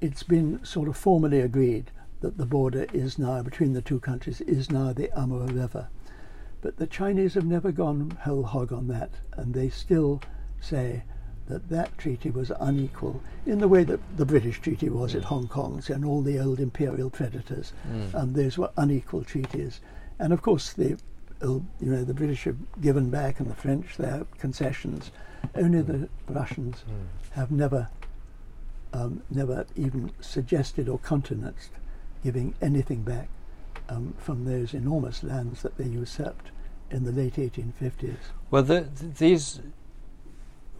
It's 0.00 0.22
been 0.22 0.64
sort 0.64 0.88
of 0.88 0.96
formally 0.96 1.40
agreed 1.40 1.90
that 2.20 2.38
the 2.38 2.46
border 2.46 2.86
is 2.92 3.18
now 3.18 3.42
between 3.42 3.74
the 3.74 3.82
two 3.82 4.00
countries 4.00 4.40
is 4.42 4.70
now 4.70 4.92
the 4.92 5.10
Amur 5.18 5.46
River, 5.46 5.88
but 6.62 6.78
the 6.78 6.86
Chinese 6.86 7.34
have 7.34 7.44
never 7.46 7.70
gone 7.72 8.16
whole 8.22 8.44
hog 8.44 8.72
on 8.72 8.88
that, 8.88 9.10
and 9.34 9.52
they 9.52 9.68
still 9.68 10.22
say 10.60 11.02
that 11.48 11.68
that 11.68 11.96
treaty 11.98 12.30
was 12.30 12.50
unequal 12.60 13.22
in 13.46 13.58
the 13.60 13.68
way 13.68 13.84
that 13.84 14.00
the 14.16 14.26
British 14.26 14.60
treaty 14.60 14.88
was 14.88 15.14
at 15.14 15.24
Hong 15.24 15.46
Kong's 15.48 15.90
and 15.90 16.04
all 16.04 16.22
the 16.22 16.38
old 16.38 16.60
imperial 16.60 17.10
predators. 17.10 17.72
And 18.14 18.34
those 18.34 18.58
were 18.58 18.70
unequal 18.76 19.24
treaties, 19.24 19.80
and 20.18 20.32
of 20.32 20.42
course 20.42 20.72
the 20.72 20.98
uh, 21.42 21.46
you 21.48 21.64
know 21.80 22.04
the 22.04 22.14
British 22.14 22.44
have 22.44 22.56
given 22.80 23.10
back 23.10 23.40
and 23.40 23.50
the 23.50 23.54
French 23.54 23.96
their 23.96 24.26
concessions. 24.38 25.10
Only 25.54 25.82
the 25.82 26.08
Russians 26.28 26.84
have 27.32 27.50
never 27.50 27.88
um, 28.92 29.22
never 29.30 29.66
even 29.76 30.10
suggested 30.20 30.88
or 30.88 30.98
countenanced 30.98 31.70
giving 32.24 32.54
anything 32.60 33.02
back 33.02 33.28
um, 33.88 34.14
from 34.18 34.44
those 34.44 34.74
enormous 34.74 35.22
lands 35.22 35.62
that 35.62 35.76
they 35.76 35.84
usurped 35.84 36.50
in 36.90 37.04
the 37.04 37.12
late 37.12 37.34
1850s. 37.34 38.16
Well, 38.50 38.62
the, 38.62 38.80
th- 38.82 39.14
these. 39.18 39.60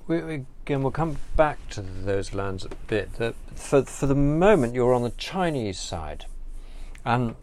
We, 0.09 0.21
we, 0.23 0.35
again, 0.65 0.83
we'll 0.83 0.93
come 0.93 1.17
back 1.37 1.69
to 1.71 1.81
those 1.83 2.33
lands 2.33 2.65
a 2.65 2.69
bit. 2.87 3.11
For 3.55 3.83
for 3.85 4.07
the 4.07 4.15
moment, 4.15 4.75
you're 4.75 4.95
on 4.95 5.03
the 5.03 5.11
Chinese 5.11 5.79
side, 5.81 6.27
and 7.05 7.35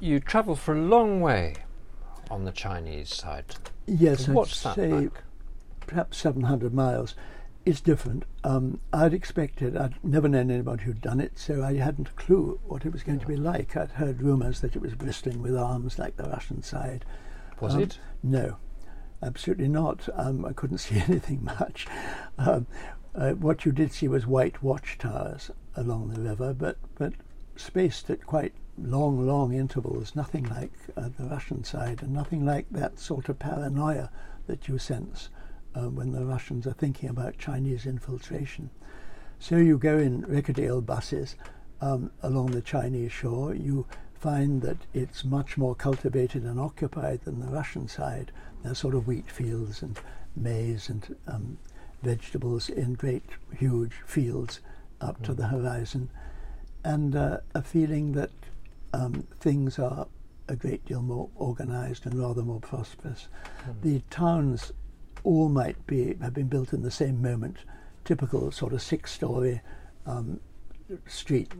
you 0.00 0.18
travel 0.18 0.56
for 0.56 0.74
a 0.74 0.80
long 0.80 1.20
way 1.20 1.54
on 2.30 2.44
the 2.44 2.52
Chinese 2.52 3.14
side. 3.14 3.44
Yes, 3.86 4.28
I'd 4.28 4.36
that 4.36 4.74
say 4.74 4.88
like? 4.92 5.22
perhaps 5.86 6.18
700 6.18 6.72
miles. 6.74 7.14
It's 7.66 7.80
different. 7.80 8.24
Um, 8.42 8.80
I'd 8.92 9.12
expected, 9.12 9.76
I'd 9.76 10.02
never 10.02 10.28
known 10.28 10.50
anybody 10.50 10.84
who'd 10.84 11.02
done 11.02 11.20
it, 11.20 11.38
so 11.38 11.62
I 11.62 11.74
hadn't 11.74 12.08
a 12.08 12.12
clue 12.12 12.58
what 12.66 12.86
it 12.86 12.92
was 12.92 13.02
going 13.02 13.20
to 13.20 13.26
be 13.26 13.36
like. 13.36 13.76
I'd 13.76 13.90
heard 13.92 14.22
rumours 14.22 14.60
that 14.60 14.74
it 14.74 14.80
was 14.82 14.94
bristling 14.94 15.42
with 15.42 15.56
arms 15.56 15.98
like 15.98 16.16
the 16.16 16.24
Russian 16.24 16.62
side. 16.62 17.04
Was 17.60 17.74
Um, 17.74 17.82
it? 17.82 17.98
No, 18.22 18.56
absolutely 19.22 19.68
not. 19.68 20.08
Um, 20.14 20.44
I 20.44 20.52
couldn't 20.52 20.78
see 20.86 20.96
anything 20.96 21.44
much. 21.44 21.86
Um, 22.38 22.66
uh, 23.14 23.32
what 23.32 23.64
you 23.64 23.72
did 23.72 23.92
see 23.92 24.08
was 24.08 24.26
white 24.26 24.62
watchtowers 24.62 25.50
along 25.76 26.10
the 26.10 26.20
river, 26.20 26.54
but, 26.54 26.76
but 26.96 27.12
spaced 27.56 28.08
at 28.10 28.26
quite 28.26 28.52
long, 28.78 29.26
long 29.26 29.52
intervals, 29.52 30.14
nothing 30.14 30.44
like 30.44 30.72
uh, 30.96 31.08
the 31.18 31.24
Russian 31.24 31.64
side, 31.64 32.02
and 32.02 32.12
nothing 32.12 32.44
like 32.44 32.66
that 32.70 32.98
sort 32.98 33.28
of 33.28 33.38
paranoia 33.38 34.10
that 34.46 34.68
you 34.68 34.78
sense 34.78 35.28
uh, 35.74 35.88
when 35.88 36.12
the 36.12 36.24
Russians 36.24 36.66
are 36.66 36.72
thinking 36.72 37.08
about 37.08 37.38
Chinese 37.38 37.86
infiltration. 37.86 38.70
So 39.38 39.56
you 39.56 39.78
go 39.78 39.98
in 39.98 40.22
rickety 40.22 40.68
old 40.68 40.86
buses 40.86 41.36
um, 41.80 42.10
along 42.22 42.50
the 42.50 42.60
Chinese 42.60 43.12
shore, 43.12 43.54
you 43.54 43.86
find 44.14 44.60
that 44.62 44.76
it's 44.92 45.24
much 45.24 45.56
more 45.56 45.74
cultivated 45.74 46.44
and 46.44 46.60
occupied 46.60 47.22
than 47.24 47.40
the 47.40 47.46
Russian 47.46 47.88
side. 47.88 48.32
There's 48.62 48.78
sort 48.78 48.94
of 48.94 49.06
wheat 49.06 49.30
fields 49.30 49.82
and 49.82 49.98
maize 50.36 50.88
and 50.88 51.16
um, 51.26 51.58
vegetables 52.02 52.68
in 52.68 52.94
great, 52.94 53.24
huge 53.56 53.94
fields 54.06 54.60
up 55.00 55.20
mm. 55.20 55.24
to 55.24 55.34
the 55.34 55.46
horizon, 55.46 56.10
and 56.84 57.14
uh, 57.16 57.38
a 57.54 57.62
feeling 57.62 58.12
that 58.12 58.30
um, 58.92 59.26
things 59.38 59.78
are 59.78 60.06
a 60.48 60.56
great 60.56 60.84
deal 60.84 61.02
more 61.02 61.28
organized 61.36 62.06
and 62.06 62.14
rather 62.14 62.42
more 62.42 62.60
prosperous. 62.60 63.28
Mm. 63.66 63.82
The 63.82 64.02
towns 64.10 64.72
all 65.22 65.48
might 65.48 65.86
be 65.86 66.16
have 66.20 66.34
been 66.34 66.48
built 66.48 66.72
in 66.72 66.82
the 66.82 66.90
same 66.90 67.20
moment, 67.22 67.58
typical 68.04 68.50
sort 68.50 68.72
of 68.72 68.82
six-story 68.82 69.60
um, 70.06 70.40
street 71.06 71.52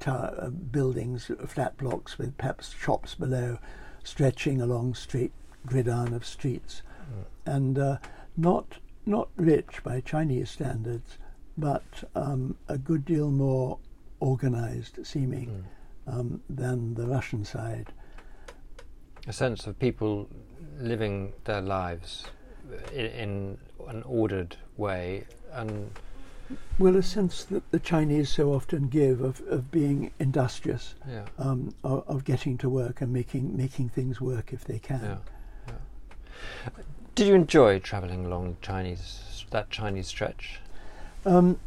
tower, 0.00 0.34
uh, 0.40 0.48
buildings, 0.48 1.30
flat 1.46 1.76
blocks 1.76 2.18
with 2.18 2.36
perhaps 2.36 2.74
shops 2.74 3.14
below, 3.14 3.58
stretching 4.02 4.60
along 4.60 4.94
straight 4.94 5.32
gridiron 5.66 6.14
of 6.14 6.24
streets, 6.24 6.82
mm. 7.02 7.24
and 7.46 7.78
uh, 7.78 7.96
not 8.36 8.78
not 9.04 9.28
rich 9.36 9.82
by 9.82 10.00
Chinese 10.00 10.50
standards, 10.50 11.18
but 11.58 11.82
um, 12.14 12.56
a 12.68 12.78
good 12.78 13.04
deal 13.04 13.30
more 13.30 13.78
organized 14.20 15.04
seeming 15.04 15.64
mm. 16.06 16.12
um, 16.12 16.40
than 16.48 16.94
the 16.94 17.06
Russian 17.06 17.44
side. 17.44 17.92
A 19.26 19.32
sense 19.32 19.66
of 19.66 19.78
people 19.78 20.28
living 20.78 21.32
their 21.44 21.60
lives 21.60 22.24
in, 22.92 23.06
in 23.06 23.58
an 23.88 24.02
ordered 24.04 24.56
way 24.76 25.24
and 25.52 25.90
well, 26.78 26.96
a 26.96 27.02
sense 27.02 27.44
that 27.44 27.70
the 27.70 27.78
Chinese 27.78 28.28
so 28.28 28.52
often 28.52 28.88
give 28.88 29.20
of, 29.20 29.40
of 29.48 29.70
being 29.70 30.10
industrious, 30.18 30.94
yeah. 31.08 31.24
um, 31.38 31.74
of, 31.84 32.04
of, 32.06 32.24
getting 32.24 32.58
to 32.58 32.68
work 32.68 33.00
and 33.00 33.12
making 33.12 33.56
making 33.56 33.88
things 33.88 34.20
work 34.20 34.52
if 34.52 34.64
they 34.64 34.78
can. 34.78 35.02
Yeah. 35.02 35.16
Did 37.14 37.26
you 37.26 37.34
enjoy 37.34 37.78
travelling 37.78 38.24
along 38.24 38.56
Chinese 38.62 39.44
that 39.50 39.70
Chinese 39.70 40.08
stretch? 40.08 40.60
Um, 41.24 41.58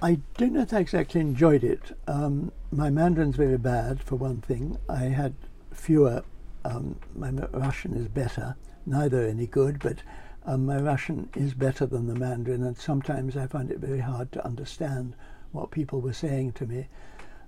I 0.00 0.18
don't 0.36 0.52
know 0.52 0.62
if 0.62 0.72
I 0.72 0.78
exactly 0.78 1.20
enjoyed 1.20 1.64
it. 1.64 1.96
Um, 2.06 2.52
my 2.70 2.90
Mandarin's 2.90 3.36
very 3.36 3.58
bad, 3.58 4.02
for 4.02 4.16
one 4.16 4.40
thing. 4.40 4.78
I 4.88 5.04
had 5.04 5.34
fewer. 5.72 6.24
Um, 6.64 6.96
my 7.14 7.30
Russian 7.30 7.94
is 7.94 8.08
better, 8.08 8.56
neither 8.86 9.26
any 9.26 9.46
good, 9.46 9.80
but 9.80 9.98
um, 10.46 10.66
my 10.66 10.78
Russian 10.78 11.28
is 11.36 11.54
better 11.54 11.86
than 11.86 12.06
the 12.06 12.14
Mandarin, 12.14 12.64
and 12.64 12.76
sometimes 12.76 13.36
I 13.36 13.46
find 13.46 13.70
it 13.70 13.78
very 13.78 14.00
hard 14.00 14.32
to 14.32 14.44
understand 14.44 15.14
what 15.52 15.70
people 15.70 16.00
were 16.00 16.12
saying 16.12 16.52
to 16.52 16.66
me. 16.66 16.86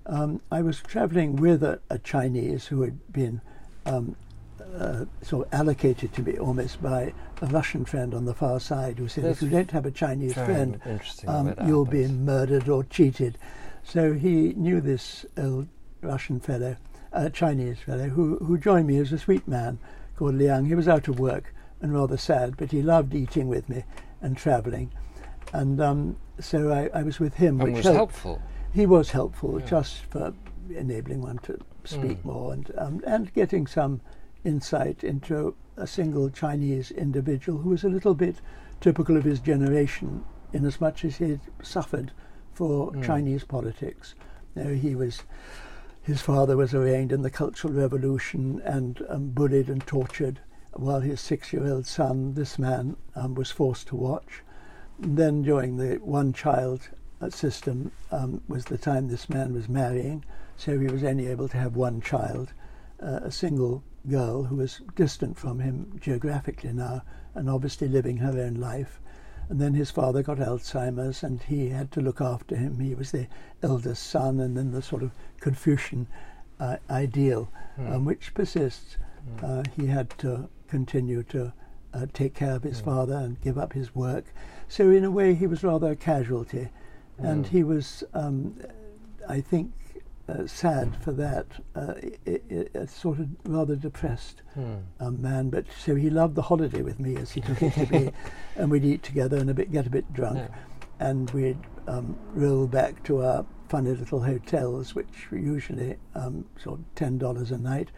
Um, 0.05 0.41
I 0.51 0.61
was 0.61 0.79
traveling 0.79 1.35
with 1.35 1.63
a, 1.63 1.79
a, 1.89 1.97
Chinese 1.97 2.67
who 2.67 2.83
had 2.83 3.11
been 3.11 3.41
um, 3.85 4.15
uh, 4.77 5.05
sort 5.21 5.47
of 5.47 5.53
allocated 5.53 6.13
to 6.13 6.21
me 6.21 6.37
almost 6.37 6.81
by 6.81 7.13
a 7.41 7.47
Russian 7.47 7.85
friend 7.85 8.13
on 8.13 8.25
the 8.25 8.33
far 8.33 8.59
side 8.59 8.99
who 8.99 9.07
said, 9.07 9.23
That's 9.23 9.41
if 9.41 9.43
you 9.43 9.49
don't 9.49 9.71
have 9.71 9.85
a 9.85 9.91
Chinese 9.91 10.33
friend, 10.33 10.79
um, 11.27 11.53
you'll 11.65 11.85
be 11.85 12.07
murdered 12.07 12.69
or 12.69 12.83
cheated. 12.83 13.37
So 13.83 14.13
he 14.13 14.53
knew 14.55 14.81
this 14.81 15.25
old 15.37 15.67
Russian 16.01 16.39
fellow, 16.39 16.75
uh, 17.13 17.29
Chinese 17.29 17.79
fellow, 17.79 18.09
who, 18.09 18.37
who 18.37 18.57
joined 18.57 18.87
me 18.87 18.97
as 18.97 19.11
a 19.11 19.17
sweet 19.17 19.47
man 19.47 19.79
called 20.15 20.35
Liang. 20.35 20.65
He 20.65 20.75
was 20.75 20.87
out 20.87 21.07
of 21.07 21.19
work 21.19 21.53
and 21.81 21.93
rather 21.93 22.17
sad, 22.17 22.57
but 22.57 22.71
he 22.71 22.81
loved 22.81 23.13
eating 23.13 23.47
with 23.47 23.69
me 23.69 23.83
and 24.21 24.35
travelling. 24.35 24.91
And 25.53 25.79
um, 25.79 26.17
so 26.39 26.71
I, 26.71 26.99
I, 26.99 27.03
was 27.03 27.19
with 27.19 27.35
him. 27.35 27.61
And 27.61 27.73
which 27.73 27.77
was 27.77 27.85
helped. 27.85 27.97
helpful. 27.97 28.41
He 28.73 28.85
was 28.85 29.11
helpful 29.11 29.59
yeah. 29.59 29.65
just 29.67 30.05
for 30.09 30.33
enabling 30.73 31.21
one 31.21 31.37
to 31.39 31.59
speak 31.83 32.21
mm. 32.23 32.25
more 32.25 32.53
and, 32.53 32.71
um, 32.77 33.03
and 33.05 33.33
getting 33.33 33.67
some 33.67 34.01
insight 34.45 35.03
into 35.03 35.55
a 35.75 35.87
single 35.87 36.29
Chinese 36.29 36.91
individual 36.91 37.59
who 37.59 37.69
was 37.69 37.83
a 37.83 37.89
little 37.89 38.13
bit 38.13 38.37
typical 38.79 39.17
of 39.17 39.23
his 39.23 39.39
generation 39.39 40.23
in 40.53 40.65
as 40.65 40.79
much 40.79 41.03
as 41.03 41.17
he 41.17 41.31
had 41.31 41.41
suffered 41.61 42.11
for 42.53 42.91
mm. 42.91 43.05
Chinese 43.05 43.43
politics. 43.43 44.15
You 44.55 44.63
know, 44.63 44.73
he 44.73 44.95
was 44.95 45.23
his 46.01 46.21
father 46.21 46.55
was 46.55 46.75
arraigned 46.75 47.11
in 47.11 47.23
the 47.23 47.31
Cultural 47.31 47.73
Revolution 47.73 48.61
and 48.63 49.03
um, 49.09 49.29
bullied 49.29 49.69
and 49.69 49.85
tortured 49.87 50.39
while 50.73 50.99
his 50.99 51.19
six-year-old 51.19 51.87
son, 51.87 52.35
this 52.35 52.59
man, 52.59 52.95
um, 53.15 53.33
was 53.33 53.49
forced 53.49 53.87
to 53.87 53.95
watch. 53.95 54.43
And 55.01 55.17
then 55.17 55.41
during 55.41 55.77
the 55.77 55.95
one-child 55.95 56.89
uh, 57.21 57.29
system 57.31 57.91
um, 58.11 58.41
was 58.47 58.65
the 58.65 58.77
time 58.77 59.07
this 59.07 59.29
man 59.29 59.53
was 59.53 59.67
marrying, 59.67 60.23
so 60.57 60.77
he 60.77 60.87
was 60.87 61.03
only 61.03 61.27
able 61.27 61.47
to 61.49 61.57
have 61.57 61.75
one 61.75 62.01
child, 62.01 62.53
uh, 63.01 63.21
a 63.23 63.31
single 63.31 63.83
girl 64.09 64.43
who 64.43 64.55
was 64.57 64.81
distant 64.95 65.37
from 65.37 65.59
him 65.59 65.99
geographically 65.99 66.73
now 66.73 67.01
and 67.33 67.49
obviously 67.49 67.87
living 67.87 68.17
her 68.17 68.39
own 68.39 68.55
life. 68.55 68.99
And 69.49 69.59
then 69.59 69.73
his 69.73 69.91
father 69.91 70.23
got 70.23 70.37
Alzheimer's 70.37 71.23
and 71.23 71.41
he 71.43 71.69
had 71.69 71.91
to 71.91 72.01
look 72.01 72.19
after 72.19 72.55
him. 72.55 72.79
He 72.79 72.95
was 72.95 73.11
the 73.11 73.27
eldest 73.61 74.03
son 74.03 74.39
and 74.39 74.57
then 74.57 74.71
the 74.71 74.81
sort 74.81 75.03
of 75.03 75.11
Confucian 75.39 76.07
uh, 76.59 76.77
ideal, 76.89 77.51
mm. 77.79 77.93
um, 77.93 78.05
which 78.05 78.33
persists. 78.33 78.97
Mm. 79.41 79.65
he 79.75 79.87
had 79.87 80.11
to 80.19 80.47
continue 80.67 81.23
to 81.23 81.51
uh, 81.93 82.05
take 82.13 82.35
care 82.35 82.55
of 82.55 82.63
his 82.63 82.81
mm. 82.81 82.85
father 82.85 83.15
and 83.15 83.41
give 83.41 83.57
up 83.57 83.73
his 83.73 83.95
work. 83.95 84.25
So, 84.67 84.89
in 84.89 85.03
a 85.03 85.11
way, 85.11 85.33
he 85.33 85.47
was 85.47 85.63
rather 85.63 85.91
a 85.91 85.95
casualty. 85.95 86.69
And 87.17 87.47
he 87.47 87.63
was, 87.63 88.03
um, 88.13 88.59
I 89.29 89.39
think, 89.39 89.71
uh, 90.27 90.47
sad 90.47 90.95
for 91.03 91.11
that, 91.11 91.45
uh, 91.75 91.93
a 92.73 92.87
sort 92.87 93.19
of 93.19 93.27
rather 93.45 93.75
depressed 93.75 94.41
mm. 94.57 94.81
um, 94.99 95.21
man. 95.21 95.49
But 95.49 95.65
so 95.77 95.95
he 95.95 96.09
loved 96.09 96.35
the 96.35 96.41
holiday 96.41 96.81
with 96.81 96.99
me, 96.99 97.15
as 97.17 97.31
he 97.31 97.41
took 97.41 97.61
it 97.61 97.73
to 97.73 97.85
be, 97.85 98.11
and 98.55 98.71
we'd 98.71 98.85
eat 98.85 99.03
together 99.03 99.37
and 99.37 99.49
a 99.49 99.53
bit, 99.53 99.71
get 99.71 99.85
a 99.85 99.89
bit 99.89 100.11
drunk, 100.13 100.37
yeah. 100.37 101.07
and 101.07 101.29
we'd 101.31 101.59
um, 101.87 102.17
roll 102.33 102.67
back 102.67 103.03
to 103.03 103.23
our 103.23 103.45
funny 103.69 103.91
little 103.91 104.21
hotels, 104.21 104.95
which 104.95 105.29
were 105.31 105.37
usually 105.37 105.95
um, 106.15 106.45
sort 106.57 106.79
of 106.79 106.85
ten 106.95 107.17
dollars 107.17 107.51
a 107.51 107.57
night, 107.57 107.89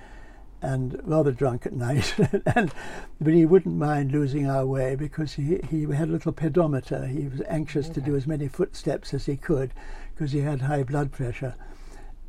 and 0.62 1.00
rather 1.06 1.32
drunk 1.32 1.66
at 1.66 1.74
night. 1.74 2.14
and, 2.56 2.74
but 3.22 3.34
he 3.34 3.46
wouldn't 3.46 3.76
mind 3.76 4.12
losing 4.12 4.50
our 4.50 4.66
way 4.66 4.96
because 4.96 5.34
he, 5.34 5.60
he 5.70 5.84
had 5.84 6.10
a 6.10 6.12
little 6.12 6.34
pedometer. 6.34 7.06
He 7.06 7.28
was 7.28 7.42
anxious 7.48 7.86
okay. 7.86 7.96
to 7.96 8.02
do 8.02 8.16
as 8.16 8.28
many 8.28 8.50
footsteps 8.50 9.14
as 9.14 9.26
he 9.28 9.38
could 9.38 9.74
because 10.14 10.34
he 10.34 10.40
had 10.40 10.62
high 10.62 10.84
blood 10.84 11.12
pressure. 11.12 11.56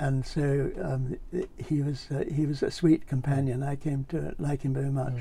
And 0.00 0.24
so 0.24 0.70
um, 0.82 1.18
he 1.56 1.82
was 1.82 2.06
uh, 2.10 2.24
he 2.32 2.46
was 2.46 2.62
a 2.62 2.70
sweet 2.70 3.06
companion. 3.06 3.62
I 3.62 3.76
came 3.76 4.04
to 4.10 4.34
like 4.38 4.62
him 4.62 4.74
very 4.74 4.90
much. 4.90 5.14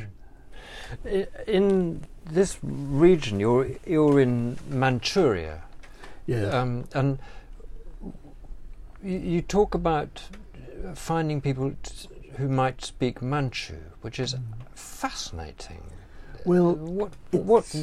Mm. 1.05 1.27
In 1.47 2.03
this 2.29 2.57
region, 2.61 3.39
you're 3.39 3.69
you're 3.85 4.19
in 4.19 4.57
Manchuria. 4.69 5.63
Yeah. 6.27 6.49
Um, 6.49 6.85
and 6.93 7.19
you, 9.03 9.41
talk 9.41 9.73
about 9.73 10.23
finding 10.93 11.41
people. 11.41 11.73
T- 11.83 12.09
who 12.37 12.47
might 12.47 12.83
speak 12.83 13.21
Manchu, 13.21 13.77
which 14.01 14.19
is 14.19 14.35
fascinating. 14.75 15.81
Well, 16.45 16.75
what 16.75 17.11
what 17.31 17.75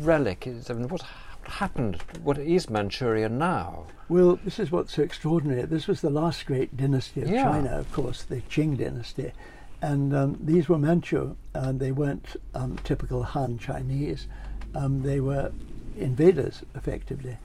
relic 0.00 0.46
is? 0.46 0.70
I 0.70 0.74
mean, 0.74 0.88
what 0.88 1.02
happened? 1.46 2.02
What 2.22 2.38
is 2.38 2.70
Manchuria 2.70 3.28
now? 3.28 3.86
Well, 4.08 4.38
this 4.44 4.58
is 4.58 4.70
what's 4.70 4.94
so 4.94 5.02
extraordinary. 5.02 5.62
This 5.62 5.86
was 5.86 6.00
the 6.00 6.10
last 6.10 6.46
great 6.46 6.76
dynasty 6.76 7.22
of 7.22 7.28
yeah. 7.28 7.44
China, 7.44 7.70
of 7.70 7.90
course, 7.92 8.22
the 8.22 8.42
Qing 8.42 8.78
dynasty, 8.78 9.32
and 9.80 10.14
um, 10.14 10.38
these 10.40 10.68
were 10.68 10.78
Manchu, 10.78 11.36
and 11.54 11.80
they 11.80 11.92
weren't 11.92 12.36
um, 12.54 12.78
typical 12.84 13.22
Han 13.22 13.58
Chinese. 13.58 14.26
Um, 14.74 15.02
they 15.02 15.20
were 15.20 15.52
invaders, 15.98 16.62
effectively, 16.74 17.38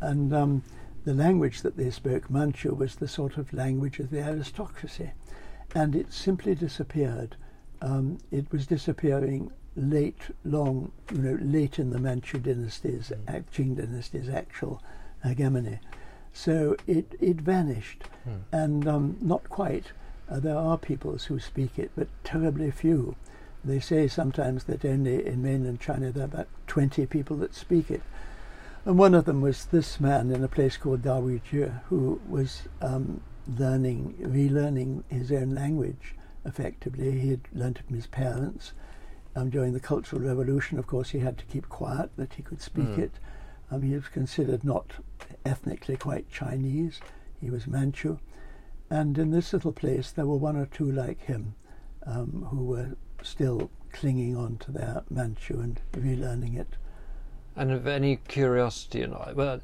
and 0.00 0.34
um, 0.34 0.62
the 1.04 1.14
language 1.14 1.62
that 1.62 1.76
they 1.76 1.90
spoke, 1.90 2.30
Manchu, 2.30 2.74
was 2.74 2.96
the 2.96 3.08
sort 3.08 3.36
of 3.36 3.52
language 3.52 3.98
of 3.98 4.10
the 4.10 4.20
aristocracy 4.20 5.12
and 5.76 5.94
it 5.94 6.10
simply 6.12 6.54
disappeared. 6.54 7.36
Um, 7.82 8.18
it 8.30 8.50
was 8.50 8.66
disappearing 8.66 9.52
late, 9.76 10.22
long, 10.44 10.90
you 11.12 11.18
know, 11.18 11.38
late 11.40 11.78
in 11.78 11.90
the 11.90 11.98
Manchu 11.98 12.38
dynasty's, 12.38 13.12
mm. 13.26 13.44
Qing 13.52 13.76
dynasty's 13.76 14.28
actual 14.28 14.82
hegemony. 15.22 15.78
So 16.32 16.76
it, 16.86 17.14
it 17.20 17.36
vanished, 17.36 18.04
mm. 18.28 18.40
and 18.52 18.88
um, 18.88 19.16
not 19.20 19.48
quite. 19.48 19.92
Uh, 20.28 20.40
there 20.40 20.56
are 20.56 20.76
peoples 20.76 21.26
who 21.26 21.38
speak 21.38 21.78
it, 21.78 21.90
but 21.96 22.08
terribly 22.24 22.70
few. 22.70 23.16
They 23.64 23.80
say 23.80 24.08
sometimes 24.08 24.64
that 24.64 24.84
only 24.84 25.26
in 25.26 25.42
mainland 25.42 25.80
China 25.80 26.12
there 26.12 26.24
are 26.24 26.26
about 26.26 26.48
20 26.66 27.06
people 27.06 27.36
that 27.38 27.54
speak 27.54 27.90
it. 27.90 28.02
And 28.84 28.98
one 28.98 29.14
of 29.14 29.24
them 29.24 29.40
was 29.40 29.64
this 29.66 29.98
man 29.98 30.30
in 30.30 30.44
a 30.44 30.48
place 30.48 30.76
called 30.76 31.02
Dawujie, 31.02 31.80
who 31.88 32.20
was 32.28 32.62
um, 32.80 33.20
learning, 33.58 34.14
relearning 34.20 35.02
his 35.08 35.32
own 35.32 35.54
language 35.54 36.14
effectively. 36.44 37.18
He 37.18 37.30
had 37.30 37.40
learnt 37.52 37.78
it 37.78 37.86
from 37.86 37.96
his 37.96 38.06
parents. 38.06 38.72
Um, 39.36 39.50
during 39.50 39.74
the 39.74 39.80
Cultural 39.80 40.22
Revolution, 40.22 40.78
of 40.78 40.86
course, 40.86 41.10
he 41.10 41.18
had 41.18 41.36
to 41.38 41.44
keep 41.44 41.68
quiet 41.68 42.10
that 42.16 42.32
he 42.34 42.42
could 42.42 42.62
speak 42.62 42.86
Mm. 42.86 42.98
it. 42.98 43.12
Um, 43.70 43.82
he 43.82 43.94
was 43.94 44.08
considered 44.08 44.64
not 44.64 44.92
ethnically 45.44 45.96
quite 45.98 46.30
Chinese. 46.30 47.00
He 47.40 47.50
was 47.50 47.66
Manchu. 47.66 48.18
And 48.88 49.18
in 49.18 49.32
this 49.32 49.52
little 49.52 49.72
place, 49.72 50.10
there 50.10 50.26
were 50.26 50.38
one 50.38 50.56
or 50.56 50.66
two 50.66 50.90
like 50.90 51.20
him 51.20 51.54
um, 52.06 52.46
who 52.50 52.64
were 52.64 52.96
still 53.22 53.70
clinging 53.92 54.36
on 54.36 54.56
to 54.58 54.70
their 54.72 55.02
Manchu 55.10 55.60
and 55.60 55.80
relearning 55.92 56.56
it. 56.56 56.76
And 57.56 57.70
of 57.70 57.86
any 57.86 58.16
curiosity, 58.16 59.02
and 59.02 59.14
well, 59.34 59.60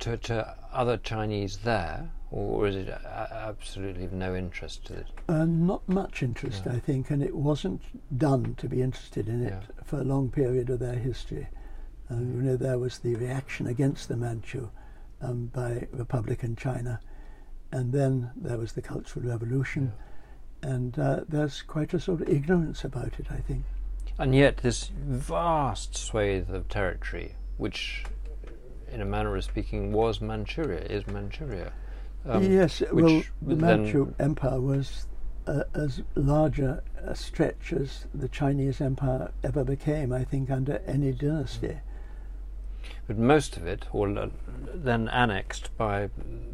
to, 0.00 0.16
to 0.16 0.56
other 0.72 0.96
Chinese 0.96 1.58
there, 1.58 2.10
or 2.32 2.66
is 2.66 2.74
it 2.74 2.88
absolutely 2.88 4.04
of 4.04 4.12
no 4.12 4.34
interest 4.34 4.86
to 4.86 4.94
it? 4.94 5.06
Uh, 5.28 5.44
not 5.44 5.86
much 5.86 6.22
interest, 6.22 6.62
Yeah. 6.64 6.72
I 6.72 6.78
think, 6.80 7.10
and 7.10 7.22
it 7.22 7.36
wasn't 7.36 7.82
done 8.18 8.54
to 8.56 8.68
be 8.68 8.80
interested 8.80 9.28
in 9.28 9.42
it 9.44 9.50
Yeah. 9.52 9.84
for 9.84 10.00
a 10.00 10.04
long 10.04 10.30
period 10.30 10.70
of 10.70 10.78
their 10.78 10.94
history. 10.98 11.46
Uh, 12.10 12.14
you 12.16 12.42
know, 12.42 12.56
there 12.56 12.78
was 12.78 12.98
the 12.98 13.14
reaction 13.16 13.66
against 13.66 14.08
the 14.08 14.16
Manchu 14.16 14.68
um, 15.20 15.46
by 15.52 15.86
Republican 15.92 16.56
China, 16.56 17.00
and 17.70 17.92
then 17.92 18.30
there 18.34 18.58
was 18.58 18.72
the 18.72 18.82
Cultural 18.82 19.26
Revolution, 19.26 19.92
and 20.62 20.98
uh, 20.98 21.20
there's 21.28 21.60
quite 21.60 21.92
a 21.92 22.00
sort 22.00 22.22
of 22.22 22.28
ignorance 22.30 22.82
about 22.82 23.20
it, 23.20 23.26
I 23.30 23.36
think. 23.38 23.64
And 24.18 24.34
yet, 24.34 24.58
this 24.58 24.88
vast 24.88 25.96
swathe 25.96 26.50
of 26.50 26.68
territory, 26.68 27.34
which, 27.58 28.04
in 28.90 29.00
a 29.02 29.06
manner 29.06 29.36
of 29.36 29.44
speaking, 29.44 29.92
was 29.92 30.20
Manchuria, 30.20 30.80
is 30.80 31.06
Manchuria. 31.06 31.72
Um, 32.26 32.50
yes, 32.50 32.80
which 32.90 33.04
well, 33.04 33.22
the 33.42 33.56
Manchu 33.56 34.14
Empire 34.18 34.60
was 34.60 35.06
uh, 35.46 35.64
as 35.74 36.02
larger 36.14 36.82
a 36.98 37.14
stretch 37.14 37.72
as 37.72 38.06
the 38.14 38.28
Chinese 38.28 38.80
Empire 38.80 39.32
ever 39.42 39.64
became, 39.64 40.12
I 40.12 40.24
think, 40.24 40.50
under 40.50 40.80
any 40.86 41.12
dynasty. 41.12 41.78
But 43.06 43.18
most 43.18 43.56
of 43.56 43.66
it, 43.66 43.86
or 43.92 44.30
then 44.74 45.08
annexed 45.08 45.76
by 45.76 46.10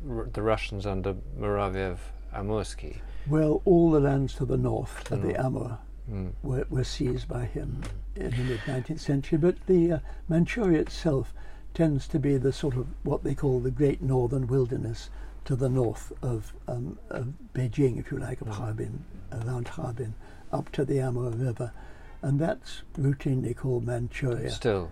r- 0.09 0.29
the 0.33 0.43
Russians 0.43 0.87
under 0.87 1.15
Muraviev 1.39 1.99
Amursky. 2.35 2.99
Well, 3.27 3.61
all 3.65 3.91
the 3.91 4.01
lands 4.01 4.35
to 4.37 4.47
the 4.47 4.57
north 4.57 5.05
To 5.05 5.15
of 5.15 5.23
the 5.23 5.29
the 5.29 5.45
Amur 5.45 5.79
Mm. 6.11 6.33
were, 6.43 6.65
were 6.71 6.85
seized 6.85 7.29
by 7.29 7.45
him 7.45 7.83
in 8.17 8.31
the 8.31 8.43
mid 8.45 8.61
19th 8.61 8.99
century, 9.01 9.37
but 9.37 9.57
the 9.67 9.93
uh, 9.93 9.99
Manchuria 10.27 10.81
itself 10.81 11.35
tends 11.75 12.09
to 12.09 12.19
be 12.19 12.39
the 12.39 12.51
sort 12.51 12.77
of 12.77 12.87
what 13.03 13.25
they 13.25 13.35
call 13.35 13.61
the 13.61 13.71
Great 13.71 14.01
Northern 14.01 14.47
Wilderness 14.47 15.11
to 15.49 15.57
the 15.57 15.69
north 15.71 16.13
of, 16.21 16.53
um, 16.67 16.99
of 17.09 17.33
Beijing, 17.55 17.99
if 17.99 18.11
you 18.13 18.19
like, 18.19 18.43
of 18.43 18.49
Mm. 18.49 18.53
Harbin, 18.53 19.05
around 19.33 19.67
Harbin, 19.67 20.13
up 20.53 20.71
to 20.73 20.85
the 20.85 21.01
Amur 21.01 21.31
River. 21.31 21.73
And 22.21 22.39
that's 22.39 22.83
routinely 22.99 23.57
called 23.57 23.87
Manchuria. 23.87 24.51
Still, 24.51 24.91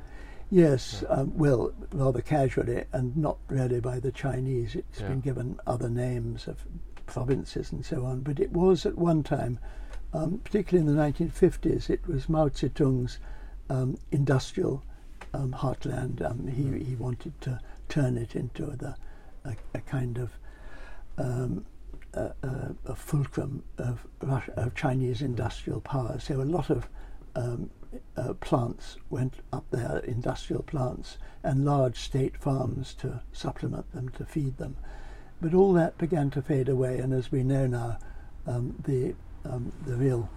Yes, 0.49 1.05
um, 1.11 1.37
well, 1.37 1.73
rather 1.93 2.23
casually, 2.23 2.85
and 2.93 3.15
not 3.19 3.37
really 3.49 3.81
by 3.81 3.99
the 4.01 4.11
Chinese. 4.11 4.75
It's 4.77 5.01
Yeah. 5.01 5.09
been 5.09 5.21
given 5.21 5.59
other 5.67 5.91
names 5.91 6.49
of 6.49 6.65
provinces 7.05 7.71
and 7.71 7.85
so 7.85 8.07
on, 8.07 8.21
but 8.21 8.41
it 8.41 8.51
was 8.53 8.87
at 8.87 8.97
one 8.97 9.23
time, 9.23 9.59
um, 10.15 10.39
particularly 10.39 10.89
in 10.89 10.97
the 10.97 10.99
1950s, 11.03 11.91
it 11.91 12.07
was 12.09 12.31
Mao 12.31 12.49
Zedong's 12.49 13.19
um, 13.69 13.99
industrial 14.11 14.83
um, 15.35 15.53
heartland. 15.53 16.23
Um, 16.25 16.47
he, 16.47 16.83
he 16.83 16.95
wanted 16.95 17.39
to 17.43 17.61
turn 17.91 18.17
it 18.17 18.35
into 18.35 18.65
the, 18.67 18.95
a, 19.45 19.55
a 19.75 19.81
kind 19.81 20.17
of 20.17 20.31
um, 21.19 21.65
a, 22.15 22.33
a, 22.43 22.75
a 22.87 22.95
fulcrum 22.95 23.63
of, 23.79 24.07
Russia, 24.21 24.53
of 24.57 24.75
Chinese 24.75 25.23
industrial 25.23 25.81
power. 25.81 26.19
So 26.19 26.41
a 26.41 26.43
lot 26.43 26.71
of 26.71 26.89
um, 27.35 27.71
uh, 28.17 28.35
plants 28.35 28.97
went 29.11 29.35
up 29.53 29.65
there, 29.71 29.99
industrial 30.05 30.63
plants, 30.63 31.19
and 31.43 31.65
large 31.65 31.99
state 31.99 32.37
farms 32.37 32.95
to 32.95 33.21
supplement 33.33 33.93
them, 33.93 34.09
to 34.11 34.25
feed 34.25 34.59
them. 34.59 34.77
But 35.41 35.55
all 35.55 35.73
that 35.75 35.99
began 35.99 36.31
to 36.31 36.43
fade 36.43 36.69
away, 36.69 36.99
and 36.99 37.13
as 37.13 37.31
we 37.31 37.43
know 37.43 37.67
now, 37.67 37.99
um, 38.47 38.75
the 38.85 39.15
um, 39.45 39.71
the 39.87 39.95
real 39.97 40.29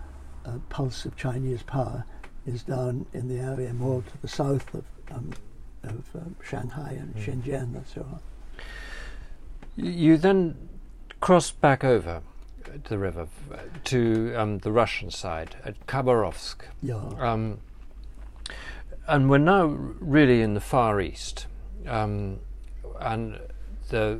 uh, 0.45 0.57
pulse 0.69 1.05
of 1.05 1.15
Chinese 1.15 1.63
power 1.63 2.05
is 2.45 2.63
down 2.63 3.05
in 3.13 3.27
the 3.27 3.39
area 3.39 3.73
more 3.73 4.01
to 4.01 4.21
the 4.21 4.27
south 4.27 4.73
of 4.73 4.84
um, 5.11 5.32
of 5.84 6.03
um, 6.15 6.36
Shanghai 6.43 6.97
and 6.99 7.15
Mm. 7.15 7.23
Shenzhen 7.23 7.75
and 7.75 7.88
so 7.88 8.01
on. 8.01 8.19
You 9.76 10.17
then 10.17 10.70
crossed 11.22 11.59
back 11.61 11.84
over 11.84 12.22
the 12.88 12.97
river 12.97 13.28
to 13.86 14.34
um, 14.36 14.59
the 14.59 14.72
Russian 14.72 15.11
side 15.11 15.55
at 15.65 15.88
Khabarovsk. 15.88 16.57
Yeah. 16.82 17.01
Um, 17.17 17.59
and 19.07 19.30
we're 19.30 19.39
now 19.39 19.65
really 19.65 20.41
in 20.41 20.53
the 20.53 20.61
Far 20.61 21.01
East. 21.01 21.47
Um, 21.88 22.39
and 22.99 23.39
the 23.89 24.20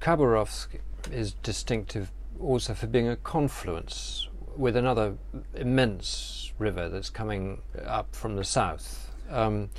Khabarovsk 0.00 0.68
is 1.10 1.34
distinctive 1.42 2.10
also 2.40 2.74
for 2.74 2.86
being 2.86 3.08
a 3.08 3.16
confluence 3.16 4.28
with 4.56 4.76
another 4.76 5.16
immense 5.54 6.52
river 6.58 6.88
that's 6.88 7.10
coming 7.10 7.62
up 7.84 8.14
from 8.14 8.36
the 8.36 8.44
south, 8.44 9.10
um, 9.30 9.70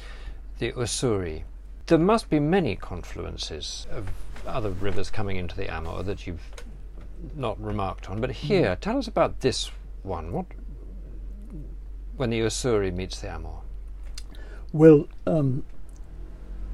the 0.60 0.72
Ussuri. 0.74 1.44
There 1.86 1.98
must 1.98 2.30
be 2.30 2.40
many 2.40 2.76
confluences 2.76 3.86
of 3.92 4.10
other 4.46 4.70
rivers 4.70 5.10
coming 5.10 5.38
into 5.38 5.56
the 5.56 5.74
Amur 5.74 6.04
that 6.04 6.28
you've 6.28 6.52
not 7.36 7.62
remarked 7.62 8.10
on. 8.10 8.22
But 8.22 8.32
here, 8.32 8.76
tell 8.80 8.98
us 8.98 9.08
about 9.08 9.42
this 9.42 9.72
one. 10.04 10.32
What 10.32 10.46
when 12.18 12.30
the 12.30 12.40
Ussuri 12.40 12.94
meets 12.94 13.20
the 13.20 13.30
Amur? 13.30 13.62
Well, 14.72 15.08
um, 15.28 15.66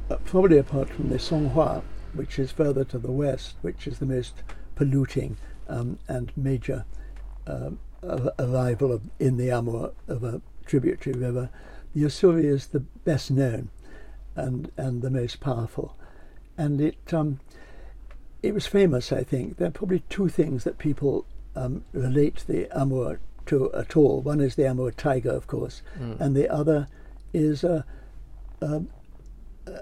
uh, 0.10 0.18
probably 0.18 0.58
apart 0.58 0.90
from 0.90 1.10
the 1.10 1.18
Songhua, 1.18 1.84
which 2.14 2.38
is 2.38 2.52
further 2.52 2.84
to 2.86 3.00
the 3.00 3.12
west, 3.12 3.56
which 3.62 3.88
is 3.88 4.00
the 4.00 4.06
most 4.06 4.44
polluting 4.76 5.38
um, 5.68 5.98
and 6.08 6.32
major 6.36 6.86
um, 7.48 7.80
arrival 8.40 8.92
of, 8.92 9.02
in 9.20 9.38
the 9.38 9.52
Amur 9.52 9.92
of 10.08 10.24
a 10.24 10.42
tributary 10.66 11.18
river, 11.18 11.50
the 11.94 12.04
Ussuri 12.04 12.46
is 12.46 12.68
the 12.68 12.80
best 12.80 13.32
known 13.32 13.70
and 14.36 14.72
and 14.78 15.02
the 15.02 15.10
most 15.10 15.40
powerful, 15.40 15.96
and 16.58 16.80
it 16.80 17.14
um, 17.14 17.40
it 18.44 18.54
was 18.54 18.66
famous. 18.68 19.12
I 19.12 19.24
think 19.24 19.58
there 19.58 19.68
are 19.68 19.72
probably 19.72 20.04
two 20.10 20.28
things 20.30 20.64
that 20.64 20.78
people 20.78 21.26
um, 21.56 21.84
relate 21.94 22.44
the 22.48 22.68
Amur 22.78 23.20
to 23.48 23.72
at 23.74 23.96
all. 23.98 24.22
One 24.22 24.40
is 24.40 24.56
the 24.56 24.66
Amur 24.68 24.92
tiger, 24.92 25.32
of 25.32 25.48
course, 25.48 25.82
Mm. 26.00 26.20
and 26.20 26.36
the 26.36 26.50
other 26.50 26.88
is 27.34 27.64
a, 27.64 27.86
a, 28.62 28.82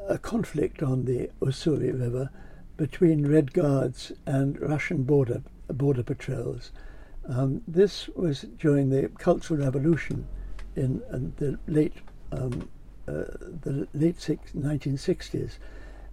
a 0.07 0.17
conflict 0.17 0.81
on 0.83 1.05
the 1.05 1.29
Ussuri 1.41 1.91
River 1.97 2.29
between 2.77 3.27
Red 3.27 3.53
Guards 3.53 4.11
and 4.25 4.59
Russian 4.61 5.03
border 5.03 5.41
border 5.67 6.03
patrols. 6.03 6.71
Um, 7.27 7.61
this 7.67 8.07
was 8.15 8.41
during 8.57 8.89
the 8.89 9.09
Cultural 9.19 9.59
Revolution 9.59 10.27
in, 10.75 11.01
in 11.13 11.33
the 11.37 11.59
late 11.67 11.93
um, 12.31 12.69
uh, 13.07 13.25
the 13.63 13.87
late 13.93 14.19
six, 14.21 14.51
1960s, 14.53 15.57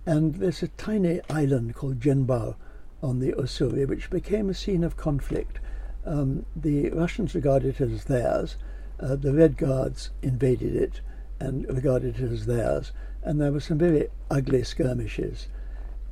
and 0.07 0.37
there's 0.37 0.63
a 0.63 0.69
tiny 0.69 1.21
island 1.29 1.75
called 1.75 1.99
Zhenbao 1.99 2.55
on 3.03 3.19
the 3.19 3.33
Ussuri, 3.33 3.87
which 3.87 4.09
became 4.09 4.49
a 4.49 4.55
scene 4.55 4.85
of 4.85 4.97
conflict. 4.97 5.59
Um, 6.05 6.47
the 6.55 6.91
Russians 6.91 7.35
regarded 7.35 7.81
it 7.81 7.93
as 7.93 8.05
theirs. 8.05 8.57
Uh, 9.01 9.17
the 9.17 9.35
Red 9.35 9.57
Guards 9.57 10.11
invaded 10.23 10.77
it 10.77 11.01
and 11.41 11.67
regarded 11.69 12.21
it 12.21 12.33
as 12.33 12.47
theirs, 12.47 12.93
and 13.23 13.41
there 13.41 13.53
were 13.53 13.61
some 13.61 13.79
very 13.79 14.09
ugly 14.31 14.63
skirmishes. 14.63 15.49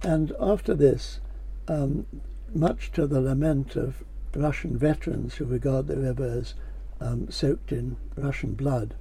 And 0.02 0.32
after 0.40 0.74
this, 0.74 1.20
um, 1.68 2.06
much 2.52 2.90
to 2.92 3.06
the 3.06 3.20
lament 3.20 3.76
of 3.76 4.02
Russian 4.34 4.76
veterans 4.76 5.36
who 5.36 5.44
regard 5.44 5.86
the 5.86 5.96
river 5.96 6.26
as 6.26 6.54
um, 7.00 7.30
soaked 7.30 7.70
in 7.70 7.96
Russian 8.16 8.54
blood, 8.54 8.94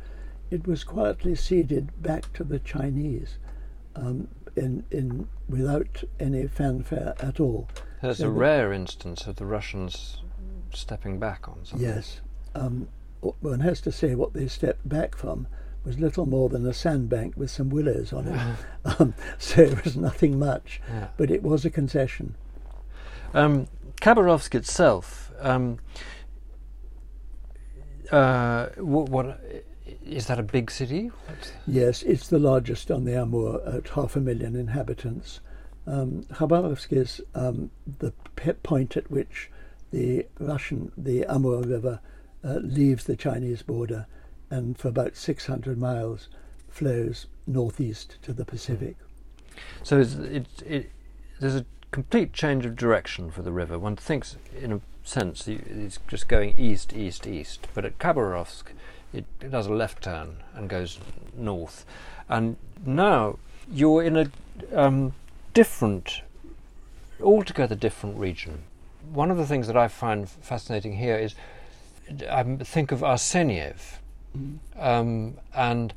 it 0.51 0.67
was 0.67 0.83
quietly 0.83 1.33
ceded 1.33 1.89
back 2.01 2.31
to 2.33 2.43
the 2.43 2.59
Chinese 2.59 3.37
um, 3.95 4.27
in, 4.55 4.83
in, 4.91 5.27
without 5.49 6.03
any 6.19 6.47
fanfare 6.47 7.15
at 7.19 7.39
all. 7.39 7.67
There's 8.01 8.19
So 8.19 8.27
a 8.27 8.31
rare 8.31 8.73
instance 8.73 9.27
of 9.27 9.37
the 9.37 9.45
Russians 9.45 10.21
stepping 10.73 11.19
back 11.19 11.47
on 11.47 11.63
something. 11.63 11.87
Yes. 11.87 12.21
Um, 12.55 12.87
one 13.21 13.61
has 13.61 13.79
to 13.81 13.91
say 13.91 14.15
what 14.15 14.33
they 14.33 14.47
stepped 14.47 14.87
back 14.87 15.15
from 15.15 15.47
was 15.85 15.99
little 15.99 16.25
more 16.25 16.49
than 16.49 16.65
a 16.65 16.73
sandbank 16.73 17.35
with 17.35 17.51
some 17.51 17.69
willows 17.69 18.13
on 18.13 18.27
it. 18.27 18.39
um, 18.99 19.13
so 19.37 19.61
it 19.61 19.83
was 19.83 19.95
nothing 19.97 20.37
much, 20.39 20.81
Yeah. 20.89 21.07
but 21.17 21.31
it 21.31 21.43
was 21.43 21.65
a 21.65 21.69
concession. 21.69 22.35
Um, 23.33 23.67
Khabarovsk 24.01 24.53
itself, 24.55 25.31
um, 25.39 25.79
uh, 28.11 28.67
what, 28.77 29.09
what 29.09 29.41
is 30.05 30.27
that 30.27 30.39
a 30.39 30.43
big 30.43 30.69
city? 30.71 31.07
What- 31.07 31.53
Yes, 31.67 32.03
it's 32.03 32.27
the 32.27 32.39
largest 32.39 32.91
on 32.91 33.05
the 33.05 33.15
Amur 33.19 33.61
at 33.65 33.89
half 33.89 34.15
a 34.15 34.19
million 34.19 34.55
inhabitants. 34.55 35.39
Um, 35.85 36.23
Khabarovsk 36.31 36.93
is 36.93 37.21
um, 37.35 37.71
the 37.99 38.13
point 38.63 38.95
at 38.95 39.11
which 39.11 39.49
the 39.91 40.25
Russian, 40.39 40.91
the 40.97 41.25
Amur 41.25 41.61
River, 41.61 41.99
uh, 42.43 42.59
leaves 42.61 43.05
the 43.05 43.15
Chinese 43.15 43.61
border 43.61 44.05
and 44.49 44.77
for 44.77 44.87
about 44.87 45.15
600 45.15 45.77
miles 45.77 46.29
flows 46.69 47.27
northeast 47.47 48.17
to 48.21 48.33
the 48.33 48.45
Pacific. 48.45 48.95
So 49.83 49.99
it's, 49.99 50.15
it, 50.15 50.47
it, 50.65 50.91
there's 51.39 51.55
a 51.55 51.65
complete 51.91 52.33
change 52.33 52.65
of 52.65 52.75
direction 52.75 53.29
for 53.31 53.41
the 53.41 53.51
river. 53.51 53.77
One 53.77 53.95
thinks, 53.95 54.37
in 54.59 54.71
a 54.71 54.81
sense, 55.03 55.47
it's 55.47 55.99
just 56.07 56.27
going 56.27 56.55
east, 56.57 56.93
east, 56.93 57.27
east. 57.27 57.67
But 57.73 57.85
at 57.85 57.99
Khabarovsk, 57.99 58.63
it, 59.13 59.25
it 59.41 59.51
does 59.51 59.67
a 59.67 59.73
left 59.73 60.03
turn 60.03 60.37
and 60.55 60.69
goes 60.69 60.99
north. 61.35 61.85
And 62.29 62.57
now 62.85 63.37
you're 63.71 64.03
in 64.03 64.17
a 64.17 64.31
um, 64.73 65.13
different, 65.53 66.21
altogether 67.21 67.75
different 67.75 68.17
region. 68.17 68.63
One 69.11 69.31
of 69.31 69.37
the 69.37 69.45
things 69.45 69.67
that 69.67 69.77
I 69.77 69.87
find 69.87 70.29
fascinating 70.29 70.97
here 70.97 71.17
is 71.17 71.35
I 72.29 72.43
think 72.43 72.91
of 72.91 72.99
Arseniev, 72.99 73.99
um, 74.77 75.37
and 75.55 75.93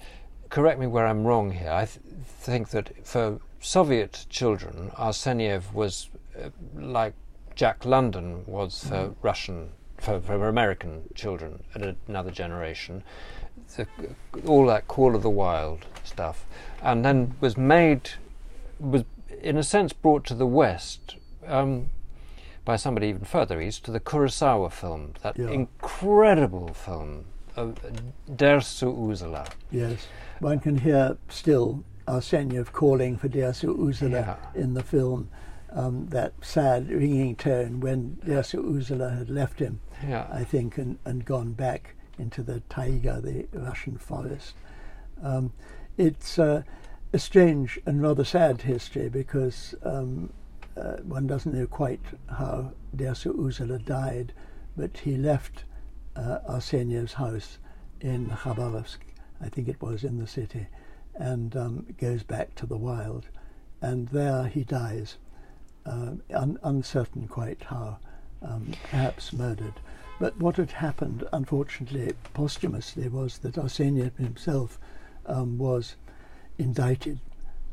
correct 0.50 0.78
me 0.78 0.86
where 0.86 1.06
I'm 1.06 1.24
wrong 1.24 1.50
here. 1.52 1.70
I 1.70 1.86
th- 1.86 1.98
think 2.40 2.70
that 2.70 3.06
for 3.06 3.40
Soviet 3.60 4.26
children, 4.28 4.90
Arseniev 4.96 5.72
was 5.72 6.08
uh, 6.40 6.50
like 6.74 7.14
Jack 7.54 7.84
London 7.84 8.44
was 8.46 8.84
for 8.84 9.14
Russian, 9.22 9.70
for, 9.98 10.20
for 10.20 10.48
American 10.48 11.02
children 11.14 11.62
at 11.74 11.96
another 12.08 12.30
generation. 12.30 13.02
The, 13.76 13.86
all 14.46 14.66
that 14.66 14.86
Call 14.86 15.16
of 15.16 15.22
the 15.22 15.30
Wild 15.30 15.86
stuff, 16.04 16.44
and 16.82 17.04
then 17.04 17.34
was 17.40 17.56
made, 17.56 18.10
was 18.78 19.04
in 19.42 19.56
a 19.56 19.62
sense 19.62 19.92
brought 19.92 20.24
to 20.26 20.34
the 20.34 20.46
West. 20.46 21.16
Um, 21.46 21.90
by 22.64 22.74
somebody 22.76 23.06
even 23.08 23.24
further 23.24 23.60
east 23.60 23.84
to 23.84 23.92
the 23.92 24.00
Kurosawa 24.00 24.72
film, 24.72 25.12
that 25.22 25.38
Yeah. 25.38 25.50
incredible 25.50 26.74
film, 26.74 27.24
uh, 27.56 27.68
Dersu 28.28 28.92
Uzala. 28.92 29.46
Yes, 29.70 30.08
one 30.40 30.58
can 30.58 30.78
hear 30.78 31.16
still 31.28 31.84
Arseniev 32.08 32.72
calling 32.72 33.16
for 33.16 33.28
Dersu 33.28 33.76
Uzala 33.76 34.10
Yeah. 34.10 34.36
in 34.60 34.74
the 34.74 34.82
film. 34.82 35.28
Um, 35.72 36.06
that 36.08 36.32
sad 36.40 36.88
ringing 36.88 37.36
tone 37.36 37.80
when 37.80 38.18
Dersu 38.24 38.62
Uzala 38.64 39.16
had 39.18 39.28
left 39.28 39.58
him, 39.60 39.80
Yeah. 40.06 40.26
I 40.30 40.44
think, 40.44 40.78
and, 40.78 40.98
and 41.04 41.24
gone 41.24 41.52
back 41.52 41.94
into 42.18 42.42
the 42.42 42.60
taiga, 42.68 43.20
the 43.20 43.46
Russian 43.52 43.98
forest. 43.98 44.54
Um, 45.22 45.52
it's 45.96 46.38
uh, 46.38 46.62
a 47.12 47.18
strange 47.18 47.78
and 47.86 48.02
rather 48.02 48.24
sad 48.24 48.62
history 48.62 49.08
because 49.08 49.74
um, 49.82 50.32
uh, 50.76 50.96
one 51.02 51.26
doesn't 51.26 51.54
know 51.54 51.66
quite 51.66 52.00
how 52.28 52.72
Dersu 52.94 53.34
Uzala 53.34 53.82
died, 53.84 54.32
but 54.76 54.98
he 54.98 55.16
left 55.16 55.64
uh, 56.16 56.38
house 57.14 57.58
in 58.00 58.26
Khabarovsk, 58.26 58.98
I 59.40 59.48
think 59.48 59.68
it 59.68 59.80
was 59.80 60.04
in 60.04 60.18
the 60.18 60.26
city, 60.26 60.66
and 61.14 61.56
um, 61.56 61.86
goes 61.98 62.22
back 62.22 62.54
to 62.56 62.66
the 62.66 62.76
wild. 62.76 63.26
And 63.80 64.08
there 64.08 64.46
he 64.46 64.64
dies, 64.64 65.16
uh, 65.84 66.12
un- 66.34 66.58
uncertain 66.62 67.28
quite 67.28 67.64
how, 67.64 67.98
um, 68.46 68.72
perhaps 68.90 69.32
murdered. 69.32 69.74
But 70.18 70.38
what 70.38 70.56
had 70.56 70.70
happened, 70.70 71.24
unfortunately, 71.32 72.12
posthumously, 72.32 73.08
was 73.08 73.38
that 73.38 73.56
Arseniev 73.56 74.16
himself 74.16 74.78
um, 75.26 75.58
was 75.58 75.96
indicted 76.58 77.20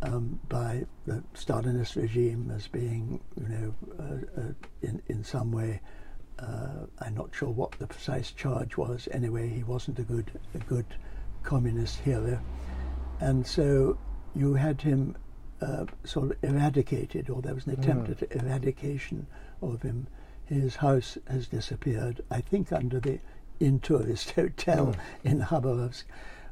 um, 0.02 0.40
by 0.50 0.86
the 1.06 1.24
Stalinist 1.34 1.96
regime 1.96 2.52
as 2.54 2.68
being, 2.68 3.22
you 3.40 3.48
know, 3.48 3.76
uh, 4.00 4.42
uh, 4.42 4.54
in 4.82 5.02
in 5.08 5.24
some 5.24 5.52
way. 5.52 5.80
Uh, 6.40 6.88
I'm 7.00 7.14
not 7.16 7.30
sure 7.34 7.50
what 7.50 7.74
the 7.74 7.88
precise 7.88 8.32
charge 8.32 8.76
was. 8.76 9.08
Anyway, 9.12 9.48
he 9.48 9.64
wasn't 9.64 10.00
a 10.00 10.04
good 10.04 10.32
a 10.54 10.58
good 10.58 10.86
communist 11.44 12.00
hero, 12.00 12.40
and 13.22 13.48
so 13.48 13.98
you 14.36 14.56
had 14.56 14.82
him 14.82 15.16
uh, 15.62 15.86
sort 16.04 16.32
of 16.32 16.44
eradicated, 16.44 17.30
or 17.30 17.42
there 17.42 17.56
was 17.56 17.68
an 17.68 17.74
attempt 17.74 18.10
at 18.10 18.36
eradication 18.36 19.28
of 19.62 19.82
him. 19.82 20.08
His 20.54 20.78
house 20.78 21.18
has 21.28 21.48
disappeared. 21.48 22.22
I 22.30 22.42
think 22.42 22.72
under 22.72 23.00
the 23.00 23.20
Intourist 23.60 24.32
Hotel 24.36 24.96
in 25.24 25.42
Khabarovsk. 25.42 26.04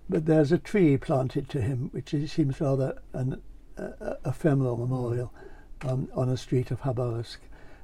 But 0.10 0.26
there's 0.26 0.52
a 0.52 0.58
tree 0.58 0.98
planted 0.98 1.48
to 1.50 1.62
him, 1.62 1.90
which 1.92 2.14
is, 2.14 2.32
seems 2.32 2.60
rather 2.60 3.02
an 3.14 3.42
uh, 3.78 4.16
ephemeral 4.26 4.78
memorial 4.78 5.32
um, 5.88 6.10
on 6.14 6.30
a 6.30 6.38
street 6.38 6.72
of 6.72 6.82
Khabarovsk. 6.82 7.38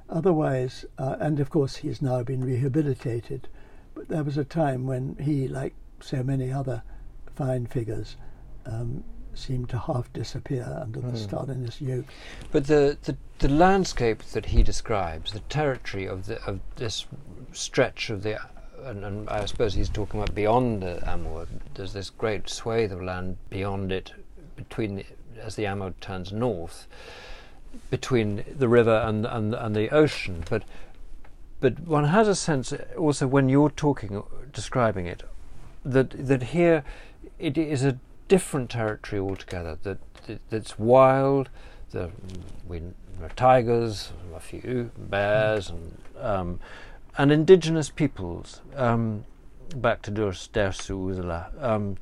Otherwise, 0.08 0.84
uh, 0.98 1.16
and 1.20 1.40
of 1.40 1.50
course, 1.50 1.76
he's 1.76 2.02
now 2.02 2.22
been 2.22 2.44
rehabilitated. 2.44 3.48
But 3.94 4.08
there 4.08 4.24
was 4.24 4.38
a 4.38 4.44
time 4.44 4.86
when 4.86 5.16
he, 5.20 5.48
like 5.48 5.74
so 6.00 6.22
many 6.22 6.52
other 6.52 6.82
fine 7.34 7.66
figures, 7.66 8.16
um, 8.66 9.04
seemed 9.34 9.68
to 9.70 9.78
half 9.78 10.12
disappear 10.12 10.78
under 10.80 11.00
the 11.00 11.10
hmm. 11.10 11.16
Stalinist 11.16 11.80
yoke. 11.80 12.06
But 12.50 12.66
the, 12.66 12.96
the, 13.02 13.16
the 13.38 13.48
landscape 13.48 14.22
that 14.32 14.46
he 14.46 14.62
describes, 14.62 15.32
the 15.32 15.40
territory 15.40 16.06
of 16.06 16.26
the 16.26 16.42
of 16.44 16.60
this 16.76 17.06
stretch 17.52 18.10
of 18.10 18.22
the, 18.22 18.38
and, 18.84 19.04
and 19.04 19.28
I 19.28 19.44
suppose 19.44 19.74
he's 19.74 19.88
talking 19.88 20.20
about 20.20 20.34
beyond 20.34 20.82
the 20.82 21.08
Amur. 21.08 21.46
There's 21.74 21.92
this 21.92 22.10
great 22.10 22.48
swathe 22.48 22.92
of 22.92 23.02
land 23.02 23.38
beyond 23.50 23.92
it, 23.92 24.12
between 24.56 24.96
the, 24.96 25.06
as 25.40 25.56
the 25.56 25.66
Amur 25.66 25.94
turns 26.00 26.32
north, 26.32 26.86
between 27.90 28.44
the 28.56 28.68
river 28.68 29.02
and 29.06 29.26
and 29.26 29.54
and 29.54 29.74
the 29.74 29.90
ocean. 29.90 30.44
But 30.48 30.64
but 31.60 31.80
one 31.80 32.04
has 32.04 32.28
a 32.28 32.34
sense 32.34 32.72
also 32.96 33.26
when 33.26 33.48
you're 33.48 33.70
talking, 33.70 34.22
describing 34.52 35.06
it, 35.06 35.22
that 35.84 36.10
that 36.26 36.42
here 36.44 36.84
it 37.38 37.56
is 37.56 37.84
a 37.84 37.98
different 38.28 38.70
territory 38.70 39.20
altogether. 39.20 39.78
That, 39.82 39.98
that 40.26 40.40
that's 40.50 40.78
wild. 40.78 41.48
The 41.90 42.10
we 42.68 42.82
are 43.22 43.28
tigers, 43.30 44.12
a 44.34 44.40
few 44.40 44.90
bears, 44.96 45.70
and 45.70 45.98
um, 46.20 46.60
and 47.16 47.32
indigenous 47.32 47.90
peoples. 47.90 48.60
Um, 48.76 49.24
back 49.76 50.02
to 50.02 50.10
Durs 50.10 50.48
Dersu 50.50 51.62
Um, 51.62 51.96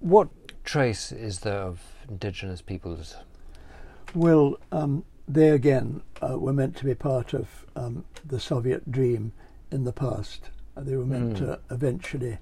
what 0.00 0.28
trace 0.64 1.12
is 1.12 1.40
there 1.40 1.60
of 1.62 1.80
indigenous 2.08 2.60
peoples? 2.60 3.16
Well, 4.14 4.58
um, 4.72 5.04
they 5.26 5.50
again 5.50 6.02
uh, 6.22 6.38
were 6.38 6.52
meant 6.52 6.76
to 6.76 6.84
be 6.84 6.94
part 6.94 7.34
of 7.34 7.66
um, 7.76 8.04
the 8.24 8.40
Soviet 8.40 8.90
dream 8.90 9.32
in 9.70 9.84
the 9.84 9.92
past. 9.92 10.50
Uh, 10.76 10.82
they 10.82 10.96
were 10.96 11.04
meant 11.06 11.34
Mm. 11.34 11.38
to 11.38 11.60
eventually 11.70 12.38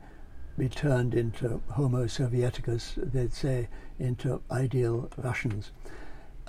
be 0.59 0.69
turned 0.69 1.15
into 1.15 1.61
Homo 1.73 2.05
Sovieticus, 2.07 2.95
they'd 3.13 3.33
say, 3.33 3.69
into 3.99 4.41
ideal 4.51 5.11
Russians. 5.17 5.71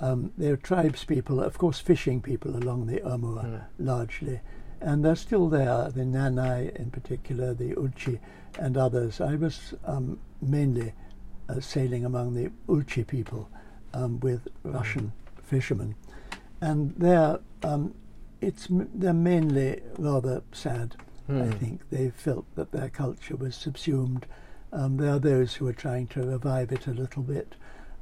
Um, 0.00 0.32
they're 0.38 0.56
tribes 0.56 1.04
people, 1.04 1.42
of 1.42 1.58
course, 1.58 1.80
fishing 1.80 2.20
people 2.20 2.56
along 2.56 2.86
the 2.86 3.00
Amur 3.06 3.42
Mm. 3.42 3.64
largely, 3.78 4.40
and 4.80 5.04
they're 5.04 5.16
still 5.16 5.48
there. 5.48 5.90
The 5.90 6.04
Nanai, 6.04 6.74
in 6.76 6.90
particular, 6.90 7.52
the 7.52 7.74
Ulchi, 7.74 8.20
and 8.58 8.76
others. 8.76 9.20
I 9.20 9.34
was 9.34 9.74
um, 9.84 10.18
mainly 10.40 10.92
uh, 11.48 11.60
sailing 11.60 12.04
among 12.04 12.34
the 12.34 12.50
Ulchi 12.68 13.06
people 13.06 13.48
um, 13.92 14.20
with 14.20 14.48
Russian 14.62 15.12
fishermen, 15.42 15.94
and 16.60 16.94
they're, 16.96 17.40
um, 17.62 17.94
it's, 18.40 18.68
they're 18.70 19.12
mainly 19.12 19.80
rather 19.98 20.42
sad. 20.52 20.96
I 21.28 21.32
Hmm. 21.32 21.50
think 21.50 21.90
they 21.90 22.08
felt 22.10 22.46
that 22.54 22.72
their 22.72 22.88
culture 22.88 23.36
was 23.36 23.54
subsumed. 23.54 24.26
Um, 24.72 24.96
there 24.96 25.12
are 25.12 25.18
those 25.18 25.54
who 25.54 25.66
are 25.66 25.72
trying 25.74 26.06
to 26.08 26.22
revive 26.22 26.72
it 26.72 26.86
a 26.86 26.92
little 26.92 27.22
bit. 27.22 27.54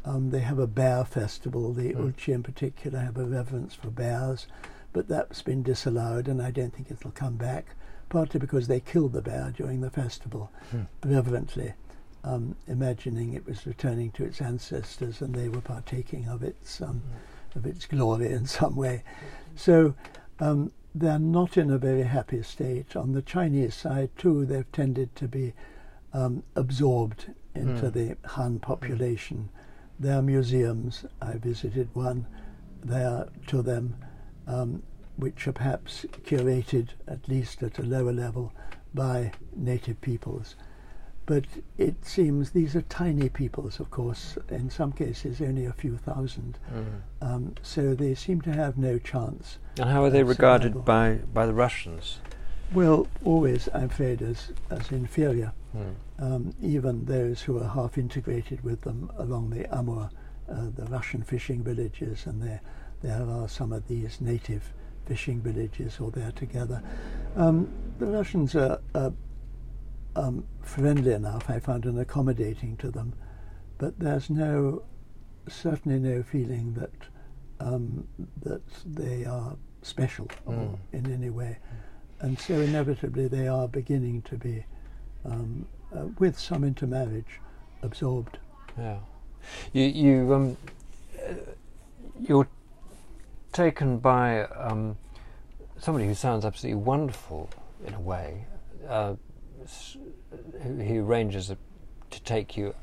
Um, 0.04 0.30
they 0.30 0.40
have 0.40 0.60
a 0.60 0.66
bear 0.68 1.04
festival. 1.04 1.72
The 1.72 1.92
Hmm. 1.92 2.02
Ulchi, 2.04 2.32
in 2.32 2.42
particular, 2.44 3.00
have 3.00 3.16
a 3.18 3.24
reverence 3.24 3.74
for 3.74 3.90
bears, 3.90 4.46
but 4.92 5.08
that's 5.08 5.42
been 5.42 5.62
disallowed, 5.64 6.28
and 6.28 6.40
I 6.40 6.50
don't 6.52 6.72
think 6.72 6.90
it'll 6.90 7.10
come 7.10 7.36
back. 7.36 7.74
Partly 8.08 8.38
because 8.38 8.68
they 8.68 8.78
killed 8.78 9.12
the 9.12 9.20
bear 9.22 9.52
during 9.56 9.80
the 9.80 9.90
festival, 9.90 10.50
Hmm. 10.70 10.82
reverently, 11.04 11.74
um, 12.22 12.54
imagining 12.68 13.32
it 13.34 13.44
was 13.44 13.66
returning 13.66 14.12
to 14.12 14.24
its 14.24 14.40
ancestors, 14.40 15.20
and 15.20 15.34
they 15.34 15.48
were 15.48 15.60
partaking 15.60 16.28
of 16.28 16.44
its 16.44 16.80
um, 16.80 17.02
of 17.56 17.66
its 17.66 17.86
glory 17.86 18.30
in 18.30 18.46
some 18.46 18.76
way. 18.76 19.02
So 19.56 19.94
um, 20.38 20.70
they're 20.98 21.18
not 21.18 21.56
in 21.56 21.70
a 21.70 21.78
very 21.78 22.04
happy 22.04 22.42
state. 22.42 22.96
On 22.96 23.12
the 23.12 23.22
Chinese 23.22 23.74
side, 23.74 24.10
too, 24.16 24.46
they've 24.46 24.70
tended 24.72 25.14
to 25.16 25.28
be 25.28 25.52
um, 26.12 26.42
absorbed 26.54 27.26
into 27.54 27.90
Mm. 27.90 27.92
the 27.92 28.16
Han 28.30 28.58
population. 28.58 29.50
Their 30.00 30.22
museums, 30.22 31.04
I 31.20 31.32
visited 31.36 31.88
one 31.94 32.26
there 32.82 33.28
to 33.48 33.62
them, 33.62 33.96
um, 34.46 34.82
which 35.16 35.46
are 35.46 35.52
perhaps 35.52 36.06
curated, 36.24 36.88
at 37.06 37.28
least 37.28 37.62
at 37.62 37.78
a 37.78 37.82
lower 37.82 38.12
level, 38.12 38.52
by 38.94 39.32
native 39.54 40.00
peoples. 40.00 40.54
But 41.26 41.44
it 41.76 42.04
seems 42.04 42.50
these 42.50 42.76
are 42.76 42.82
tiny 42.82 43.28
peoples, 43.28 43.80
of 43.80 43.90
course, 43.90 44.38
in 44.48 44.70
some 44.70 44.92
cases 44.92 45.40
only 45.40 45.66
a 45.66 45.72
few 45.72 45.96
thousand. 45.96 46.58
Mm. 46.72 47.02
Um, 47.20 47.54
so 47.62 47.94
they 47.94 48.14
seem 48.14 48.40
to 48.42 48.52
have 48.52 48.78
no 48.78 48.98
chance. 48.98 49.58
And 49.78 49.90
how 49.90 50.04
are 50.04 50.10
they 50.10 50.22
regarded 50.22 50.74
survival. 50.74 50.82
by, 50.82 51.14
by 51.34 51.46
the 51.46 51.52
Russians? 51.52 52.20
Well, 52.72 53.08
always, 53.24 53.68
I'm 53.74 53.84
afraid, 53.84 54.22
as, 54.22 54.52
as 54.70 54.90
inferior. 54.92 55.52
Mm. 55.76 55.94
Um, 56.18 56.54
even 56.62 57.04
those 57.04 57.42
who 57.42 57.58
are 57.58 57.68
half 57.68 57.98
integrated 57.98 58.62
with 58.62 58.82
them 58.82 59.10
along 59.18 59.50
the 59.50 59.66
Amur, 59.76 60.08
uh, 60.48 60.66
the 60.76 60.84
Russian 60.86 61.22
fishing 61.22 61.62
villages, 61.62 62.26
and 62.26 62.40
there, 62.40 62.60
there 63.02 63.26
are 63.28 63.48
some 63.48 63.72
of 63.72 63.86
these 63.88 64.20
native 64.20 64.72
fishing 65.06 65.40
villages 65.40 65.98
all 66.00 66.10
there 66.10 66.32
together. 66.32 66.82
Um, 67.36 67.68
the 67.98 68.06
Russians 68.06 68.54
are, 68.54 68.80
are 68.94 69.12
um, 70.16 70.44
friendly 70.62 71.12
enough, 71.12 71.48
I 71.48 71.60
found, 71.60 71.84
and 71.84 71.98
accommodating 71.98 72.76
to 72.78 72.90
them, 72.90 73.12
but 73.78 73.98
there's 73.98 74.30
no, 74.30 74.82
certainly 75.48 75.98
no 75.98 76.22
feeling 76.22 76.74
that 76.74 76.90
um, 77.60 78.06
that 78.42 78.62
they 78.84 79.24
are 79.24 79.56
special 79.82 80.26
Mm. 80.46 80.76
in 80.92 81.12
any 81.12 81.30
way, 81.30 81.58
and 82.20 82.38
so 82.38 82.54
inevitably 82.54 83.28
they 83.28 83.46
are 83.48 83.68
beginning 83.68 84.22
to 84.22 84.36
be, 84.36 84.64
um, 85.24 85.66
uh, 85.94 86.06
with 86.18 86.38
some 86.38 86.64
intermarriage, 86.64 87.40
absorbed. 87.82 88.38
Yeah. 88.78 88.98
You, 89.72 89.84
you, 89.84 90.34
um, 90.34 90.56
uh, 91.18 91.34
you're 92.20 92.48
taken 93.52 93.98
by 93.98 94.42
um, 94.46 94.96
somebody 95.78 96.06
who 96.06 96.14
sounds 96.14 96.44
absolutely 96.44 96.82
wonderful 96.82 97.48
in 97.86 97.94
a 97.94 98.00
way. 98.00 98.44
Uh, 98.88 99.14
who, 100.62 100.78
he 100.78 100.98
arranges 100.98 101.50
a, 101.50 101.56
to 102.10 102.22
take 102.22 102.56
you 102.56 102.74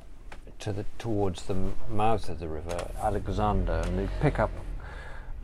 to 0.60 0.72
the 0.72 0.86
towards 0.98 1.44
the 1.44 1.56
mouth 1.90 2.30
of 2.30 2.40
the 2.40 2.48
river, 2.48 2.90
Alexander, 3.02 3.82
and 3.86 4.00
they 4.00 4.08
pick 4.22 4.40
up 4.40 4.52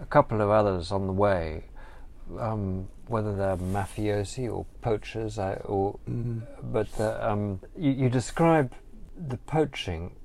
a 0.02 0.06
couple 0.06 0.42
of 0.42 0.50
others 0.50 0.92
on 0.92 1.08
the 1.08 1.14
way. 1.14 1.66
Um, 2.38 2.88
whether 3.08 3.36
they're 3.36 3.58
mafiosi 3.58 4.48
or 4.54 4.66
poachers, 4.82 5.40
I, 5.40 5.56
or 5.56 6.00
but 6.62 6.88
uh, 7.00 7.18
um, 7.22 7.60
you, 7.76 7.92
you 7.92 8.10
describe 8.10 8.72
the 9.18 9.38
poaching 9.38 10.16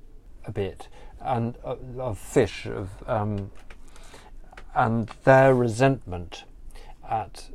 a 0.45 0.51
bit 0.51 0.87
and 1.19 1.55
uh, 1.65 1.75
of 1.97 2.19
fish 2.19 2.67
of 2.67 2.89
um, 3.07 3.51
and 4.75 5.09
their 5.23 5.55
resentment 5.55 6.43
at 7.09 7.49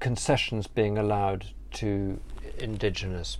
concessions 0.00 0.66
being 0.66 0.98
allowed 0.98 1.46
to 1.70 2.18
indigenous 2.58 3.38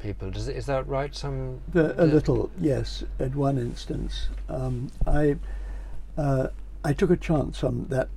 people. 0.00 0.30
Does, 0.30 0.48
is 0.48 0.66
that 0.66 0.86
right? 0.86 1.14
Some 1.14 1.60
The, 1.72 2.00
a 2.02 2.04
little, 2.04 2.50
yes. 2.60 3.04
At 3.18 3.34
one 3.34 3.58
instance, 3.58 4.28
um, 4.48 4.90
I 5.06 5.36
uh, 6.16 6.48
I 6.84 6.92
took 6.92 7.10
a 7.10 7.16
chance 7.16 7.64
on 7.64 7.86
that 7.88 8.08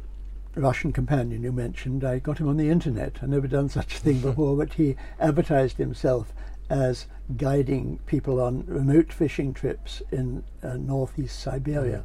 Russian 0.55 0.91
companion 0.91 1.43
you 1.43 1.51
mentioned. 1.51 2.03
I 2.03 2.19
got 2.19 2.39
him 2.39 2.49
on 2.49 2.57
the 2.57 2.69
internet. 2.69 3.19
I've 3.21 3.29
never 3.29 3.47
done 3.47 3.69
such 3.69 3.95
a 3.95 3.99
thing 3.99 4.19
before, 4.29 4.57
but 4.57 4.73
he 4.73 4.95
advertised 5.19 5.77
himself 5.77 6.33
as 6.69 7.07
guiding 7.37 7.99
people 8.05 8.41
on 8.41 8.65
remote 8.67 9.13
fishing 9.13 9.53
trips 9.53 10.01
in 10.11 10.43
uh, 10.61 10.75
northeast 10.75 11.39
Siberia. 11.39 12.03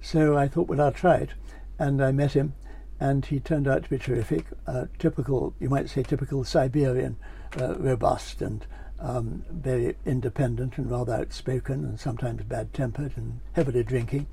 So 0.00 0.36
I 0.36 0.48
thought, 0.48 0.68
well, 0.68 0.80
I'll 0.80 0.92
try 0.92 1.16
it. 1.16 1.30
And 1.78 2.02
I 2.04 2.12
met 2.12 2.32
him, 2.32 2.54
and 3.00 3.24
he 3.24 3.40
turned 3.40 3.66
out 3.66 3.84
to 3.84 3.90
be 3.90 3.98
terrific. 3.98 4.44
Uh, 4.66 4.84
typical, 4.98 5.54
you 5.58 5.68
might 5.68 5.88
say, 5.88 6.02
typical 6.02 6.44
Siberian, 6.44 7.16
uh, 7.58 7.74
robust 7.76 8.42
and 8.42 8.66
um, 9.00 9.42
very 9.50 9.96
independent 10.04 10.76
and 10.76 10.90
rather 10.90 11.14
outspoken 11.14 11.84
and 11.84 11.98
sometimes 11.98 12.42
bad 12.44 12.72
tempered 12.74 13.12
and 13.16 13.40
heavily 13.54 13.82
drinking. 13.82 14.26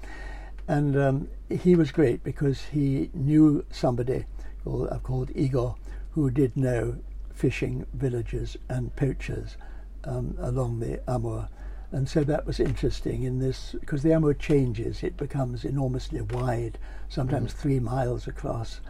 And 0.68 0.98
um, 0.98 1.30
he 1.50 1.76
was 1.76 1.92
great 1.92 2.24
because 2.24 2.66
he 2.66 3.10
knew 3.14 3.66
somebody 3.72 4.26
called, 4.66 4.90
I've 4.90 5.04
called 5.04 5.32
Igor 5.34 5.78
who 6.12 6.30
did 6.30 6.58
know 6.58 6.98
fishing 7.34 7.86
villages 7.94 8.58
and 8.68 8.94
poachers 8.96 9.56
um, 10.04 10.36
along 10.40 10.80
the 10.80 11.00
Amur. 11.10 11.48
And 11.92 12.10
so 12.10 12.24
that 12.26 12.46
was 12.46 12.60
interesting 12.60 13.24
in 13.24 13.40
this 13.40 13.76
because 13.80 14.04
the 14.04 14.12
Amur 14.12 14.34
changes, 14.34 15.04
it 15.04 15.16
becomes 15.16 15.64
enormously 15.64 16.22
wide, 16.22 16.78
sometimes 17.08 17.54
three 17.54 17.80
miles 17.80 18.28
across, 18.28 18.82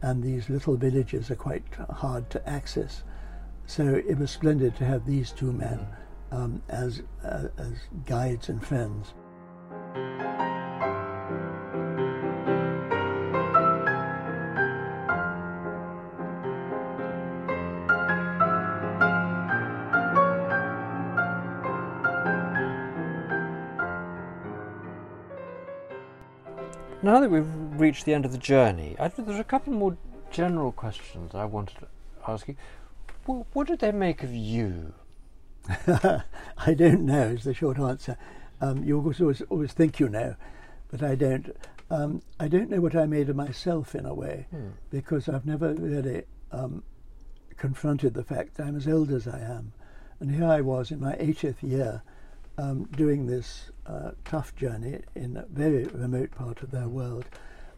and 0.00 0.22
these 0.22 0.48
little 0.48 0.76
villages 0.76 1.30
are 1.30 1.36
quite 1.36 1.64
hard 1.90 2.30
to 2.30 2.48
access. 2.48 3.02
So 3.66 3.94
it 3.94 4.18
was 4.18 4.30
splendid 4.30 4.74
to 4.76 4.84
have 4.84 5.04
these 5.04 5.32
two 5.32 5.52
men 5.52 5.86
um, 6.30 6.62
as 6.68 7.02
uh, 7.24 7.48
as 7.58 7.72
guides 8.06 8.48
and 8.48 8.64
friends. 8.64 9.12
Now 27.06 27.20
that 27.20 27.30
we've 27.30 27.46
reached 27.80 28.04
the 28.04 28.14
end 28.14 28.24
of 28.24 28.32
the 28.32 28.36
journey, 28.36 28.96
I, 28.98 29.06
there's 29.06 29.38
a 29.38 29.44
couple 29.44 29.72
more 29.72 29.96
general 30.32 30.72
questions 30.72 31.36
I 31.36 31.44
wanted 31.44 31.78
to 31.78 31.86
ask 32.26 32.48
you. 32.48 32.56
What, 33.26 33.46
what 33.52 33.68
did 33.68 33.78
they 33.78 33.92
make 33.92 34.24
of 34.24 34.34
you? 34.34 34.92
I 35.68 36.74
don't 36.74 37.06
know 37.06 37.28
is 37.28 37.44
the 37.44 37.54
short 37.54 37.78
answer. 37.78 38.18
Um, 38.60 38.82
you 38.82 38.98
always, 38.98 39.40
always 39.42 39.72
think 39.72 40.00
you 40.00 40.08
know, 40.08 40.34
but 40.90 41.00
I 41.00 41.14
don't. 41.14 41.56
Um, 41.92 42.22
I 42.40 42.48
don't 42.48 42.70
know 42.70 42.80
what 42.80 42.96
I 42.96 43.06
made 43.06 43.28
of 43.28 43.36
myself 43.36 43.94
in 43.94 44.04
a 44.04 44.12
way 44.12 44.48
because 44.90 45.28
I've 45.28 45.46
never 45.46 45.74
really 45.74 46.24
um, 46.50 46.82
confronted 47.56 48.14
the 48.14 48.24
fact 48.24 48.56
that 48.56 48.66
I'm 48.66 48.74
as 48.74 48.88
old 48.88 49.12
as 49.12 49.28
I 49.28 49.38
am, 49.38 49.72
and 50.18 50.32
here 50.32 50.48
I 50.48 50.60
was 50.60 50.90
in 50.90 50.98
my 50.98 51.12
80th 51.12 51.62
year, 51.62 52.02
um, 52.58 52.84
doing 52.96 53.26
this 53.26 53.70
uh, 53.86 54.12
tough 54.24 54.54
journey 54.56 55.00
in 55.14 55.36
a 55.36 55.46
very 55.50 55.84
remote 55.84 56.30
part 56.30 56.62
of 56.62 56.70
their 56.70 56.88
world, 56.88 57.26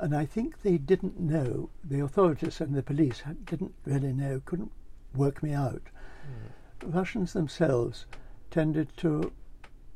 and 0.00 0.14
I 0.14 0.26
think 0.26 0.62
they 0.62 0.78
didn't 0.78 1.18
know. 1.18 1.70
The 1.84 2.00
authorities 2.00 2.60
and 2.60 2.74
the 2.74 2.82
police 2.82 3.22
didn't 3.44 3.74
really 3.84 4.12
know, 4.12 4.40
couldn't 4.44 4.72
work 5.14 5.42
me 5.42 5.52
out. 5.52 5.82
Russians 6.84 7.32
themselves 7.32 8.06
tended 8.50 8.96
to 8.98 9.32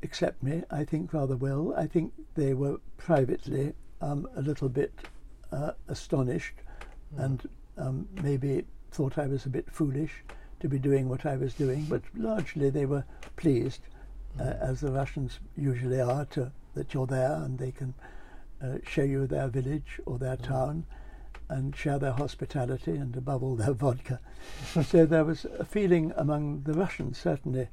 accept 0.01 0.43
me, 0.43 0.63
I 0.69 0.83
think, 0.83 1.13
rather 1.13 1.37
well. 1.37 1.73
I 1.75 1.87
think 1.87 2.13
they 2.35 2.53
were 2.53 2.79
privately 2.97 3.73
um, 4.01 4.27
a 4.35 4.41
little 4.41 4.69
bit 4.69 4.93
uh, 5.51 5.71
astonished 5.87 6.55
and 7.17 7.47
um, 7.77 8.07
maybe 8.21 8.65
thought 8.91 9.17
I 9.17 9.27
was 9.27 9.45
a 9.45 9.49
bit 9.49 9.71
foolish 9.71 10.23
to 10.59 10.67
be 10.67 10.79
doing 10.79 11.09
what 11.09 11.25
I 11.25 11.37
was 11.37 11.53
doing, 11.53 11.85
but 11.85 12.01
largely 12.15 12.69
they 12.69 12.85
were 12.85 13.03
pleased, 13.35 13.81
uh, 14.39 14.43
as 14.61 14.81
the 14.81 14.91
Russians 14.91 15.39
usually 15.55 16.01
are, 16.01 16.25
to, 16.25 16.51
that 16.75 16.93
you're 16.93 17.07
there 17.07 17.33
and 17.33 17.59
they 17.59 17.71
can 17.71 17.93
uh, 18.63 18.77
show 18.87 19.03
you 19.03 19.27
their 19.27 19.47
village 19.47 19.99
or 20.05 20.17
their 20.17 20.37
town 20.37 20.85
and 21.49 21.75
share 21.75 21.99
their 21.99 22.13
hospitality 22.13 22.91
and 22.91 23.15
above 23.15 23.43
all 23.43 23.55
their 23.55 23.73
vodka. 23.73 24.19
so 24.85 25.05
there 25.05 25.25
was 25.25 25.45
a 25.59 25.65
feeling 25.65 26.13
among 26.15 26.63
the 26.63 26.73
Russians, 26.73 27.17
certainly, 27.17 27.67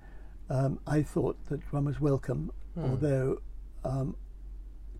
um, 0.48 0.80
I 0.86 1.02
thought 1.02 1.36
that 1.46 1.60
one 1.72 1.84
was 1.84 2.00
welcome, 2.00 2.50
although 2.76 3.40
um, 3.84 4.16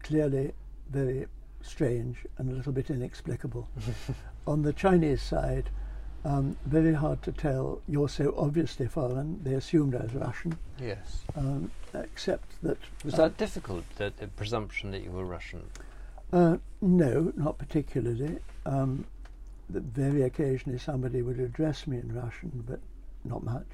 clearly 0.02 0.52
very 0.90 1.26
strange 1.62 2.18
and 2.38 2.50
a 2.50 2.54
little 2.54 2.72
bit 2.72 2.90
inexplicable. 2.90 3.68
On 4.46 4.62
the 4.62 4.72
Chinese 4.72 5.20
side, 5.20 5.70
um, 6.24 6.56
very 6.66 6.92
hard 6.94 7.22
to 7.22 7.32
tell. 7.32 7.80
You're 7.88 8.08
so 8.08 8.34
obviously 8.36 8.86
foreign, 8.86 9.42
they 9.42 9.54
assumed 9.54 9.94
I 9.94 10.02
was 10.02 10.14
Russian, 10.14 10.58
Yes. 10.80 11.22
um, 11.36 11.70
except 11.94 12.62
that. 12.62 12.78
Was 13.04 13.14
uh, 13.14 13.28
that 13.28 13.36
difficult, 13.38 13.84
the, 13.96 14.12
the 14.18 14.26
presumption 14.28 14.90
that 14.90 15.02
you 15.02 15.10
were 15.10 15.24
Russian? 15.24 15.62
Uh, 16.32 16.58
no, 16.80 17.32
not 17.36 17.58
particularly. 17.58 18.38
Um, 18.66 19.04
very 19.68 20.22
occasionally 20.22 20.78
somebody 20.78 21.22
would 21.22 21.38
address 21.40 21.86
me 21.86 21.96
in 21.98 22.14
Russian, 22.14 22.64
but 22.66 22.80
not 23.24 23.42
much. 23.44 23.66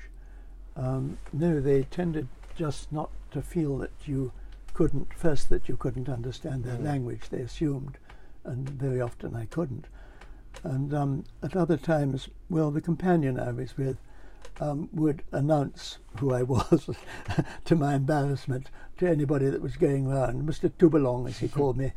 Um, 0.77 1.19
no, 1.33 1.61
they 1.61 1.85
tended 1.85 2.29
just 2.55 2.93
not 2.93 3.11
to 3.33 3.41
feel 3.43 3.79
that 3.79 3.91
you 4.05 4.33
couldn't, 4.75 5.13
first, 5.15 5.49
that 5.49 5.69
you 5.69 5.77
couldn't 5.77 6.09
understand 6.09 6.65
their 6.65 6.77
Mm. 6.77 6.85
language, 6.85 7.29
they 7.31 7.41
assumed, 7.41 7.97
and 8.45 8.69
very 8.69 9.01
often 9.01 9.35
I 9.35 9.47
couldn't. 9.47 9.87
And 10.63 10.93
um, 10.95 11.25
at 11.43 11.57
other 11.57 11.77
times, 11.77 12.29
well, 12.51 12.71
the 12.71 12.81
companion 12.81 13.39
I 13.39 13.53
was 13.53 13.77
with 13.77 13.99
um, 14.61 14.89
would 14.93 15.23
announce 15.33 15.99
who 16.19 16.33
I 16.33 16.43
was, 16.55 16.89
to 17.65 17.75
my 17.77 17.95
embarrassment, 17.95 18.71
to 18.99 19.07
anybody 19.07 19.49
that 19.51 19.63
was 19.63 19.77
going 19.77 20.09
round. 20.09 20.49
Mr. 20.49 20.71
Tubalong, 20.71 21.29
as 21.29 21.39
he 21.39 21.49
called 21.49 21.77
me, 21.77 21.93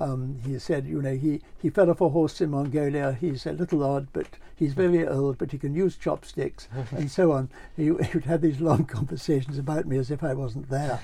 Um, 0.00 0.40
he 0.44 0.58
said, 0.58 0.86
you 0.86 1.00
know, 1.00 1.14
he, 1.14 1.40
he 1.60 1.70
fell 1.70 1.88
off 1.88 2.00
a 2.00 2.08
horse 2.08 2.40
in 2.40 2.50
Mongolia. 2.50 3.12
He's 3.20 3.46
a 3.46 3.52
little 3.52 3.84
odd, 3.84 4.08
but 4.12 4.26
he's 4.56 4.74
very 4.74 5.06
old, 5.06 5.38
but 5.38 5.52
he 5.52 5.58
can 5.58 5.74
use 5.76 5.96
chopsticks 5.96 6.66
and 6.90 7.08
so 7.10 7.30
on. 7.32 7.50
He, 7.76 7.84
he 7.84 7.90
would 7.90 8.24
have 8.24 8.40
these 8.40 8.60
long 8.60 8.84
conversations 8.98 9.58
about 9.58 9.86
me 9.86 9.98
as 9.98 10.10
if 10.10 10.24
I 10.24 10.34
wasn't 10.34 10.68
there. 10.70 10.98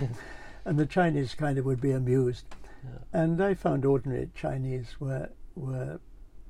and 0.65 0.79
the 0.79 0.87
Chinese 0.87 1.35
kind 1.35 1.59
of 1.59 1.65
would 1.65 1.81
be 1.81 1.93
amused. 1.93 2.45
Yeah. 2.83 3.23
And 3.23 3.41
I 3.41 3.55
found 3.55 3.85
ordinary 3.85 4.31
Chinese 4.35 4.97
were, 4.99 5.29
were 5.55 6.01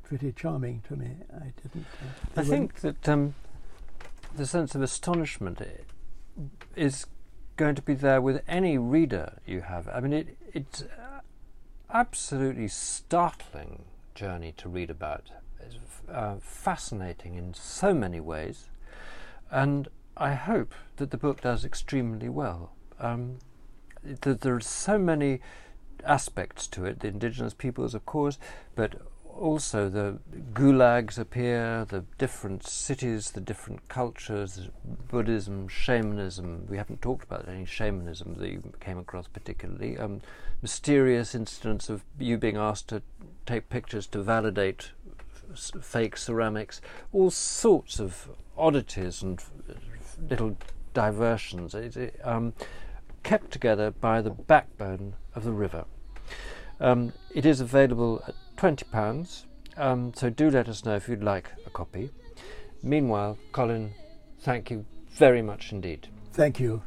pretty 0.09 0.33
charming 0.33 0.83
to 0.89 0.97
me. 0.97 1.11
I 1.35 1.53
didn't. 1.63 1.87
Uh, 2.03 2.41
I 2.41 2.45
think 2.45 2.81
that 2.81 3.09
um, 3.09 3.35
the 4.35 4.47
sense 4.47 4.75
of 4.75 4.83
astonishment 4.83 5.61
is 6.75 7.07
going 7.57 7.75
to 7.75 7.83
be 7.83 7.95
there 7.95 8.21
with 8.21 8.43
any 8.49 8.79
reader 8.79 9.35
you 9.47 9.61
have. 9.61 9.89
I 9.89 10.01
mean, 10.01 10.13
it, 10.13 10.39
it's 10.55 10.85
absolutely 11.93 12.69
startling 12.69 13.85
journey 14.15 14.55
to 14.57 14.69
read 14.69 14.91
about. 14.91 15.31
It's 15.61 15.77
uh, 16.11 16.37
fascinating 16.41 17.35
in 17.35 17.53
so 17.53 17.93
many 17.93 18.21
ways, 18.21 18.71
and 19.51 19.89
I 20.17 20.35
hope 20.35 20.75
that 20.97 21.11
the 21.11 21.19
book 21.19 21.43
does 21.43 21.65
extremely 21.65 22.29
well. 22.29 22.73
Um, 22.99 23.39
th- 24.23 24.41
there 24.41 24.55
are 24.55 24.61
so 24.61 24.99
many 24.99 25.41
aspects 26.05 26.67
to 26.69 26.85
it. 26.87 27.01
The 27.01 27.09
indigenous 27.09 27.55
peoples, 27.55 27.95
of 27.95 28.07
course, 28.07 28.39
but 28.75 28.95
also 29.39 29.89
the 29.89 30.19
gulags 30.53 31.19
appear, 31.19 31.85
the 31.89 32.05
different 32.19 32.67
cities, 32.67 33.31
the 33.31 33.41
different 33.41 33.89
cultures, 33.89 34.69
Buddhism, 35.09 35.69
shamanism. 35.69 36.67
We 36.69 36.77
haven't 36.77 37.03
talked 37.03 37.25
about 37.25 37.49
any 37.49 37.65
shamanism 37.65 38.35
that 38.39 38.49
you 38.49 38.73
came 38.81 38.99
across 38.99 39.29
particularly. 39.29 39.97
Um, 39.97 40.21
mysterious 40.61 41.35
incidents 41.35 41.89
of 41.89 42.05
you 42.19 42.37
being 42.37 42.57
asked 42.57 42.89
to 42.89 43.03
take 43.47 43.69
pictures 43.69 44.07
to 44.09 44.23
validate 44.23 44.91
fake 45.81 46.17
ceramics, 46.17 46.81
all 47.13 47.31
sorts 47.31 47.99
of 47.99 48.29
oddities 48.57 49.23
and 49.23 49.43
little 50.29 50.57
diversions. 50.95 51.75
It, 51.75 51.97
it, 51.97 52.21
um, 52.25 52.53
kept 53.23 53.51
together 53.51 53.91
by 53.91 54.23
the 54.23 54.31
backbone 54.31 55.15
of 55.35 55.45
the 55.45 55.53
river. 55.53 55.85
Um, 56.81 57.13
it 57.35 57.45
is 57.45 57.61
available 57.61 58.23
at 58.27 58.35
£20. 58.59 59.45
Um, 59.77 60.13
so 60.15 60.29
do 60.29 60.51
let 60.51 60.69
us 60.69 60.85
know 60.85 60.97
if 60.97 61.09
you'd 61.09 61.23
like 61.23 61.51
a 61.65 61.71
copy. 61.71 62.11
Meanwhile, 62.83 63.39
Colin, 63.53 63.95
thank 64.41 64.71
you 64.71 64.85
very 65.11 65.43
much 65.43 65.73
indeed. 65.73 66.09
Thank 66.33 66.61
you. 66.61 66.83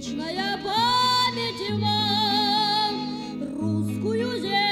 вечная 0.00 0.58
память 0.64 1.70
вам 1.82 2.94
русскую 3.60 4.40
землю. 4.40 4.69